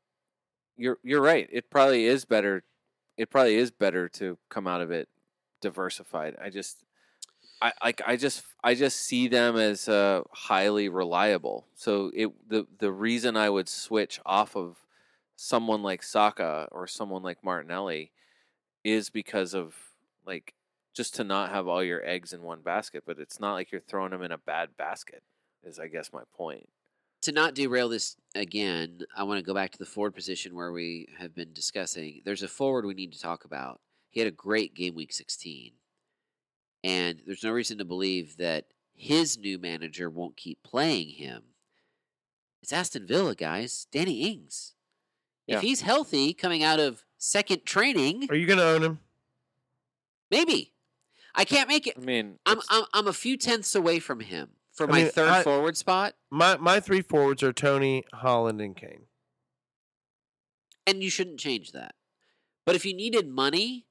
[0.77, 1.49] you're you're right.
[1.53, 2.65] It probably is better.
[3.17, 5.09] It probably is better to come out of it
[5.61, 6.35] diversified.
[6.43, 6.83] I just,
[7.63, 11.69] I like I just I just see them as uh, highly reliable.
[11.77, 14.79] So it the the reason I would switch off of
[15.37, 18.11] someone like Saka or someone like Martinelli
[18.83, 19.77] is because of
[20.29, 20.55] like
[20.95, 23.03] just to not have all your eggs in one basket.
[23.07, 25.23] But it's not like you're throwing them in a bad basket.
[25.65, 26.69] Is I guess my point.
[27.23, 30.71] to not derail this again, I want to go back to the forward position where
[30.71, 32.23] we have been discussing.
[32.25, 33.81] There's a forward we need to talk about.
[34.11, 35.73] He had a great game week 16.
[36.85, 41.43] And there's no reason to believe that his new manager won't keep playing him.
[42.63, 43.89] It's Aston Villa, guys.
[43.91, 44.75] Danny Ings.
[45.47, 45.57] Yeah.
[45.57, 48.99] If he's healthy coming out of second training, Are you going to own him?
[50.31, 50.73] Maybe.
[51.35, 51.95] I can't make it.
[51.97, 55.11] I mean, I'm, I'm, I'm a few tenths away from him for I my mean,
[55.11, 56.15] third I- forward spot.
[56.31, 59.03] My my three forwards are Toney, Haaland, and Kane.
[60.87, 61.95] and you shouldn't change that.
[62.67, 63.87] But if you needed money,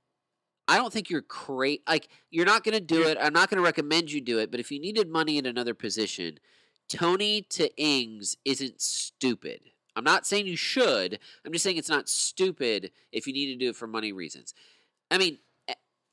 [0.68, 3.18] I don't think you're cra Like you're not going to do You- it.
[3.22, 4.52] I'm not going to recommend you do it.
[4.52, 6.40] But if you needed money in another position,
[6.90, 9.62] Toney to Ings isn't stupid.
[9.96, 11.18] I'm not saying you should.
[11.46, 14.54] I'm just saying it's not stupid if you need to do it for money reasons.
[15.10, 15.40] I mean,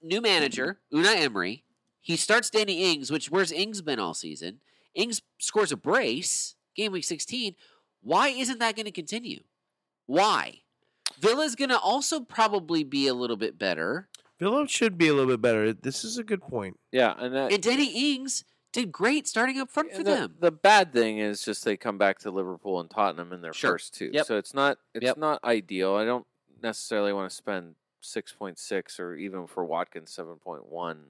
[0.04, 1.64] new manager Unai Emery.
[2.00, 4.60] He starts Danny Ings, which where's Ings been all season?
[4.94, 7.54] Ings scores a brace game week 16.
[8.02, 9.40] Why isn't that going to continue?
[10.06, 10.60] Why?
[11.18, 14.08] Villa's going to also probably be a little bit better.
[14.38, 15.72] Villa should be a little bit better.
[15.72, 16.78] This is a good point.
[16.92, 20.34] yeah, and that, And Danny Ings did great starting up front for the, them.
[20.40, 23.70] The bad thing is just they come back to Liverpool and Tottenham in their Sure.
[23.72, 24.26] first two, Yep.
[24.26, 25.16] so it's not it's Yep.
[25.18, 25.94] not ideal.
[25.94, 26.26] I don't
[26.62, 31.00] necessarily want to spend six point six or even for Watkins seven point one.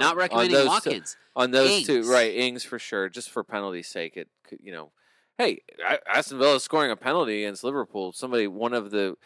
[0.00, 1.16] Not recommending Watkins.
[1.36, 2.34] on those two, right?
[2.34, 4.16] Ings for sure, just for penalty's sake.
[4.16, 4.90] It could, you know,
[5.38, 5.60] hey,
[6.12, 8.12] Aston Villa is scoring a penalty against Liverpool.
[8.12, 9.16] Somebody, one of the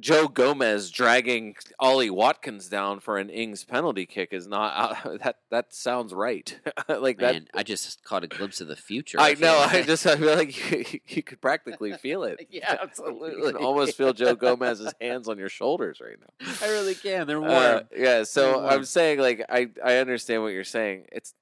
[0.00, 5.36] Joe Gomez dragging Ollie Watkins down for an Ings penalty kick is not out, that.
[5.50, 6.58] That sounds right.
[6.88, 7.42] like that.
[7.54, 9.20] I just caught a glimpse of the future.
[9.20, 9.58] I feel know.
[9.58, 9.74] like.
[9.74, 12.46] I just I feel like you, you could practically feel it.
[12.50, 13.36] Yeah, absolutely.
[13.36, 16.52] You can almost feel Joe Gomez's hands on your shoulders right now.
[16.62, 17.26] I really can.
[17.26, 17.52] They're warm.
[17.52, 18.72] Uh, yeah, so warm.
[18.72, 21.06] I'm saying like I I understand what you're saying.
[21.12, 21.34] It's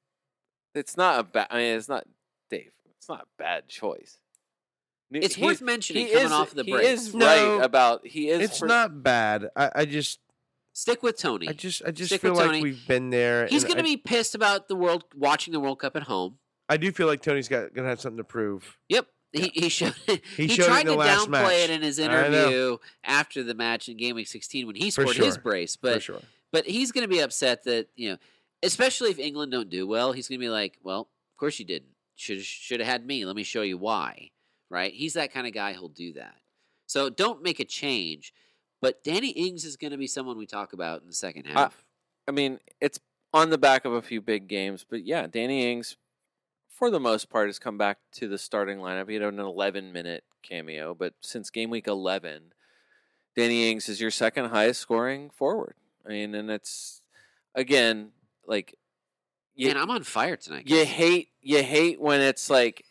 [0.75, 1.47] it's not a bad.
[1.51, 2.05] I mean, it's not
[2.51, 2.73] Dave.
[2.99, 4.19] It's not a bad choice.
[5.15, 6.67] N- it's he- worth mentioning he coming is, off the break.
[6.67, 6.87] he break.
[6.89, 8.41] is No, right about he is.
[8.41, 9.49] It's for- not bad.
[9.57, 10.21] I, I just
[10.73, 11.49] Stick with Toney.
[11.49, 13.47] I just I just Stick feel like we've been there.
[13.49, 16.39] He's going to be pissed about the world watching the World Cup at home.
[16.69, 18.79] I do feel like Toney's got gonna have something to prove.
[18.89, 19.07] Yep.
[19.33, 21.53] He, he showed He he, showed tried in the to last downplay match.
[21.53, 25.17] it in his interview after the match in game week 16 when he For scored
[25.17, 25.43] his sure.
[25.43, 25.75] brace.
[25.77, 26.21] for But sure.
[26.53, 28.17] but he's going to be upset that you know,
[28.63, 31.65] especially if England don't do well, he's going to be like, well, of course you
[31.65, 31.91] didn't.
[32.15, 33.25] Should should have had me.
[33.25, 34.31] Let me show you why.
[34.71, 34.93] Right?
[34.93, 35.73] He's that kind of guy.
[35.73, 36.37] He'll do that.
[36.87, 38.33] So don't make a change.
[38.81, 41.85] But Danny Ings is going to be someone we talk about in the second half.
[42.27, 42.99] I mean, it's
[43.35, 45.97] on the back of a few big games, but yeah, Danny Ings
[46.81, 49.07] for the most part, has come back to the starting lineup.
[49.07, 52.55] He had an 11 minute cameo, but since game week 11,
[53.37, 55.75] Danny Ings is your second highest scoring forward.
[56.07, 57.03] I mean, and it's
[57.55, 58.13] again
[58.47, 58.75] like
[59.55, 60.67] you, Man, I'm on fire tonight.
[60.67, 62.87] you hate you hate when it's like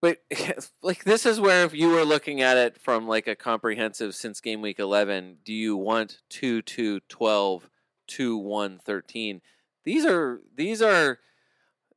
[0.00, 0.18] but
[0.82, 4.40] like this is where if you were looking at it from like a comprehensive since
[4.40, 7.70] game week 11 do you want 2 2 12
[8.06, 9.40] 2 1 13
[9.84, 11.18] these are these are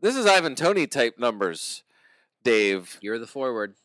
[0.01, 1.83] this is Ivan Toney type numbers
[2.43, 3.75] Dave You're the forward.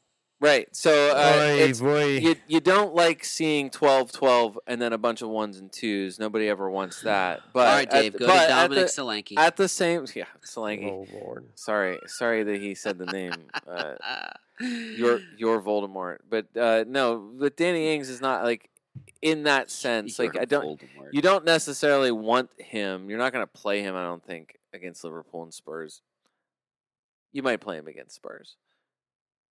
[0.41, 2.05] Right so uh, Boy, it's boy.
[2.19, 6.19] you you don't like seeing 12 12 and then a bunch of ones and twos
[6.19, 8.77] nobody ever wants that but All right, at Dave, the- go but to at the-
[8.85, 9.35] Solanke.
[9.37, 11.47] at the same yeah Solanke oh lord.
[11.57, 13.33] Sorry, sorry that he said the name.
[13.69, 14.31] Uh,
[14.97, 18.69] your your Voldemort, but uh, no, but Danny Ings is not like
[19.23, 20.19] in that sense.
[20.19, 21.09] Like You're I don't, Voldemort.
[21.13, 23.09] you don't necessarily want him.
[23.09, 23.95] You're not going to play him.
[23.95, 26.03] I don't think against Liverpool and Spurs.
[27.33, 28.57] You might play him against Spurs.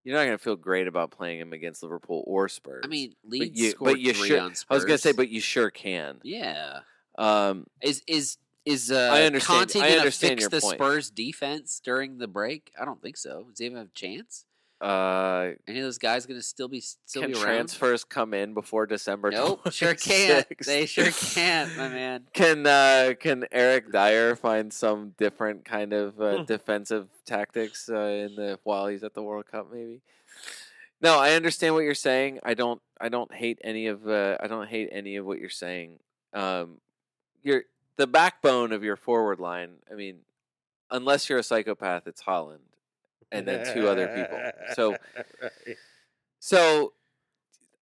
[0.07, 2.83] You're not going to feel great about playing him against Liverpool or Spurs.
[2.85, 4.39] I mean, but Leeds you, scored but you three sure.
[4.39, 4.67] on Spurs.
[4.69, 6.21] I was going to say, but you sure can.
[6.23, 6.79] yeah,
[7.17, 10.75] Um, is is is uh, I understand- Conte I gonna understand fix your the point.
[10.77, 12.71] Spurs defense during the break?
[12.79, 13.47] I don't think so.
[13.49, 14.45] Does he even have a chance?
[14.79, 17.45] Uh, Any of those guys going to still be still can be around?
[17.45, 19.31] transfers come in before December?
[19.31, 20.45] Nope, sure can't.
[20.65, 22.25] They sure can't, my man.
[22.33, 26.43] Can uh, can Eric Dier find some different kind of uh, Hmm.
[26.43, 29.67] defensive tactics uh, in the while he's at the World Cup?
[29.73, 30.01] Maybe.
[31.01, 32.39] No, I understand what you're saying.
[32.43, 32.81] I don't.
[33.01, 34.07] I don't hate any of.
[34.07, 35.99] Uh, I don't hate any of what you're saying.
[36.33, 36.77] Um,
[37.43, 37.63] you're
[37.97, 39.77] the backbone of your forward line.
[39.91, 40.17] I mean,
[40.91, 42.59] unless you're a psychopath, it's Haaland,
[43.31, 44.39] and then two other people.
[44.73, 44.91] So
[45.41, 45.77] Right.
[46.39, 46.93] so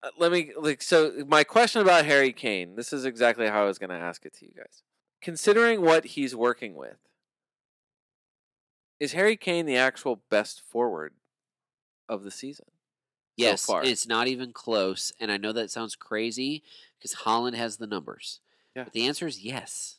[0.02, 3.66] uh, let me like so my question about Harry Kane, this is exactly how I
[3.66, 4.82] was going to ask it to you guys.
[5.20, 6.98] Considering what he's working with,
[9.00, 11.14] is Harry Kane the actual best forward
[12.08, 12.66] of the season?
[13.36, 13.84] Yes, so far.
[13.84, 15.12] it's not even close.
[15.20, 16.62] And I know that sounds crazy
[16.98, 18.40] because Haaland has the numbers.
[18.74, 18.84] Yeah.
[18.84, 19.98] But the answer is yes.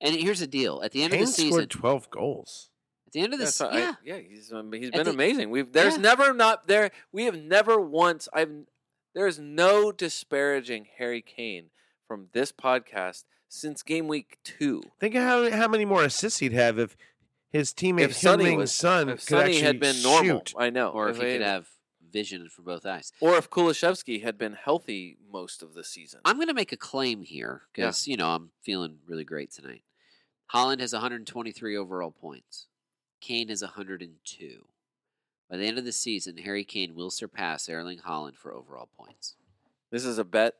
[0.00, 2.70] And here's the deal: at the end Kane of the season, scored twelve goals.
[3.14, 5.04] At the end of the That's se- I- yeah, yeah, he's um, he's At been
[5.04, 5.50] the- amazing.
[5.50, 6.00] We've there's Yeah.
[6.02, 8.50] never not there we have never once I've
[9.14, 11.70] there's no disparaging Harry Kane
[12.08, 14.82] from this podcast since game week 2.
[14.98, 16.96] Think of how how many more assists he'd have if
[17.52, 20.54] his teammate If Sonny was Son if could Sonny had been normal, shoot.
[20.58, 20.88] I know.
[20.88, 21.68] or if he he could have
[22.10, 23.12] vision for both eyes.
[23.20, 26.20] Or if Kulusevski had been healthy most of the season.
[26.24, 27.86] I'm going to make a claim here Yeah.
[27.86, 29.82] because you know I'm feeling really great tonight.
[30.52, 32.66] Haaland has 123 overall points.
[33.24, 34.64] Kane has 102.
[35.50, 39.34] By the end of the season, Harry Kane will surpass Erling Haaland for overall points.
[39.90, 40.54] This is a bet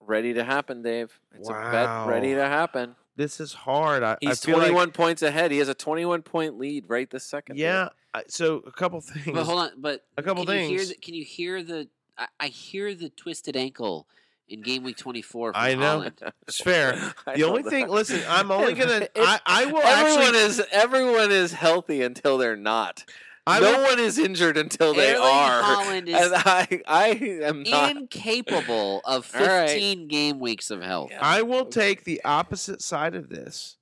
[0.00, 1.18] ready to happen, Dave.
[1.34, 2.96] It's a bet ready to happen.
[3.16, 4.02] This is hard.
[4.02, 5.50] I, I He's feel like- 21 points ahead.
[5.50, 7.58] He has a 21 point lead right this second.
[7.58, 7.88] Yeah.
[8.14, 9.26] I- So a couple things.
[9.32, 10.88] But hold on, but A couple can You hear things.
[10.90, 11.88] the, can you hear the?
[12.16, 14.08] I, I hear the twisted ankle
[14.48, 16.00] in game week 24 from I know.
[16.00, 16.32] Haaland.
[16.48, 16.92] It's fair.
[17.26, 17.70] The know only that.
[17.70, 22.02] thing- listen, I'm only gonna- It's- I- I will Everyone actually- is everyone is healthy
[22.02, 23.04] until they're not.
[23.46, 25.62] I no will- one is injured until they Erling are.
[25.62, 27.08] Haaland is and I, I
[27.44, 27.96] am not.
[27.96, 29.68] incapable of All right.
[29.70, 31.10] 15 game weeks of health.
[31.12, 31.20] Yeah.
[31.22, 33.76] I will take the opposite side of this.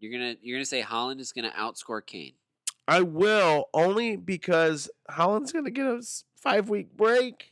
[0.00, 2.32] You're gonna you're gonna say Haaland is gonna outscore Kane.
[2.88, 6.02] I will only because Haaland's going to get a
[6.36, 7.51] five week break,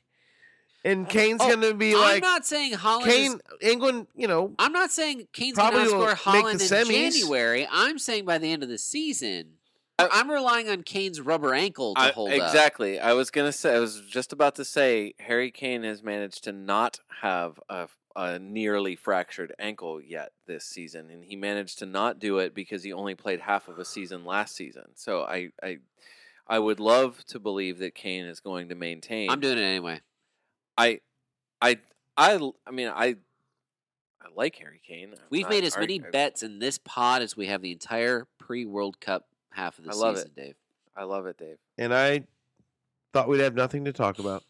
[0.85, 3.07] and Kane's Oh, going to be I'm like not saying Haaland.
[3.07, 3.41] is- Kane.
[3.61, 7.13] England, you know, I'm not saying Kane's gonna will outscore Haaland in semis.
[7.21, 7.69] January.
[7.71, 9.55] I'm saying by the end of the season.
[9.99, 12.37] I- I'm relying on Kane's rubber ankle to I- hold up.
[12.37, 12.99] exactly.
[12.99, 13.75] I was gonna say.
[13.77, 15.15] I was just about to say.
[15.21, 21.11] Harry Kane has managed to not have a, a nearly fractured ankle yet this season,
[21.11, 24.25] and he managed to not do it because he only played half of a season
[24.25, 24.87] last season.
[24.95, 25.79] So I, I,
[26.49, 29.29] I would love to believe that Kane is going to maintain.
[29.31, 30.01] I'm doing it anyway.
[30.81, 31.01] I,
[31.61, 31.79] I,
[32.17, 33.17] I, l- I mean, I,
[34.23, 35.11] I like Harry Kane.
[35.13, 37.63] I'm We've not made as arg- many I- bets in this pod as we have
[37.63, 40.55] the entire pre World Cup half of the I love season, Dave.
[40.97, 41.57] I love it, Dave.
[41.79, 42.25] and I
[43.13, 44.43] thought we'd have nothing to talk about.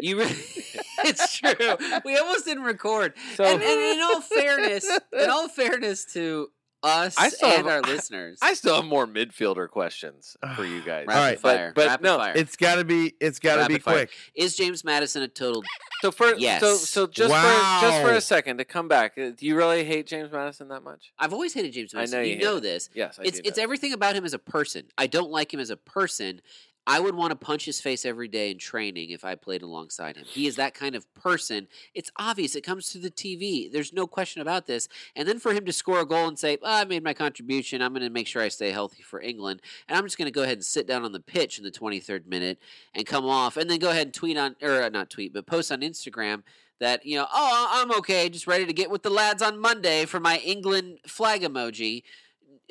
[0.00, 0.32] You really,
[1.04, 1.54] it's true.
[2.04, 3.14] We almost didn't record.
[3.34, 6.48] So and, and in all fairness, in all fairness to
[6.86, 10.80] us I still and have- our listeners, I still have more midfielder questions for you
[10.80, 11.06] guys.
[11.06, 11.40] rapid Alright.
[11.40, 12.32] fire, But, but rapid no, fire.
[12.36, 13.14] It's got to be.
[13.20, 13.94] It's got to Rapid be fire.
[14.06, 14.10] quick.
[14.34, 15.62] Is James Maddison a total?
[16.02, 16.60] So for Yes.
[16.60, 19.84] so so just for just for a second to come back, uh, do you really
[19.84, 21.12] hate James Maddison that much?
[21.18, 22.18] I've always hated James Maddison.
[22.18, 22.18] I Maddison.
[22.18, 22.62] know you you hate know him.
[22.62, 22.90] this.
[22.94, 23.62] Yes, I it's do it's know.
[23.64, 24.84] everything about him as a person.
[24.96, 26.40] I don't like him as a person.
[26.86, 30.16] I would want to punch his face every day in training if I played alongside
[30.16, 30.24] him.
[30.24, 31.66] He is that kind of person.
[31.94, 32.54] It's obvious.
[32.54, 33.70] It comes to the TV.
[33.70, 34.88] There's no question about this.
[35.16, 37.82] And then for him to score a goal and say, oh, I made my contribution.
[37.82, 39.62] I'm going to make sure I stay healthy for England.
[39.88, 41.72] And I'm just going to go ahead and sit down on the pitch in the
[41.72, 42.60] 23rd minute
[42.94, 45.46] and come off and then go ahead and tweet on, or uh, not tweet, but
[45.46, 46.44] post on Instagram
[46.78, 48.28] that, you know, oh, I'm okay.
[48.28, 52.04] Just ready to get with the lads on Monday for my England flag emoji.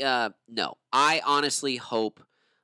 [0.02, 2.22] Uh, no, I honestly hope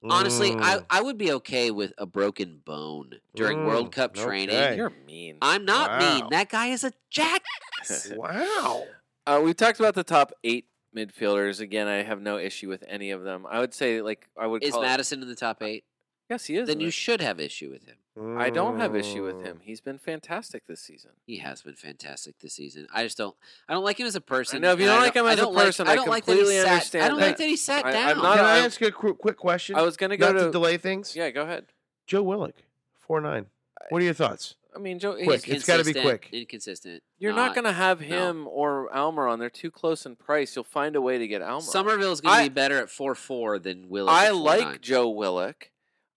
[0.09, 4.13] Honestly, I, Mm, I would be okay with a broken bone during World Mm, Cup
[4.15, 4.55] training.
[4.55, 4.75] okay.
[4.75, 5.37] You're mean.
[5.41, 5.99] I'm not Wow.
[6.21, 6.29] mean.
[6.31, 8.11] That guy is a jackass.
[8.15, 8.85] wow.
[9.27, 10.65] Uh, we talked about the top eight
[10.95, 11.59] midfielders.
[11.59, 13.45] Again, I have no issue with any of them.
[13.49, 15.83] I would say, like, I would Is call it- Maddison in the top eight?
[16.31, 16.67] Yes, he is.
[16.67, 16.93] Then you it.
[16.93, 18.37] should have issue with him.
[18.37, 19.43] I don't have issue with Mm.
[19.45, 19.59] him.
[19.63, 21.11] He's been fantastic this season.
[21.25, 22.87] He has been fantastic this season.
[22.93, 23.35] I just don't.
[23.69, 24.61] I don't like him as a person.
[24.61, 26.09] know, if you don't I like him as a don't like- person, I I don't
[26.09, 27.43] like that he completely sat- I don't like that.
[27.43, 28.17] that he sat I- I'm down.
[28.23, 29.75] not Can I a- ask you a qu- quick question?
[29.75, 30.51] I was going to go to to.
[30.51, 31.15] delay things.
[31.15, 31.67] yeah, go ahead.
[32.07, 32.55] Joe Willock,
[32.99, 33.45] four nine.
[33.89, 34.55] What are your thoughts?
[34.75, 35.47] I mean, Joe, he's- Quick.
[35.49, 36.29] It's gotta be quick.
[36.31, 37.03] Inconsistent.
[37.19, 38.49] you're not going to have him no.
[38.49, 39.37] or Almiron.
[39.39, 40.55] They're too close in price.
[40.55, 41.61] You'll find a way to get Almiron.
[41.63, 44.13] Summerville's going to be better at four four than Willis.
[44.13, 45.71] I like Joe Willock.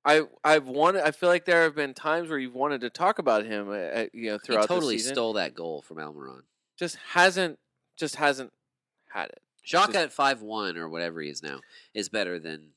[0.04, 1.02] I I've wanted.
[1.02, 3.70] I feel like there have been times where you've wanted to talk about him.
[3.70, 5.14] uh, you know, He throughout totally the season.
[5.14, 6.42] stole that goal from Almiron.
[6.76, 7.58] Just hasn't.
[7.96, 8.52] Just hasn't
[9.12, 9.40] had it.
[9.62, 11.60] Just- at five one or whatever he is now
[11.94, 12.72] is better than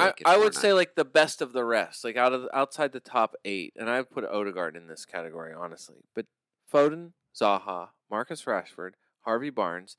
[0.00, 3.00] I, I would say like the best of the rest, like out of outside the
[3.00, 5.98] top eight, and I would put Odegaard in this category, honestly.
[6.14, 6.26] But
[6.72, 9.96] Foden, Zaha, Marcus Rashford, Harvey Barnes,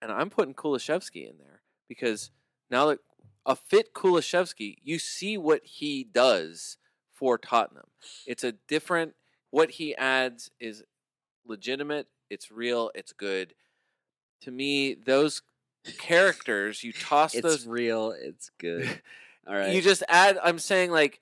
[0.00, 2.30] and I'm putting Kulusevski in there because
[2.70, 2.98] now that
[3.44, 6.76] a fit Kulusevski, you see what he does
[7.12, 7.88] for Tottenham.
[8.26, 9.14] It's a different.
[9.50, 10.82] What he adds is
[11.46, 12.06] legitimate.
[12.30, 12.90] It's real.
[12.94, 13.54] It's good.
[14.42, 15.42] To me, those
[15.98, 18.14] characters you toss it's those real.
[18.16, 19.00] It's good.
[19.46, 19.74] All right.
[19.74, 20.38] you just add.
[20.42, 21.20] I'm saying like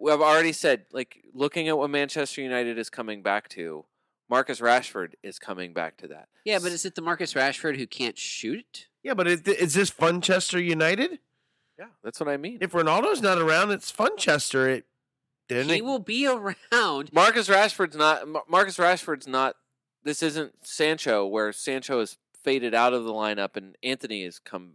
[0.00, 0.86] I've already said.
[0.92, 3.84] Like looking at what Manchester United is coming back to,
[4.28, 6.28] Marcus Rashford is coming back to that.
[6.44, 8.88] yeah, but is it the Marcus Rashford who can't shoot?
[9.08, 11.18] Yeah, but is, is this Funchester United?
[11.78, 12.58] Yeah, that's what I mean.
[12.60, 14.68] If Ronaldo's not around, it's Funchester.
[14.68, 14.84] It
[15.48, 15.70] didn't.
[15.70, 17.10] he it- will be around.
[17.14, 18.24] Marcus Rashford's not.
[18.50, 19.56] Marcus Rashford's not.
[20.04, 24.72] This isn't Sancho, where Sancho is faded out of the lineup and Antony has come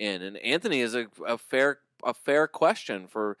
[0.00, 3.36] in, and Antony is a, a fair a fair question for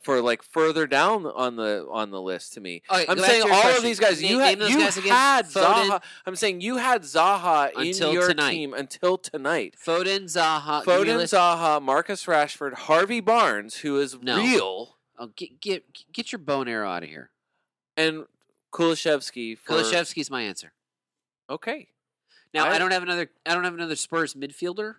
[0.00, 2.82] for like further down on the on the list to me.
[2.90, 4.20] Okay, I'm go back to saying all of these guys.
[4.20, 5.88] Name- you had you guys had Foden.
[5.90, 6.02] Zaha.
[6.26, 8.50] I'm saying you had Zaha Until in your tonight.
[8.52, 9.74] team until tonight.
[9.84, 11.22] Foden, Zaha, give me a Foden.
[11.24, 14.36] Zaha, Marcus Rashford, Harvey Barnes, who is No.
[14.38, 17.30] real, Oh, get get get your bone arrow out of here.
[17.96, 18.24] and
[18.72, 19.58] Kulusevski.
[19.58, 20.72] For, Kulusevski's my answer.
[21.50, 21.88] Okay.
[22.54, 23.30] Now I, I- don't have another.
[23.44, 24.96] I don't have another Spurs midfielder.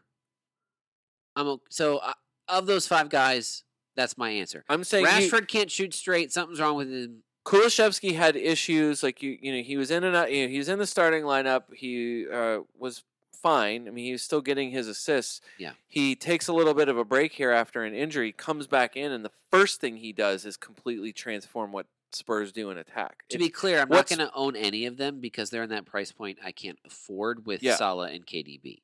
[1.36, 2.14] I'm so uh,
[2.48, 3.64] of those five guys,
[3.96, 4.64] that's my answer.
[4.70, 6.32] I'm saying you- Rashford can't shoot straight.
[6.32, 7.24] Something's wrong with him.
[7.46, 9.02] Kulusevski had issues.
[9.04, 10.32] Like you, you know, he was in and out.
[10.32, 11.64] You know, he was in the starting lineup.
[11.74, 13.04] He uh, was
[13.34, 13.88] fine.
[13.88, 15.42] I mean, he was still getting his assists.
[15.58, 15.72] Yeah.
[15.88, 19.12] He takes a little bit of a break here after an injury, comes back in,
[19.12, 23.24] and the first thing he does is completely transform what Spurs do in attack.
[23.30, 25.72] To It- be clear, I'm not going to own any of them because they're in
[25.72, 27.76] that price point I can't afford with Yeah.
[27.78, 28.82] Salah and KDB.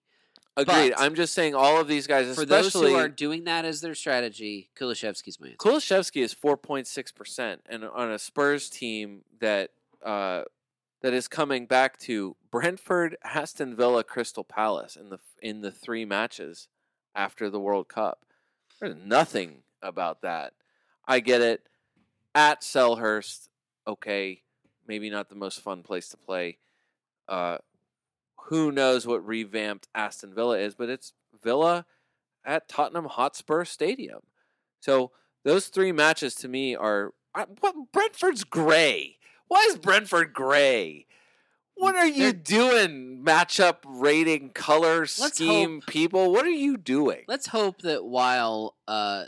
[0.58, 0.90] Agreed.
[0.90, 3.64] but- I'm just saying all of these guys, For those especially who are doing that
[3.64, 5.58] as their strategy, Kulusevski's my answer.
[5.58, 9.70] Kulusevski is 4.6 percent, and on a Spurs team that
[10.04, 10.44] uh,
[11.02, 16.06] that is coming back to Brentford, Aston Villa, Crystal Palace in the in the three
[16.06, 16.68] matches
[17.14, 18.26] after the World Cup.
[18.80, 20.54] There's nothing about that.
[21.08, 21.62] I get it.
[22.36, 23.50] At Selhurst,
[23.88, 24.44] okay,
[24.88, 26.58] maybe not the most fun place to play.
[27.28, 27.58] Uh,
[28.48, 31.14] who knows what revamped Aston Villa is, but it's
[31.44, 31.86] Villa
[32.46, 34.22] at Tottenham Hotspur Stadium.
[34.80, 35.12] So
[35.44, 37.14] those three matches to me are
[37.60, 39.18] what Brentford's gray.
[39.48, 41.08] Why is Brentford gray?
[41.76, 43.22] What are you doing?
[43.24, 46.32] Matchup rating, color scheme, people.
[46.32, 47.24] What are you doing?
[47.28, 49.26] Let's hope that while uh,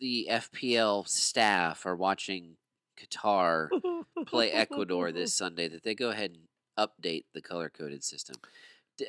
[0.00, 2.56] the FPL staff are watching
[2.98, 3.68] Qatar
[4.26, 6.40] play Ecuador this Sunday, that they go ahead and
[6.78, 8.36] update the color coded system.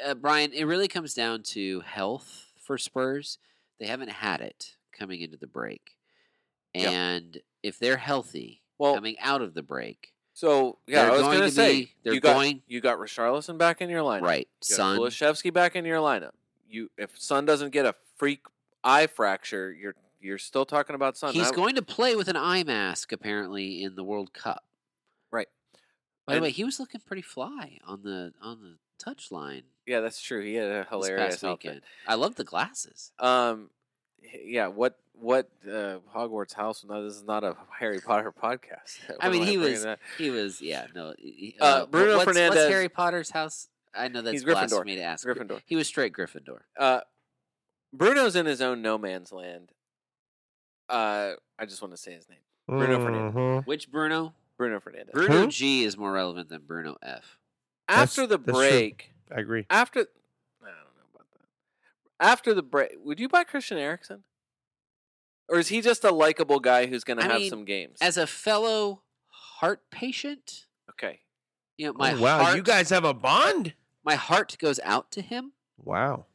[0.03, 3.37] Uh, Brian, it really comes down to health for Spurs.
[3.79, 5.95] They haven't had it coming into the break.
[6.73, 11.21] And if they're healthy Well- coming out of the break, So yeah, They're I was
[11.21, 14.01] going gonna to say be- they're you got going- you got Richarlison back in your
[14.01, 14.23] lineup.
[14.23, 16.33] right, You son, Kulusevski back in your lineup.
[16.67, 18.41] You if Son doesn't get a freak
[18.83, 21.33] eye fracture, you're you're still talking about Son.
[21.33, 24.65] he's I- going to play with an eye mask apparently in the World Cup.
[26.27, 26.33] Right.
[26.33, 29.63] By the And- way, he was looking pretty fly on the on the touch line
[29.85, 30.41] Yeah, that's true.
[30.41, 31.65] He had a this hilarious past outfit.
[31.69, 31.81] weekend.
[32.07, 33.11] I love the glasses.
[33.19, 33.69] Um,
[34.43, 36.83] yeah, what what uh, Hogwarts house?
[36.83, 38.99] No, this is not a Harry Potter podcast.
[39.19, 39.99] I mean, he bringing was that?
[40.17, 41.13] he was yeah no.
[41.17, 43.69] he- Uh, what- Bruno what's, What's Harry Potter's house?
[43.93, 44.83] I know that's He's Gryffindor.
[44.85, 45.25] me to ask.
[45.25, 45.61] Gryffindor.
[45.65, 46.61] He was straight Gryffindor.
[46.77, 47.01] Uh,
[47.93, 49.71] Bruno's in his own no man's land.
[50.89, 53.33] Uh, I just want to say his name, Bruno Fernandes.
[53.33, 53.65] Mhm.
[53.67, 54.33] Which Bruno?
[54.57, 55.11] Bruno Fernandes.
[55.11, 55.47] Bruno Who?
[55.47, 57.37] G is more relevant than Bruno F.
[57.87, 58.69] After That's- the that's true.
[58.69, 59.65] break, I agree.
[59.69, 60.03] after I
[60.65, 62.25] don't know about that.
[62.25, 64.23] After the break, would you buy Christian Eriksen?
[65.47, 67.99] Or is he just a likable guy who's going to I have mean, some games?
[68.01, 71.19] As a fellow heart patient, okay.
[71.77, 73.73] you know oh, my Oh, wow, heart, you guys have a bond.
[74.03, 75.51] my heart goes out to him.
[75.77, 76.25] Wow.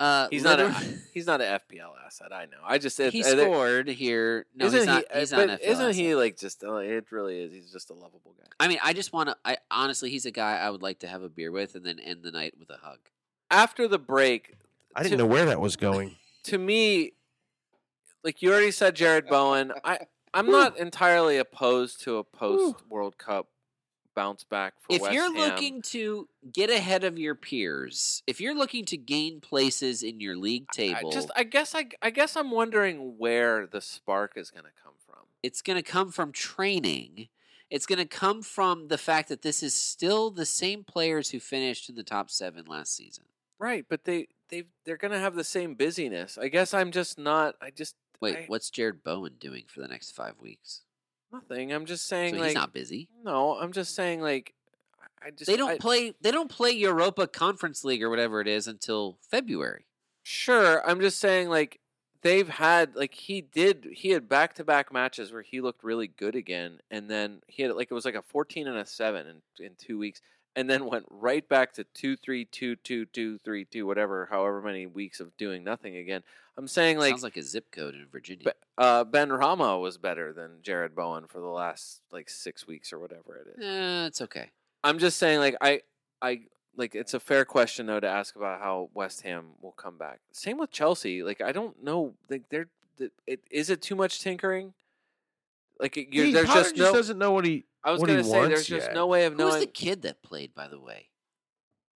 [0.00, 0.70] Uh, He's not a
[1.12, 2.32] he's not an FPL asset.
[2.32, 2.58] I know.
[2.64, 4.46] I just it, he uh, there- scored here.
[4.54, 5.02] No, isn't he's not.
[5.02, 5.06] he?
[5.14, 5.40] uh, he's not.
[5.40, 6.62] an FPL isn't he like just?
[6.62, 7.52] Uh, it really is.
[7.52, 8.46] He's just a lovable guy.
[8.60, 9.36] I mean, I just want to.
[9.44, 11.98] I honestly, he's a guy I would like to have a beer with and then
[11.98, 12.98] end the night with a hug.
[13.50, 14.54] After the break,
[14.94, 16.16] I didn't To- know where that was going.
[16.44, 17.12] to me,
[18.22, 19.72] like you already said, Jarrod Bowen.
[19.84, 19.98] I
[20.34, 23.48] I'm not entirely opposed to a post World Cup
[24.18, 25.36] bounce back for if West you're Ham.
[25.36, 30.36] looking to get ahead of your peers, if you're looking to gain places in your
[30.36, 34.50] league I table, just I guess I I guess I'm wondering where the spark is
[34.50, 35.24] going to come from.
[35.42, 37.28] it's going to come from training.
[37.70, 41.38] It's going to come from the fact that this is still the same players who
[41.38, 43.24] finished in the top seven last season.
[43.58, 46.38] Right, but they they they're going to have the same busyness.
[46.38, 47.54] I guess I'm just not.
[47.60, 50.82] I just Wait, I- what's Jarrod Bowen doing for the next five weeks?
[51.32, 51.72] Nothing.
[51.72, 53.08] I'm just So saying he's like not busy.
[53.24, 53.58] no.
[53.58, 54.54] I'm just saying like
[55.22, 56.14] I- just They don't I- play.
[56.20, 59.84] They don't play Europa Conference League or whatever it is until February.
[60.22, 61.80] Sure, I'm just saying like
[62.22, 66.06] they've had like he did he had back to back matches where he looked really
[66.06, 69.26] good again, and then he had like it was like a 14 and a seven
[69.58, 70.20] in in two weeks,
[70.56, 74.60] and then went right back to two three two two two three two whatever however
[74.62, 76.22] many weeks of doing nothing again.
[76.56, 78.44] I'm saying like, Sounds like a zip code in Virginia.
[78.46, 82.98] Be- uh, Benrahma was better than Jarrod Bowen for the last like six weeks or
[82.98, 83.64] whatever it is.
[83.64, 84.50] Eh, it's okay.
[84.82, 85.82] I'm just saying, like I,
[86.20, 86.40] I
[86.76, 90.18] like it's a fair question though to ask about how West Ham will come back.
[90.32, 91.22] Same with Chelsea.
[91.22, 92.14] Like I don't know.
[92.28, 92.66] Like they're,
[92.98, 94.74] th- it, is it too much tinkering?
[95.78, 96.92] Like you're, He- there's Potter just no.
[96.92, 97.66] doesn't know what he.
[97.84, 99.52] I was what gonna say there's wants just no way of knowing.
[99.54, 101.08] Who's the kid that played, by the way?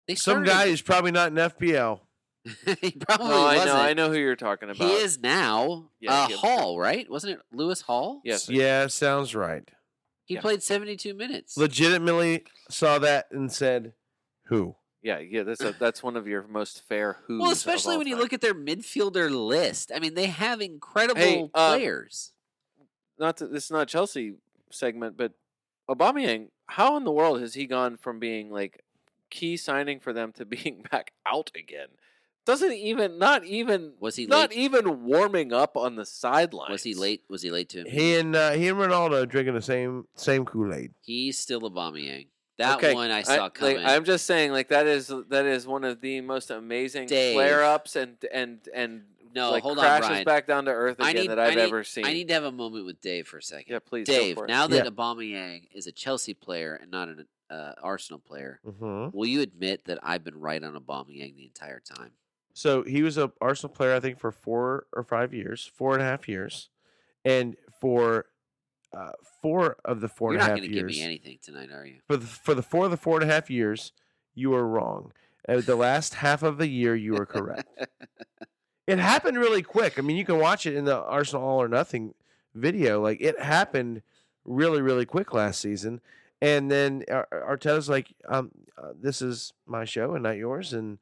[0.07, 2.01] They Some started- guy who's probably not in FPL.
[2.81, 3.65] he probably no, I wasn't.
[3.65, 3.75] know.
[3.75, 4.77] I know who you're talking about.
[4.77, 5.89] He is now.
[5.99, 7.09] Yeah, uh, Hall, right?
[7.09, 8.21] Wasn't it Lewis Hall?
[8.23, 8.49] Yes.
[8.49, 9.69] Yeah, sounds right.
[10.25, 10.41] He Yeah.
[10.41, 11.57] played 72 minutes.
[11.57, 13.93] Legitimately saw that and said,
[14.45, 15.19] "Who?" Yeah.
[15.19, 15.43] Yeah.
[15.43, 17.41] That's a, that's one of your most fair who's.
[17.41, 19.91] well, especially when you look at their midfielder list.
[19.93, 22.31] I mean, they have incredible uh, players.
[23.19, 24.35] not to, this is not Chelsea
[24.71, 25.33] segment, but
[25.89, 28.83] Aubameyang, how in the world has he gone from being like
[29.29, 31.87] key signing for them to being back out again?
[32.45, 34.57] Doesn't even not even Was he not late?
[34.57, 36.71] even warming up on the sidelines.
[36.71, 37.23] Was he late?
[37.29, 37.85] Was he late to him?
[37.87, 40.93] He and uh, he and Ronaldo drinking the same same Kool Aid.
[41.01, 42.27] He's still a Aubameyang.
[42.57, 43.77] That Okay, one I saw like, coming.
[43.85, 47.35] I'm just saying, like that is that is one of the most amazing Dave.
[47.35, 49.03] flare ups and and and
[49.33, 51.61] No, like hold on, crashes back down to earth I again need, that I've need,
[51.61, 52.05] ever seen.
[52.05, 53.71] I need to have a moment with Dave for a second.
[53.73, 54.89] yeah, please, Dave, now that Yeah.
[54.89, 59.15] Aubameyang is a Chelsea player and not an uh, Arsenal player, Mm-hmm.
[59.17, 62.11] will you admit that I've been right on Aubameyang the entire time?
[62.53, 66.01] So he was a Arsenal player, I think, for four or five years, four and
[66.01, 66.69] a half years,
[67.23, 68.25] and for
[68.91, 69.11] uh,
[69.41, 71.69] four of the four You're and a not half going to give me anything tonight,
[71.71, 71.99] are you?
[72.07, 73.93] for the for the four of the four and a half years,
[74.33, 75.11] you were wrong.
[75.47, 77.67] Uh, the last half of the year, you were correct.
[78.89, 79.99] it happened really quick.
[79.99, 82.13] I mean, you can watch it in the Arsenal All or Nothing
[82.55, 83.01] video.
[83.01, 84.01] Like it happened
[84.45, 86.01] really, really quick last season.
[86.41, 90.73] And then Ar- Ar- Arteta's like, um, uh, "This is my show and not yours,
[90.73, 90.97] and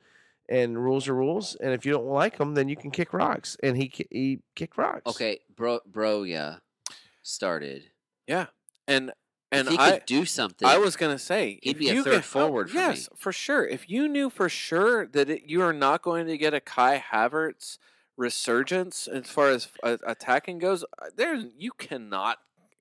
[0.49, 1.55] and rules are rules.
[1.55, 4.77] And if you don't like them, then you can kick rocks." And he he kicked
[4.77, 5.03] rocks.
[5.05, 6.57] Okay, bro, bro, yeah,
[7.22, 7.84] started.
[8.27, 8.47] yeah,
[8.88, 9.11] and
[9.52, 12.03] and if he I could do something, I was gonna say He'd be a you
[12.03, 12.82] third could- oh, forward for me.
[12.82, 13.65] yes, for sure.
[13.65, 17.03] If you knew for sure that it, you are not going to get a Kai
[17.11, 17.78] Havertz
[18.18, 22.40] resurgence as far as uh, attacking goes, uh, there you cannot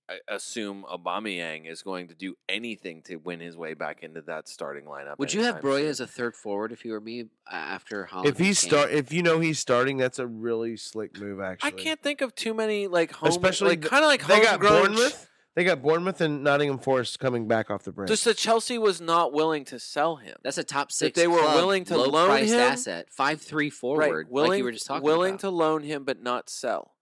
[0.08, 4.48] uh, assume Aubameyang is going to do anything to win his way back into that
[4.48, 5.18] starting lineup.
[5.18, 5.88] Would you have anytime Broja soon.
[5.90, 8.26] as a third forward if you were me uh, after Haaland?
[8.26, 11.40] If he's start, if you know he's starting, that's a really slick move.
[11.40, 14.40] Actually, I can't think of too many like home, Especially like kind of like they
[14.40, 15.30] got homegrown ch- Bournemouth.
[15.56, 18.08] They got Bournemouth and Nottingham Forest coming back off the brink.
[18.08, 20.36] Just that Chelsea was not willing to sell him.
[20.44, 21.16] That's a top six.
[21.18, 24.64] they were club, willing to loan low-priced him- asset, five three forward, willing, like you
[24.64, 25.40] were just talking willing about.
[25.40, 26.92] to loan him but not sell.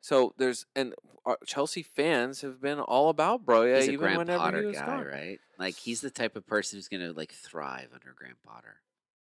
[0.00, 0.92] So there's and
[1.24, 4.66] uh, Chelsea fans have been all about Broja He's a even Graham whenever Potter he
[4.66, 5.04] was guy, gone.
[5.04, 5.38] right?
[5.58, 8.76] Like he's the type of person who's gonna like thrive under Graham Potter.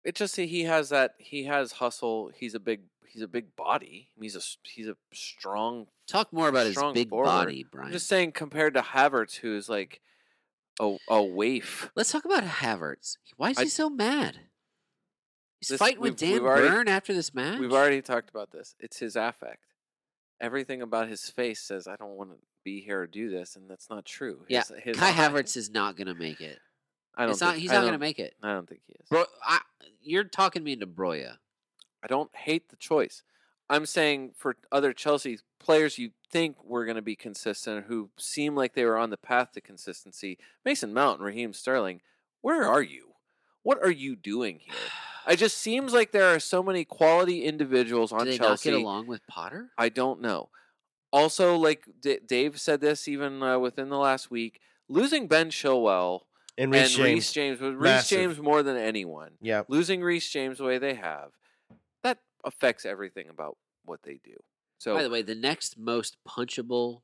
[0.04, 2.32] It just he has that he has hustle.
[2.36, 4.10] He's a big he's a big body.
[4.20, 5.88] He's a he's a strong.
[6.08, 7.26] Talk more about his big forward.
[7.26, 7.88] body, Brian.
[7.88, 10.02] I'm just saying compared to Havertz, who's like
[10.80, 11.92] a a waif.
[11.96, 13.18] Let's talk about Havertz.
[13.38, 14.40] Why is I- he so mad?
[15.60, 17.60] He's This- fighting with Dan already- Byrne after this match.
[17.60, 18.76] We've already talked about this.
[18.80, 19.64] It's his affect.
[20.40, 23.70] Everything about his face says, "I don't want to be here or do this," and
[23.70, 24.44] that's not true.
[24.50, 26.60] Yeah, His, his Kai eye- Havertz is not going to make it.
[27.16, 27.32] I don't.
[27.32, 27.56] It's not.
[27.58, 28.36] He's I not going to make it.
[28.42, 29.08] I don't think he is.
[29.10, 29.60] Bro, I,
[30.02, 31.38] you're talking me into Broja.
[32.04, 33.24] I don't hate the choice.
[33.70, 38.56] I'm saying for other Chelsea players you think were going to be consistent, who seem
[38.56, 42.02] like they were on the path to consistency, Mason Mount and Raheem Sterling,
[42.42, 43.10] where are you?
[43.64, 44.74] What are you doing here?
[45.30, 48.72] It just seems like there are so many quality individuals Do on they Chelsea.
[48.72, 49.70] not get along with Potter?
[49.78, 50.50] I don't know.
[51.14, 54.60] Also, like D- Dave said this even uh, within the last week,
[54.90, 56.22] losing Ben Chilwell
[56.58, 57.06] And Reece James.
[57.16, 58.18] Reece James, with Reece Massive.
[58.20, 59.64] James more than anyone, Yeah.
[59.68, 61.32] losing Reece James the way they have,
[62.04, 64.36] that affects everything about what they do.
[64.80, 67.02] So By the way, the next most punchable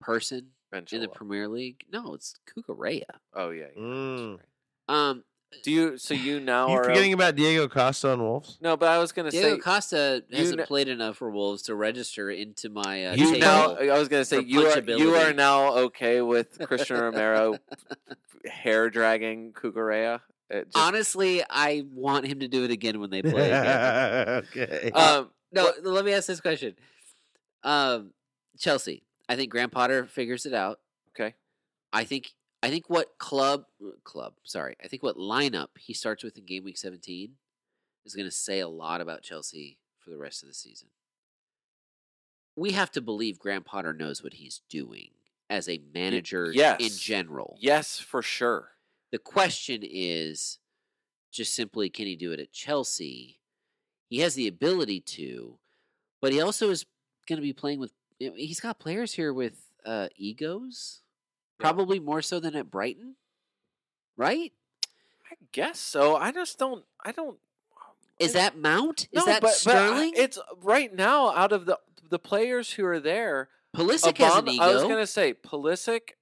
[0.00, 3.02] person Ben in the Premier League, no, it's Cucurella.
[3.34, 4.38] oh yeah, yeah Mm.
[4.38, 4.46] right.
[4.88, 5.24] Um,
[5.62, 5.96] Do you?
[5.98, 8.58] So you now You are forgetting about Diego Costa on Wolves?
[8.60, 11.62] no, but I was gonna say Diego say Costa hasn't kn- played enough for Wolves
[11.62, 13.74] to register into my uh, you now.
[13.76, 17.56] I was gonna say you are you are now okay with Cristian Romero
[18.44, 20.20] hair dragging Cucurella.
[20.50, 24.28] Just- Honestly, I want him to do it again when they play again.
[24.56, 24.90] okay.
[24.92, 26.74] um, No, let me ask this question.
[27.64, 28.10] Um,
[28.58, 30.78] Chelsea, I think Graham Potter figures it out.
[31.14, 31.34] okay.
[31.92, 36.24] I think I think what club uh, club, sorry, I think what lineup he starts
[36.24, 37.32] with in game week 17
[38.04, 40.88] is going to say a lot about Chelsea for the rest of the season.
[42.56, 45.10] We have to believe Graham Potter knows what he's doing
[45.50, 46.80] as a manager yes.
[46.80, 47.58] in general.
[47.60, 48.70] Yes, for sure.
[49.12, 50.58] The question is
[51.32, 53.40] just simply can he do it at Chelsea?
[54.08, 55.58] He has the ability to,
[56.22, 56.86] but he also is
[57.28, 57.92] going to be playing with.
[58.18, 59.54] He's got players here with
[59.84, 61.02] uh, egos.
[61.58, 63.16] Probably more so than at Brighton,
[64.16, 64.52] right?
[65.30, 66.16] I guess so.
[66.16, 66.84] I just don't.
[67.04, 67.30] I don't.
[67.30, 69.08] Um, Is I- that Mount?
[69.12, 70.12] Is no, that but, but uh, Sterling?
[70.16, 71.78] it's uh, right now out of the
[72.08, 73.48] the players who are there.
[73.74, 74.62] Pulisic has an ego.
[74.62, 76.12] I was gonna say Pulisic,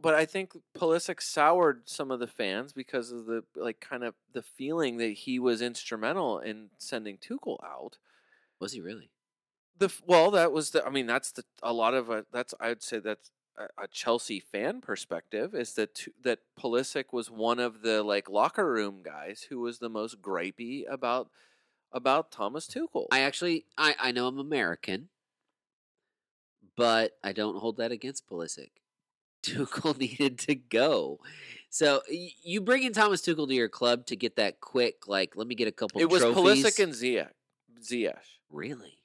[0.00, 4.14] but I think Pulisic soured some of the fans because of the like kind of
[4.32, 7.96] the feeling that he was instrumental in sending Tuchel out.
[8.60, 9.10] Was he really?
[9.78, 10.84] The well, that was the.
[10.84, 14.40] I mean, that's the a lot of a, that's I'd say that's a, a Chelsea
[14.40, 19.60] fan perspective is that that Pulisic was one of the like locker room guys who
[19.60, 21.30] was the most gripey about
[21.92, 23.06] about Thomas Tuchel.
[23.10, 25.08] I actually, I, I know I'm American,
[26.76, 28.70] but I don't hold that against Pulisic.
[29.42, 31.18] Tuchel needed to go.
[31.68, 35.46] So you bring in Thomas Tuchel to your club to get that quick, like, let
[35.46, 36.64] me get a couple it was trophies.
[36.64, 37.30] Pulisic and Ziyech.
[37.82, 38.38] Ziyech.
[38.50, 39.01] Really?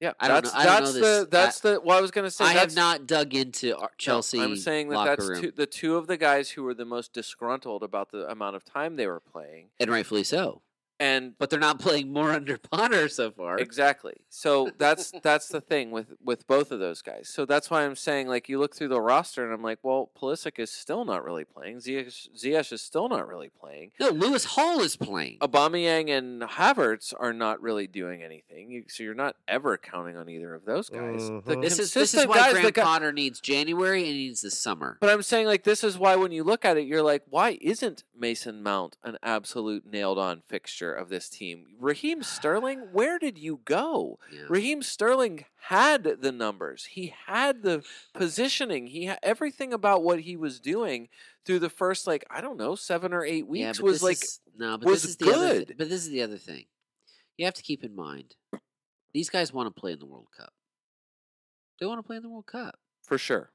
[0.00, 1.80] Yeah, I don't that's know- I don't know that's the that's the.
[1.82, 4.90] Well, I was gonna say I have not dug into our no, Chelsea I'm saying
[4.90, 8.28] that that's two, the two of the guys who were the most disgruntled about the
[8.30, 10.60] amount of time they were playing, and rightfully so.
[10.98, 13.58] And But they're not playing more under Potter so far.
[13.58, 14.14] Exactly.
[14.28, 17.28] So that's that's the thing with with both of those guys.
[17.28, 20.10] So that's why I'm saying like you look through the roster and I'm like, well,
[20.20, 21.78] Pulisic is still not really playing.
[21.78, 23.92] Ziyech, Ziyech is still not really playing.
[24.00, 25.38] No, Lewis Hall is playing.
[25.40, 28.70] Aubameyang and Havertz are not really doing anything.
[28.70, 31.28] You, so you're not ever counting on either of those guys.
[31.28, 31.62] The Mhm.
[31.62, 34.98] This is this is why Graham Potter needs January and he needs the summer.
[35.00, 37.58] But I'm saying like this is why when you look at it, you're like, why
[37.60, 41.66] isn't Mason Mount an absolute nailed on fixture of this team?
[41.78, 44.18] Raheem Sterling, where did you go?
[44.32, 44.42] Yeah.
[44.48, 46.84] Raheem Sterling had the numbers.
[46.86, 47.82] He had the
[48.14, 48.86] positioning.
[48.88, 51.08] He had everything about what he was doing
[51.44, 54.22] through the first like I don't know seven or eight Yeah, weeks but was like
[54.22, 55.64] is- no, but was this is the other.
[55.64, 56.64] Th- but this is the other thing.
[57.36, 58.34] You have to keep in mind,
[59.12, 60.52] these guys want to play in the World Cup.
[61.78, 62.78] They want to play in the World Cup.
[63.02, 63.50] for sure.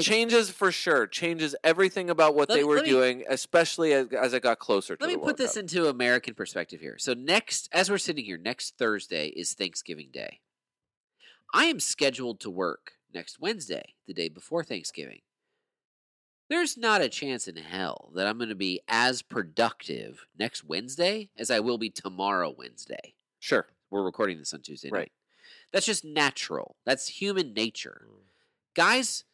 [0.00, 1.06] Changes for sure.
[1.06, 4.58] Changes everything about what they me- were let me- doing, especially as, as it got
[4.58, 5.60] closer to let me the put World this Cup.
[5.62, 6.96] into American perspective here.
[6.98, 10.40] So next, as we're sitting here, next Thursday is Thanksgiving Day.
[11.52, 15.20] I am scheduled to work next Wednesday, the day before Thanksgiving.
[16.48, 21.30] There's not a chance in hell that I'm going to be as productive next Wednesday
[21.36, 23.14] as I will be tomorrow Wednesday.
[23.40, 23.66] Sure.
[23.90, 24.98] We're recording this on Tuesday night.
[24.98, 25.12] Right.
[25.72, 26.76] That's just natural.
[26.84, 28.06] That's human nature.
[28.06, 28.16] Mm.
[28.74, 29.24] Guys,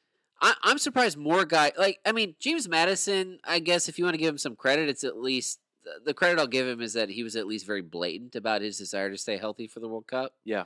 [0.41, 3.39] I, I'm surprised more guys like I mean James Maddison.
[3.45, 6.15] I guess if you want to give him some credit, it's at least the- the
[6.15, 9.11] credit I'll give him is that he was at least very blatant about his desire
[9.11, 10.35] to stay healthy for the World Cup.
[10.45, 10.65] Yeah.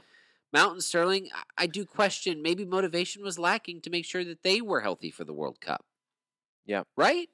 [0.52, 4.60] Mount and Sterling, I- do question maybe motivation was lacking to make sure that they
[4.60, 5.84] were healthy for the World Cup.
[6.66, 6.82] Yeah.
[6.96, 7.28] Right?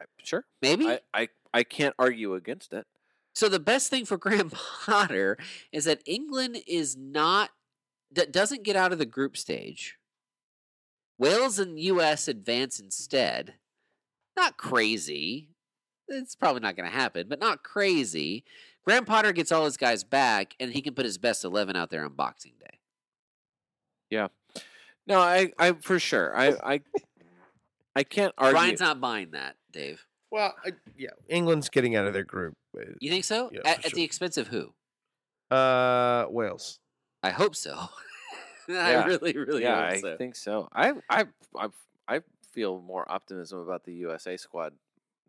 [0.00, 0.44] I, sure.
[0.62, 0.88] Maybe.
[0.88, 2.86] I, I I can't argue against it.
[3.34, 5.38] So the best thing for Graham Potter
[5.72, 7.50] is that England is not
[8.12, 9.97] d- doesn't get out of the group stage.
[11.18, 12.28] Wales and U.S.
[12.28, 13.54] advance instead.
[14.36, 15.48] Not crazy.
[16.06, 18.44] It's probably not going to happen, but not crazy.
[18.84, 21.90] Graham Potter gets all his guys back, and he can put his best eleven out
[21.90, 22.78] there on Boxing Day.
[24.10, 24.28] Yeah.
[25.06, 26.34] No, I, I for sure.
[26.36, 26.80] I, I,
[27.96, 28.58] I can't argue.
[28.58, 30.06] Brian's not buying that, Dave.
[30.30, 32.54] Well, I, yeah, England's getting out of their group.
[32.78, 33.50] uh, You think so?
[33.52, 34.72] Yeah, at, for at the expense of who?
[35.50, 36.78] Uh, Wales.
[37.22, 37.76] I hope so.
[38.76, 39.04] I Yeah.
[39.06, 40.16] really, really yeah, hope I so.
[40.16, 40.68] think so.
[40.72, 41.24] I, I,
[41.56, 41.68] I,
[42.06, 42.20] I
[42.52, 44.72] feel more optimism about the USA squad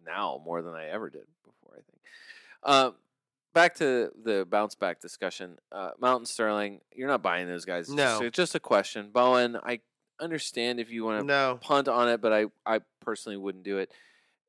[0.06, 1.74] now more than I ever did before.
[1.74, 2.00] I think.
[2.64, 2.92] Uh,
[3.54, 5.58] back to the bounce back discussion.
[5.72, 7.90] Uh, Mount and Sterling, you're not buying those guys.
[7.90, 8.26] It's just- No.
[8.26, 9.10] it's just a question.
[9.12, 9.80] Bowen, I
[10.20, 11.60] understand if you want to No.
[11.62, 13.92] punt on it, but I, I personally wouldn't do it.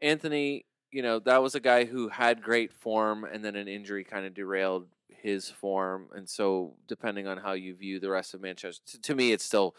[0.03, 4.03] Antony, you know, that was a guy who had great form and then an injury
[4.05, 4.89] kind of derailed
[5.22, 6.09] his form.
[6.14, 9.44] And so, depending on how you view the rest of Manchester, to, to me, it's
[9.44, 9.74] still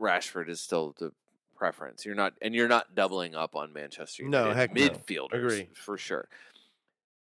[0.00, 1.12] Rashford is still the
[1.56, 2.04] preference.
[2.04, 4.88] You're not, and you're not doubling up on Manchester No, United heck no.
[4.88, 5.34] midfielders.
[5.34, 5.68] Agree.
[5.74, 6.28] for sure.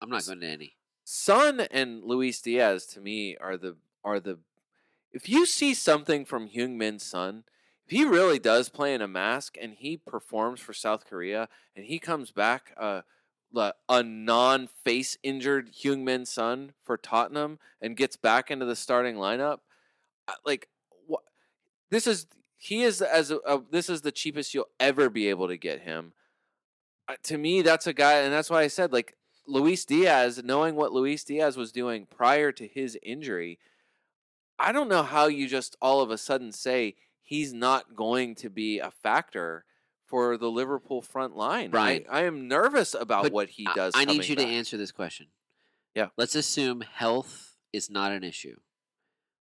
[0.01, 0.77] I'm not going to any.
[1.05, 4.39] Son and Luis Diaz to me are the are the
[5.13, 7.45] if you see something from Heung-min Son,
[7.87, 11.87] if he really does play in a mask and he performs for South Korea and
[11.87, 13.01] he comes back uh
[13.55, 19.59] a non-face injured Heung-min Son for Tottenham and gets back into the starting lineup,
[20.45, 20.69] like
[21.07, 21.23] what
[21.91, 22.27] this is
[22.57, 25.81] he is as a, a this is the cheapest you'll ever be able to get
[25.81, 26.13] him.
[27.09, 29.15] Uh, to me, that's a guy, and that's why I said like
[29.47, 33.59] Luis Diaz, knowing what Luis Diaz was doing prior to his injury,
[34.59, 38.51] I don't know how you just all of a sudden say he's not going to
[38.51, 39.65] be a factor
[40.09, 41.71] for the Liverpool front line.
[41.71, 42.07] Right.
[42.11, 43.93] I, I am nervous about But what he does.
[43.95, 45.27] I, need coming you to answer this question.
[45.95, 46.09] Yeah.
[46.17, 48.57] Let's assume health is not an issue.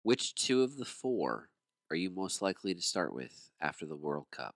[0.02, 1.50] Which two of the four
[1.90, 4.54] are you most likely to start with after the World Cup?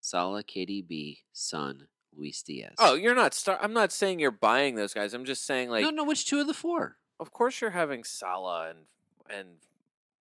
[0.00, 2.74] Salah, KDB, Son, Luis Diaz.
[2.78, 3.34] Oh, you're not.
[3.34, 5.12] Start, I'm not saying you're buying those guys.
[5.12, 6.04] I'm just saying like, no, no.
[6.04, 6.96] Which two of the four?
[7.20, 8.78] of course you're having Salah and
[9.28, 9.48] and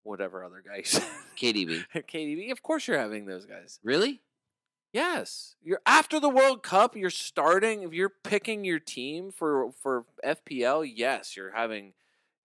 [0.03, 0.99] whatever other guys,
[1.37, 1.83] KDB.
[1.95, 2.51] KDB.
[2.51, 3.79] Of course you're having those guys.
[3.83, 4.21] Really?
[4.91, 6.95] Yes, you're after the World Cup.
[6.95, 7.83] You're starting.
[7.83, 11.93] If you're picking your team for for FPL, yes, you're having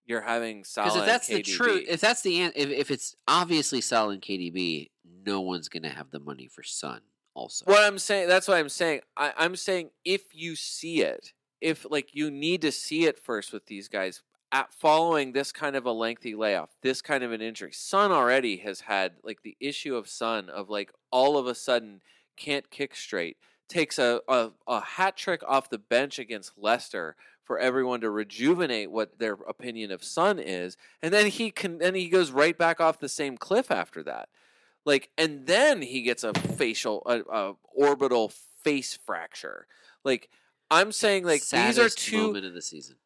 [0.07, 0.89] you're having Salah.
[0.89, 4.91] Because if that's the truth, if that's the if if it's obviously and KDB,
[5.25, 7.01] no one's gonna have the money for Son.
[7.35, 9.01] Also, What I'm saying, that's what I'm saying.
[9.17, 13.53] I, I'm saying if you see it, if like you need to see it first
[13.53, 14.23] with these guys,
[14.53, 18.59] at following this kind of a lengthy layoff, this kind of an injury, Son already
[18.59, 22.03] has had like the issue of Son of like all of a sudden
[22.37, 23.37] can't kick straight,
[23.69, 28.91] takes a, a, a hat trick off the bench against Leicester for everyone to rejuvenate
[28.91, 32.81] what their opinion of Son is, and then he can then he goes right back
[32.81, 34.29] off the same cliff after that.
[34.85, 38.33] Like and then he gets a facial a, a orbital
[38.63, 39.67] face fracture.
[40.05, 40.31] Like
[40.71, 42.97] i'm saying like these are Saddest two moment of the season.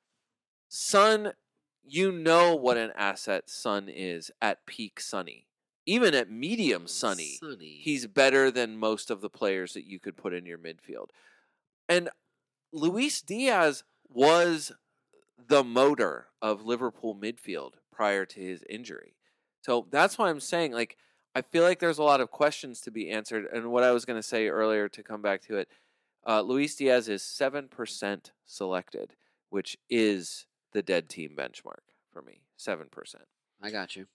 [0.69, 1.33] Son
[1.85, 5.48] you know what an asset Son is at peak sunny
[5.89, 10.35] even at medium sunny he's better than most of the players that you could put
[10.35, 11.09] in your midfield
[11.89, 12.09] and
[12.73, 14.73] luis diaz was
[15.49, 19.15] the motor of liverpool midfield prior to his injury
[19.63, 20.97] so that's why i'm saying like
[21.35, 23.47] I feel like there's a lot of questions to be answered.
[23.53, 25.69] And what I was going to say earlier to come back to it,
[26.27, 29.15] uh, Luis Diaz is 7% selected,
[29.51, 32.41] which is the dead team benchmark for me.
[32.59, 32.89] 7%.
[33.63, 34.07] I got you.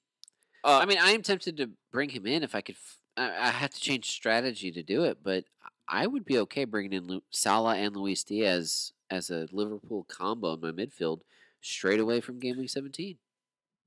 [0.64, 2.76] Uh, I mean, I am tempted to bring him in if I could.
[2.76, 5.44] F- I, I have to change strategy to do it, but
[5.88, 10.54] I would be okay bringing in Lu- Salah and Luis Diaz as a Liverpool combo
[10.54, 11.20] in my midfield
[11.62, 13.18] straight away from game week 17.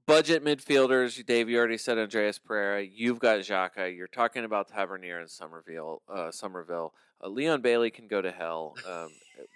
[0.06, 2.82] budget midfielders, Dave, you already said Andreas Pereira.
[2.82, 3.94] You've got Xhaka.
[3.96, 6.02] You're talking about Tavernier and Summerville.
[6.08, 6.92] Uh, Summerville.
[7.22, 8.74] Uh, Leon Bailey can go to hell.
[8.88, 9.08] Um,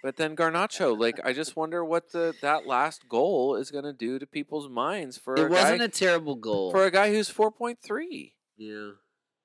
[0.02, 3.92] but then Garnacho, like I just wonder what the that last goal is going to
[3.92, 6.70] do to people's minds for It a wasn't guy, a terrible goal.
[6.70, 8.32] for a guy who's 4.3.
[8.56, 8.90] yeah.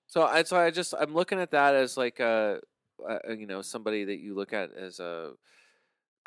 [0.08, 2.60] So that's why I just I'm looking at that as like a,
[3.28, 5.32] a you know somebody that you look at as a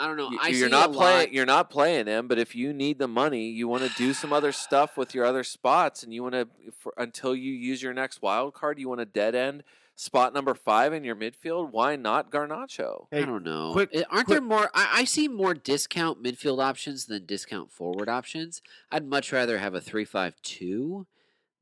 [0.00, 0.30] I don't know.
[0.40, 3.66] I you're not playing you're not playing him, but if you need the money, you
[3.68, 6.48] want to do some other stuff with your other spots, and you want to
[6.96, 9.62] until you use your next wild card, you want to dead end
[10.00, 11.72] spot number five in your midfield.
[11.72, 13.06] Why not Garnacho?
[13.12, 13.72] I don't know.
[13.72, 14.70] quick- Eh, Aren't quick- there more?
[14.72, 18.62] I, I see more discount midfield options than discount forward options.
[18.92, 21.06] I'd much rather have a three-five-two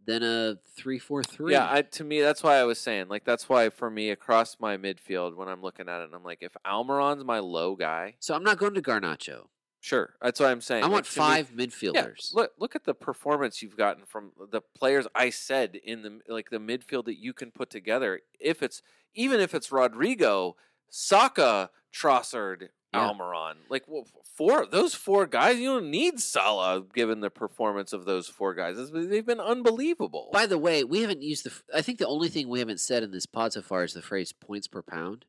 [0.04, 1.52] than a three-four-three.
[1.52, 4.58] Yeah, I, to me that's why I was saying like that's why for me across
[4.60, 8.34] my midfield when I'm looking at it, I'm like if Almiron's my low guy, so
[8.34, 9.46] I'm not going to Garnacho.
[9.86, 10.82] Sure, that's what I'm saying.
[10.82, 12.34] I Like, want to me- five Yeah, midfielders.
[12.34, 16.50] look look at the performance you've gotten from the players I said in the like
[16.50, 18.22] the midfield that you can put together.
[18.40, 18.82] If it's
[19.14, 20.56] even if it's Rodrigo,
[20.90, 23.08] Saka, Trossard, Yeah.
[23.12, 28.06] Almiron, like well, four those four guys, you don't need Salah given the performance of
[28.06, 28.90] those four guys.
[28.90, 30.30] They've been unbelievable.
[30.32, 31.52] By the way, we haven't used the.
[31.72, 34.02] I think the only thing we haven't said in this pod so far is the
[34.02, 35.26] phrase points per pound.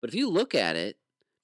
[0.00, 0.96] But if you look at it,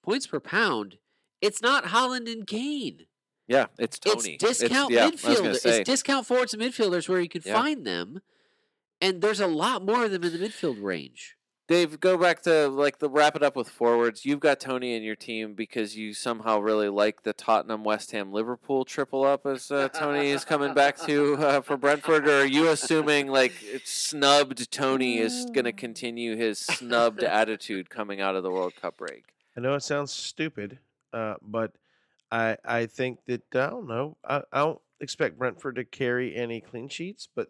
[0.02, 0.96] points per pound,
[1.40, 3.06] it's not Haaland and Kane.
[3.48, 4.34] yeah, it's Toney.
[4.40, 5.56] It's discount yeah, I midfielder.
[5.56, 5.80] say.
[5.80, 7.54] It's discount forwards and midfielders where you could Yeah.
[7.60, 8.20] find them,
[9.00, 11.36] and there's a lot more of them in the midfield range.
[11.66, 14.24] Dave, go back to like the wrap it up with forwards.
[14.24, 18.32] You've got Toney in your team because you somehow really like the Tottenham, West Ham,
[18.32, 22.26] Liverpool triple up as uh, Toney is coming back to uh, for Brentford.
[22.26, 27.88] Or are you assuming like it's snubbed Toney is going to continue his snubbed attitude
[27.88, 29.26] coming out of the World Cup break?
[29.56, 30.80] I know it sounds stupid,
[31.12, 31.72] uh, but
[32.30, 34.16] I I think that I don't know.
[34.24, 37.48] I, I don't expect Brentford to carry any clean sheets, but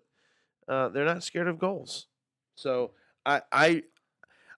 [0.69, 2.07] uh, they're not scared of goals.
[2.55, 2.93] So
[3.27, 3.83] I I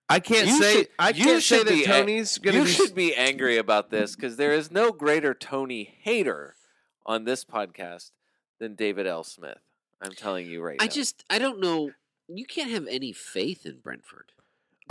[0.09, 2.59] I can't You say should- I you can't say should that be a- Toney's gonna
[2.59, 2.70] You be.
[2.70, 6.57] should be angry about this because there is no greater Toney hater
[7.07, 8.11] on this podcast
[8.59, 9.24] than David L.
[9.24, 9.59] Smith.
[10.01, 10.91] I'm telling you right I now.
[10.91, 11.93] I just I don't know.
[12.29, 14.33] You can't have any faith in Brentford.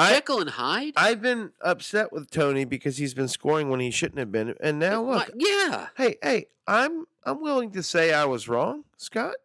[0.01, 0.93] I- Jekyll and Hyde.
[0.97, 4.79] I've been upset with Toney because he's been scoring when he shouldn't have been, and
[4.79, 9.35] now Why- look, yeah, hey, hey, I'm I'm willing to say I was wrong, Scott.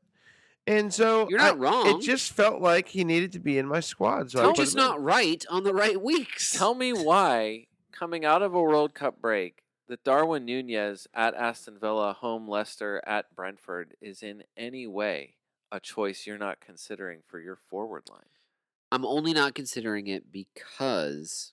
[0.67, 1.87] And so you're I- not wrong.
[1.89, 4.31] It just felt like he needed to be in my squad.
[4.33, 4.87] So I Tell just him in.
[4.87, 6.53] not right on the right weeks.
[6.59, 11.79] Tell me why, coming out of a World Cup break, that Darwin Nunez at Aston
[11.79, 15.35] Villa, home Leicester at Brentford is in any way
[15.71, 18.21] a choice you're not considering for your forward line.
[18.93, 21.53] I'm only not considering it because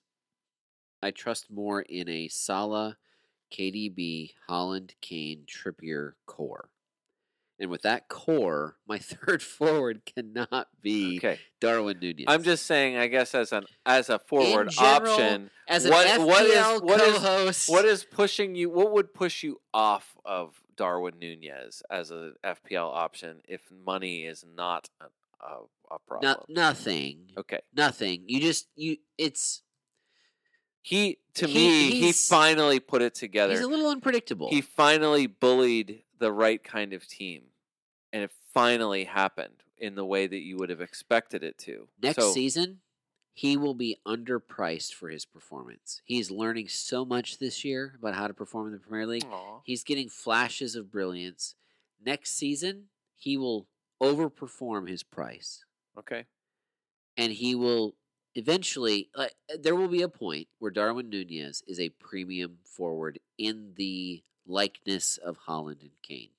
[1.02, 2.96] I trust more in a Salah,
[3.52, 6.70] KDB, Haaland, Kane, Trippier core.
[7.58, 12.24] And with that core, my third forward cannot be Okay, Darwin Nunez.
[12.28, 12.96] I'm just saying.
[12.96, 16.82] I guess as an as a forward general, option, as an what- FPL what is-
[16.82, 17.68] what is- co-host.
[17.70, 18.70] what is pushing you?
[18.70, 24.44] What would push you off of Darwin Nunez as a FPL option if money is
[24.56, 24.90] not
[25.40, 26.36] a, a, problem?
[26.48, 27.30] No- nothing.
[27.36, 28.24] Okay, Nothing.
[28.26, 28.96] You just you.
[29.18, 29.62] It's
[30.82, 33.52] he to He- me he finally put it together.
[33.52, 34.48] he's a little unpredictable.
[34.50, 37.44] he finally bullied the right kind of team
[38.12, 42.22] and it finally happened in the way that you would have expected it to Next
[42.22, 42.80] so, season,
[43.32, 46.00] he will be underpriced for his performance.
[46.04, 49.24] He's learning so much this year about how to perform in the Premier League.
[49.24, 49.60] Aw.
[49.64, 51.56] He's getting flashes of brilliance.
[52.04, 52.84] Next season,
[53.16, 53.66] he will
[54.02, 55.64] overperform his price,
[55.98, 56.24] okay
[57.16, 57.94] and he will
[58.34, 59.08] eventually.
[59.16, 64.22] Like, there will be a point where Darwin Nunez is a premium forward in the
[64.46, 66.30] likeness of Haaland and Kane.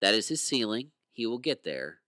[0.00, 0.90] That is his ceiling.
[1.12, 1.98] He will get there.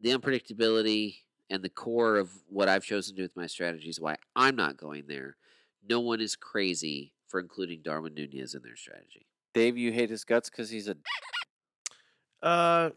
[0.00, 1.16] The unpredictability
[1.50, 4.54] and the core of what I've chosen to do with my strategy is why I'm
[4.54, 5.36] not going there.
[5.88, 9.26] No one is crazy for including Darwin Nunez in their strategy.
[9.54, 10.96] dave you hate his guts because he's a
[12.40, 12.90] Uh,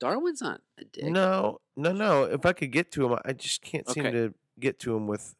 [0.00, 1.04] Darwin's not a dick.
[1.04, 2.24] no, no, no.
[2.24, 4.12] If I could get to him, I just can't seem Okay.
[4.16, 5.34] to get to him with.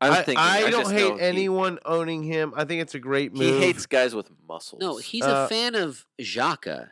[0.00, 2.52] I'm I, thinking, I I don't just hate know he- anyone owning him.
[2.56, 3.42] I think it's a great move.
[3.42, 3.62] he, move.
[3.62, 6.90] hates guys with muscles No, he's Uh, a fan of Xhaka.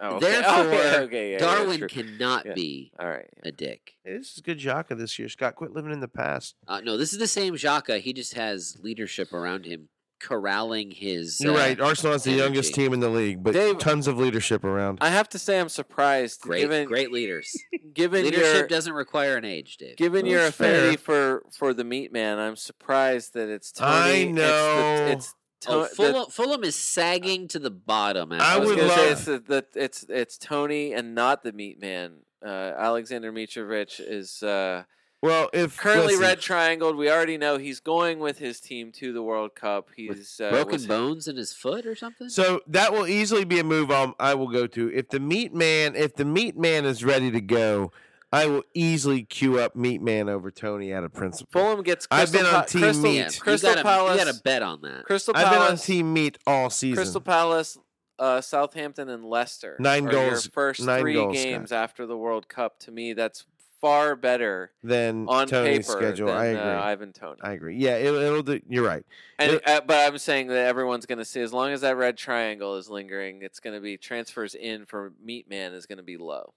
[0.00, 0.18] oh, okay.
[0.32, 1.86] Therefore, okay, okay, yeah, yeah, Darwin true.
[1.88, 2.54] cannot Yeah.
[2.54, 3.94] be all right a dick.
[4.04, 5.28] Hey, this is good Xhaka this year.
[5.28, 6.56] Scott, quit living in the past.
[6.66, 8.00] Uh, no, this is the same Xhaka.
[8.00, 9.88] He just has leadership around him,
[10.20, 11.40] corralling his.
[11.40, 11.80] You're uh, right.
[11.80, 14.98] Arsenal is the youngest team in the league, but Dave- tons of leadership around.
[15.00, 17.56] i have to say i'm surprised Great, given great leaders.
[17.94, 19.96] given leadership your doesn't require an age, Dave.
[19.96, 20.74] Given Well, your that's fair.
[20.76, 23.90] affinity for for the meat man, I'm surprised that it's Toney.
[23.90, 25.06] I it's the- know.
[25.12, 25.34] It's,
[25.66, 28.32] Oh, To- the- Fulham, Fulham is sagging to the bottom.
[28.32, 31.52] I I would gonna say love- it's the, the it's it's Toney and not the
[31.52, 32.12] meat man.
[32.42, 32.48] Uh,
[32.78, 34.84] Alexander Mitrovic is uh,
[35.22, 36.96] well, if currently listen, red triangled.
[36.96, 39.88] We already know he's going with his team to the World Cup.
[39.94, 42.28] He's uh, Broken was- bones in his foot or something.
[42.28, 44.90] So that will easily be a move i I will go to.
[44.94, 47.92] If the meat man, if the meat man is ready to go,
[48.32, 51.60] I will easily queue up meat man over Toney out of principle.
[51.60, 52.06] Fulham gets.
[52.10, 53.16] I've been on Pa- Team Crystal, Meat.
[53.18, 54.18] yeah, Crystal you gotta, Palace.
[54.20, 55.04] You got a bet on that.
[55.04, 55.46] Crystal Palace.
[55.46, 55.84] I've been on Palace.
[55.86, 56.96] team meat all season.
[56.96, 57.76] Crystal Palace,
[58.18, 59.76] uh, Southampton, and Leicester.
[59.80, 61.82] Nine are goals- Your first nine three goals, games Scott.
[61.82, 62.78] after the World Cup.
[62.80, 63.44] To me, that's
[63.80, 66.26] far better than on Toney's paper schedule.
[66.28, 66.60] than I agree.
[66.60, 67.38] Uh, Ivan Toney.
[67.42, 67.76] I agree.
[67.76, 68.60] Yeah, it, it'll do.
[68.68, 69.04] You're right.
[69.38, 71.96] and it- uh, but I'm saying that everyone's going to see as long as that
[71.96, 75.98] red triangle is lingering, it's going to be transfers in for Meat Man is going
[75.98, 76.52] to be low.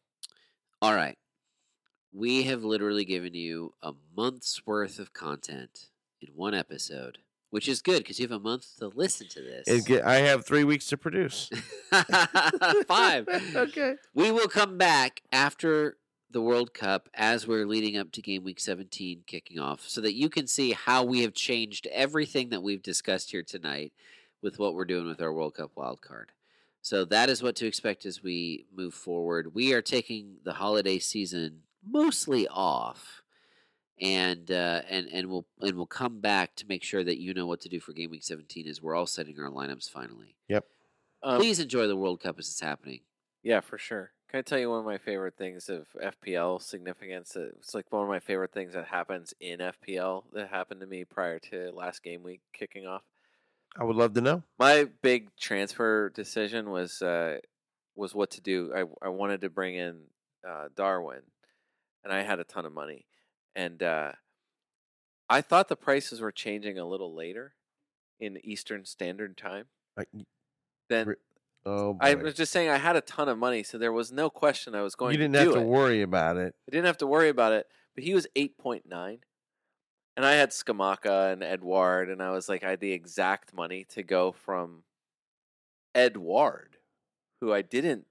[0.82, 1.18] All right.
[2.12, 5.88] We have literally given you a month's worth of content
[6.22, 7.18] in one episode.
[7.50, 9.84] which is good because you have a month to listen to this.
[9.86, 11.50] Get, I have three weeks to produce.
[12.88, 13.28] Five.
[13.56, 13.96] okay.
[14.14, 15.98] We will come back after
[16.34, 20.16] the World Cup as we're leading up to game week 17 kicking off so that
[20.16, 23.94] you can see how we have changed everything that we've discussed here tonight
[24.42, 26.32] with what we're doing with our World Cup wild card.
[26.82, 29.54] So that is what to expect as we move forward.
[29.54, 33.22] We are taking the holiday season mostly off.
[34.02, 37.46] And uh, and and we'll and we'll come back to make sure that you know
[37.46, 40.36] what to do for game week 17 as we're all setting our lineups finally.
[41.22, 43.02] Um, Please enjoy the World Cup as it's happening.
[43.44, 44.12] Yeah, for sure.
[44.30, 47.36] Can I tell you one of my favorite things of FPL significance?
[47.36, 51.06] It's like one of my favorite things that happens in FPL that happened to me
[51.06, 53.04] prior to last game week kicking off.
[53.78, 54.44] I would love to know.
[54.58, 57.40] My big transfer decision was uh,
[57.96, 58.72] was what to do.
[58.76, 60.02] I I wanted to bring in
[60.48, 61.22] uh, Darwin,
[62.04, 63.06] and I had a ton of money,
[63.56, 64.14] and uh,
[65.30, 67.56] I thought the prices were changing a little later
[68.20, 69.66] in Eastern Standard Time.
[69.98, 70.06] I,
[70.90, 71.16] Then
[71.66, 74.30] Oh, I was just saying I had a ton of money, so there was no
[74.30, 75.66] question I was going you didn't to have to it.
[75.66, 76.54] worry about it.
[76.68, 79.20] I didn't have to worry about it, but he was 8.9.
[80.16, 83.86] And I had Scamacca and Edouard, and I was like, I had the exact money
[83.90, 84.84] to go from
[85.96, 86.78] Edouard,
[87.42, 88.06] who I didn't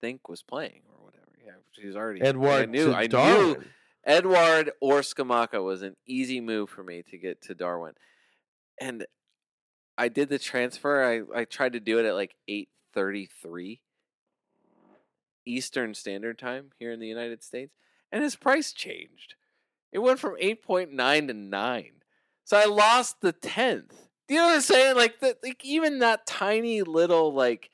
[0.00, 1.26] think was playing or whatever.
[1.44, 2.22] Yeah, he was already.
[2.22, 3.46] Edouard I knew, I Darwin.
[3.46, 3.64] knew
[4.04, 7.92] Edouard or Scamacca was an easy move for me to get to Darwin.
[8.80, 9.06] And
[9.96, 11.04] I did the transfer.
[11.04, 12.34] I, I tried to do it at like
[12.98, 13.80] 8:33
[15.46, 17.74] Eastern Standard Time here in the United States,
[18.12, 19.34] and his price changed.
[19.92, 21.90] It went from 8.9 to 9.
[22.44, 23.92] So I lost the 10th.
[24.26, 24.96] Do you know what I'm saying?
[24.96, 27.70] Like the, like even that tiny little like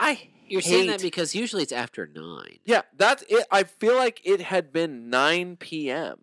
[0.00, 2.58] I You're saying that because usually it's after nine.
[2.64, 3.46] yeah, that's it.
[3.52, 6.18] I feel like it had been 9 p.m.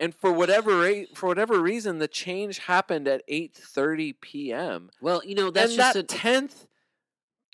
[0.00, 4.90] And for whatever for whatever reason, the change happened at 8:30 p.m.
[5.00, 6.66] Well, you know that's and just that a, tenth,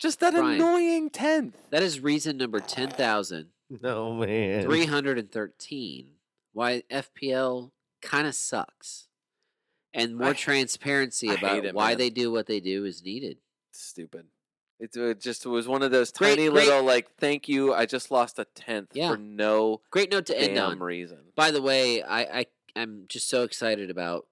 [0.01, 0.55] just that Brian.
[0.55, 1.55] annoying tenth.
[1.69, 3.49] that is reason number ten thousand
[3.81, 4.63] No man.
[4.63, 6.07] three hundred and thirteen
[6.53, 7.71] why FPL
[8.01, 9.07] kind of sucks,
[9.93, 11.97] and more I- transparency I about hate it, why man.
[11.99, 13.37] they do what they do is needed.
[13.71, 14.25] Stupid.
[14.81, 17.73] Uh, it, it just was one of those Great- tiny great- little like, thank you.
[17.73, 19.11] I just lost a tenth Yeah.
[19.11, 20.79] for no Great note to end damn on.
[20.79, 21.19] reason.
[21.35, 22.45] By the way, I, I
[22.75, 24.25] I'm just so excited about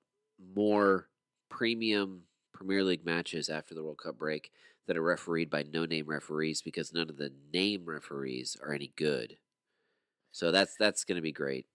[0.56, 1.08] more
[1.50, 2.24] premium
[2.54, 4.52] Premier League matches after the World Cup break
[4.90, 8.92] that are refereed by no name referees because none of the name referees are any
[8.96, 9.38] good.
[10.32, 11.68] So that's that's going to be great.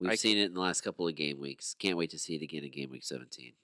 [0.00, 1.74] We've I- seen it in the last couple of game weeks.
[1.76, 3.54] Can't wait to see it again in game week 17.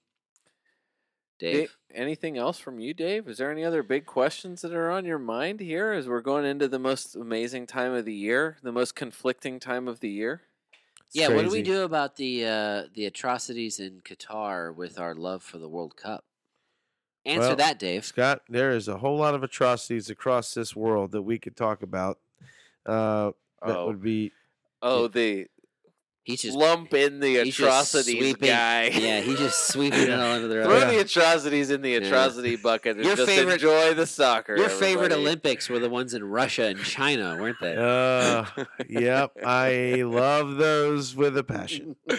[1.39, 3.29] Da- Dave, anything else from you, Dave?
[3.29, 6.45] Is there any other big questions that are on your mind here as we're going
[6.45, 10.43] into the most amazing time of the year, the most conflicting time of the year?
[11.07, 15.15] It's yeah, what do we do about the uh, the atrocities in Qatar with our
[15.15, 16.25] love for the World Cup?
[17.25, 18.05] Answer Well, that, Dave.
[18.05, 21.83] Scott, there is a whole lot of atrocities across this world that we could talk
[21.83, 22.19] about.
[22.85, 23.31] Uh,
[23.65, 23.87] that Oh.
[23.87, 24.33] would be
[24.85, 25.47] Oh, the
[26.25, 28.85] He's just lump in the atrocities sweeping- guy.
[28.95, 30.89] Yeah, he's just sweeping it all under the Throw rug.
[30.89, 31.97] the atrocities in the Yeah.
[31.99, 34.57] atrocity bucket and Your just favorite- enjoy the soccer.
[34.57, 35.11] Your favorite.
[35.13, 37.75] Olympics were the ones in Russia and China, weren't they?
[37.77, 38.45] Uh,
[38.89, 41.95] yep, I love those with a passion.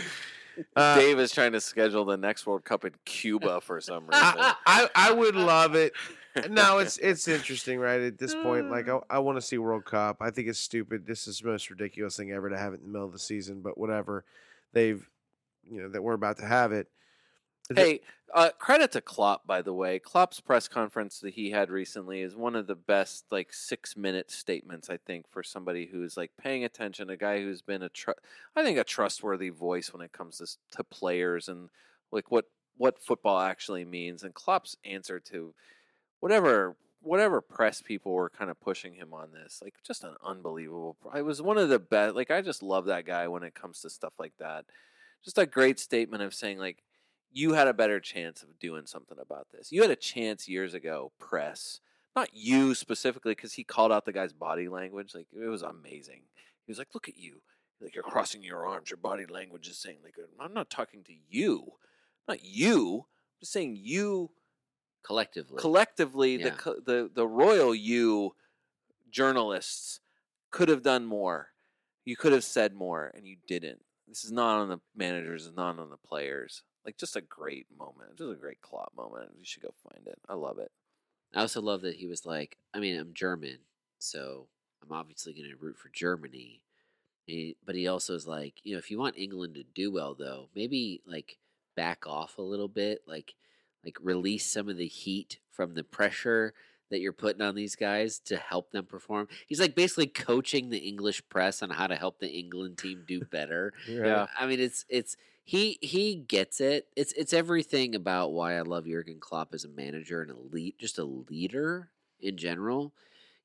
[0.75, 4.23] Uh, Dave is trying to schedule the next World Cup in Cuba for some reason.
[4.23, 5.93] I, I I would love it.
[6.49, 8.01] No, it's it's interesting, right?
[8.01, 10.17] At this point, like I, I want to see World Cup.
[10.19, 11.05] I think it's stupid.
[11.05, 13.19] This is the most ridiculous thing ever to have it in the middle of the
[13.19, 13.61] season.
[13.61, 14.25] But whatever,
[14.71, 15.07] they've
[15.69, 16.87] you know that we're about to have it.
[17.69, 18.01] It- Hey,
[18.33, 19.99] uh, credit to Klopp, by the way.
[19.99, 24.29] Klopp's press conference that he had recently is one of the best, like six minute
[24.31, 27.09] statements I think for somebody who's like paying attention.
[27.09, 28.11] A guy who's been a, tr-
[28.55, 31.69] I think, a trustworthy voice when it comes to to players and
[32.11, 32.45] like what
[32.77, 34.23] what football actually means.
[34.23, 35.53] And Klopp's answer to
[36.19, 40.95] whatever whatever press people were kind of pushing him on this, like just an unbelievable.
[41.11, 42.15] I was one of the best.
[42.15, 44.65] Like I just love that guy when it comes to stuff like that.
[45.23, 46.83] Just a great statement of saying like
[47.33, 49.71] you had a better chance of doing something about this.
[49.71, 51.79] You had a chance years ago, press.
[52.15, 55.15] Not you specifically, because he called out the guy's body language.
[55.15, 56.21] Like it was amazing.
[56.65, 57.41] He was like, "Look at you,
[57.81, 58.91] like you're crossing your arms.
[58.91, 61.73] Your body language is saying like uh, I'm not talking to you,
[62.27, 62.97] not you.
[62.97, 64.29] I'm just saying you
[65.03, 65.59] Collectively.
[65.59, 66.35] collectively.
[66.37, 66.51] Yeah.
[66.63, 68.35] The the the royal you
[69.09, 69.99] journalists
[70.51, 71.49] could have done more.
[72.05, 73.81] You could have said more, and you didn't.
[74.07, 76.63] This is not on the managers, it's not on the players.
[76.85, 79.29] Like just a great moment, just a great Klopp moment.
[79.37, 80.19] You should go find it.
[80.27, 80.71] I love it.
[81.33, 83.59] I also love that he was like, I mean, I'm German,
[83.97, 84.47] so
[84.83, 86.61] I'm obviously going to root for Germany.
[87.25, 90.13] He, but he also is like, you know, if you want England to do well,
[90.13, 91.37] though, maybe like
[91.75, 93.35] back off a little bit, like
[93.83, 96.53] like release some of the heat from the pressure
[96.93, 99.27] that you're putting on these guys to help them perform.
[99.47, 103.21] He's like basically coaching the English press on how to help the England team do
[103.31, 103.73] better.
[103.89, 104.27] Yeah.
[104.39, 106.87] I mean, it's it's he he gets it.
[106.95, 110.75] It's it's everything about why I love Jurgen Klopp as a manager and a lead,
[110.79, 111.89] just a leader
[112.21, 112.93] in general.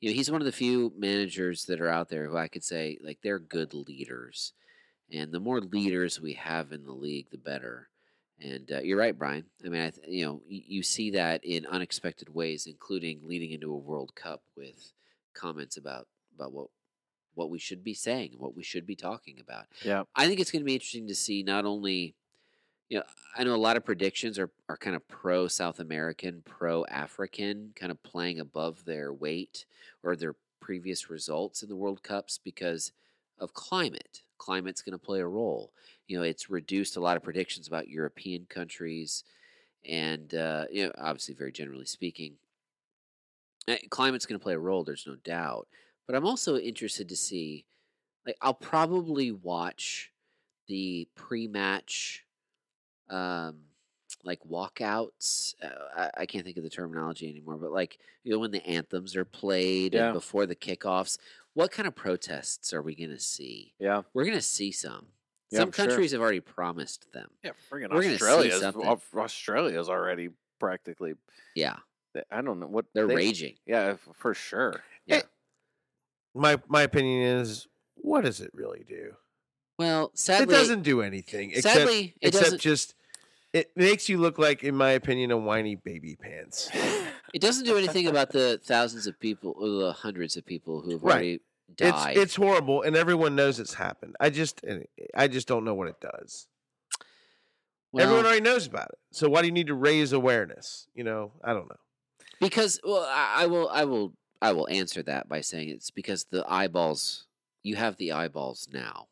[0.01, 2.63] You know, he's one of the few managers that are out there who I could
[2.63, 4.53] say like they're good leaders,
[5.11, 7.89] and the more leaders we have in the league, the better.
[8.41, 9.45] And uh, you're right, Brian.
[9.65, 13.51] I mean, I th- you know, y- you see that in unexpected ways, including leading
[13.51, 14.93] into a World Cup with
[15.35, 16.69] comments about about what
[17.35, 19.67] what we should be saying and what we should be talking about.
[19.85, 20.03] Yeah.
[20.15, 22.15] I think it's going to be interesting to see not only,
[22.89, 23.05] you know,
[23.37, 27.73] I know a lot of predictions are, are kind of pro South American, pro African,
[27.77, 29.67] kind of playing above their weight
[30.03, 32.93] or their previous results in the World Cups because
[33.39, 34.23] of climate.
[34.39, 35.73] Climate's going to play a role.
[36.07, 39.25] You know, it's reduced a lot of predictions about European countries,
[39.85, 42.39] and uh, you know, obviously, very generally speaking,
[43.69, 44.85] uh, climate's going to play a role.
[44.85, 45.69] There's no doubt.
[46.07, 47.67] But I'm also interested to see,
[48.27, 50.13] like, I'll probably watch
[50.69, 52.27] the pre-match,
[53.11, 53.65] um,
[54.25, 55.55] like walkouts.
[55.63, 58.67] Uh, I, I can't think of the terminology anymore, but like you know when the
[58.67, 60.11] anthems are played Yeah.
[60.11, 61.19] and before the kickoffs,
[61.55, 63.75] what kind of protests are we going to see?
[63.79, 64.03] Yeah.
[64.15, 65.07] We're going to see some.
[65.51, 65.87] Yeah, some I'm sure.
[65.87, 67.31] countries have already promised them.
[67.43, 67.53] Yeah.
[67.71, 68.99] Friggin' We're gonna see Australia's something.
[69.17, 70.29] Australia's already
[70.61, 71.15] practically.
[71.55, 71.77] Yeah,
[72.31, 73.55] I don't know what they're they- raging.
[73.67, 74.83] Yeah, for sure.
[75.07, 75.17] Yeah.
[75.17, 75.23] Eh,
[76.35, 79.15] my my opinion is, what does it really do?
[79.79, 81.53] Well, sadly, it doesn't do anything.
[81.53, 82.61] Except, sadly, it except doesn't.
[82.61, 82.95] just
[83.55, 86.69] it makes you look like, in my opinion, a whiny baby pants.
[87.35, 90.93] It doesn't do anything about the thousands of people, or the hundreds of people who
[90.93, 91.13] have Right.
[91.15, 91.41] already
[91.77, 92.17] died.
[92.17, 94.17] it's horrible, and everyone knows it's happened.
[94.21, 94.61] I just
[95.15, 96.47] I just don't know what it does.
[97.99, 98.99] everyone already knows about it.
[99.13, 100.87] So why do you need to raise awareness?
[100.95, 101.77] You know, I don't know.
[102.41, 106.27] because well, I, I will, I will, I will answer that by saying it's because
[106.31, 107.25] the eyeballs.
[107.65, 109.09] You have the eyeballs now.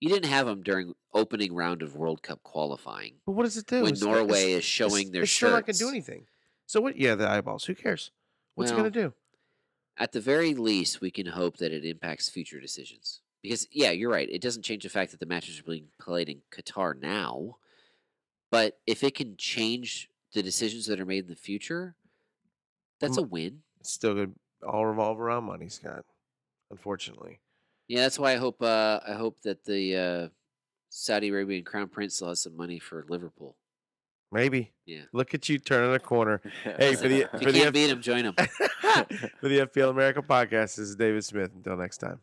[0.00, 3.66] You didn't have them during opening round of World Cup qualifying But what does it
[3.66, 3.82] do?
[3.82, 5.36] when It's- Norway it's- is showing it's, their it's shirts.
[5.36, 6.26] still not going to do anything.
[6.66, 6.96] So what?
[6.96, 7.64] Yeah, the eyeballs.
[7.64, 8.10] Who cares?
[8.54, 9.14] What's it Well, going to do?
[9.98, 13.20] At the very least, we can hope that it impacts future decisions.
[13.42, 14.28] Because yeah, you're right.
[14.30, 17.56] It doesn't change the fact that the matches are being played in Qatar now,
[18.50, 21.96] but if it can change the decisions that are made in the future,
[23.00, 23.62] that's a win.
[23.80, 26.04] It's still going to all revolve around money, Scott.
[26.70, 27.40] Unfortunately.
[27.88, 28.62] Yeah, that's why I hope.
[28.62, 30.28] Uh, I hope that the uh,
[30.88, 33.56] Saudi Arabian crown prince still has some money for Liverpool.
[34.32, 34.72] Maybe.
[34.86, 35.02] Yeah.
[35.12, 36.40] Look at you turning a corner.
[36.64, 38.34] Hey, for the If for you the can't F- beat him, join him.
[39.40, 41.50] for the FPL America podcast, this is David Smith.
[41.54, 42.20] Until next time.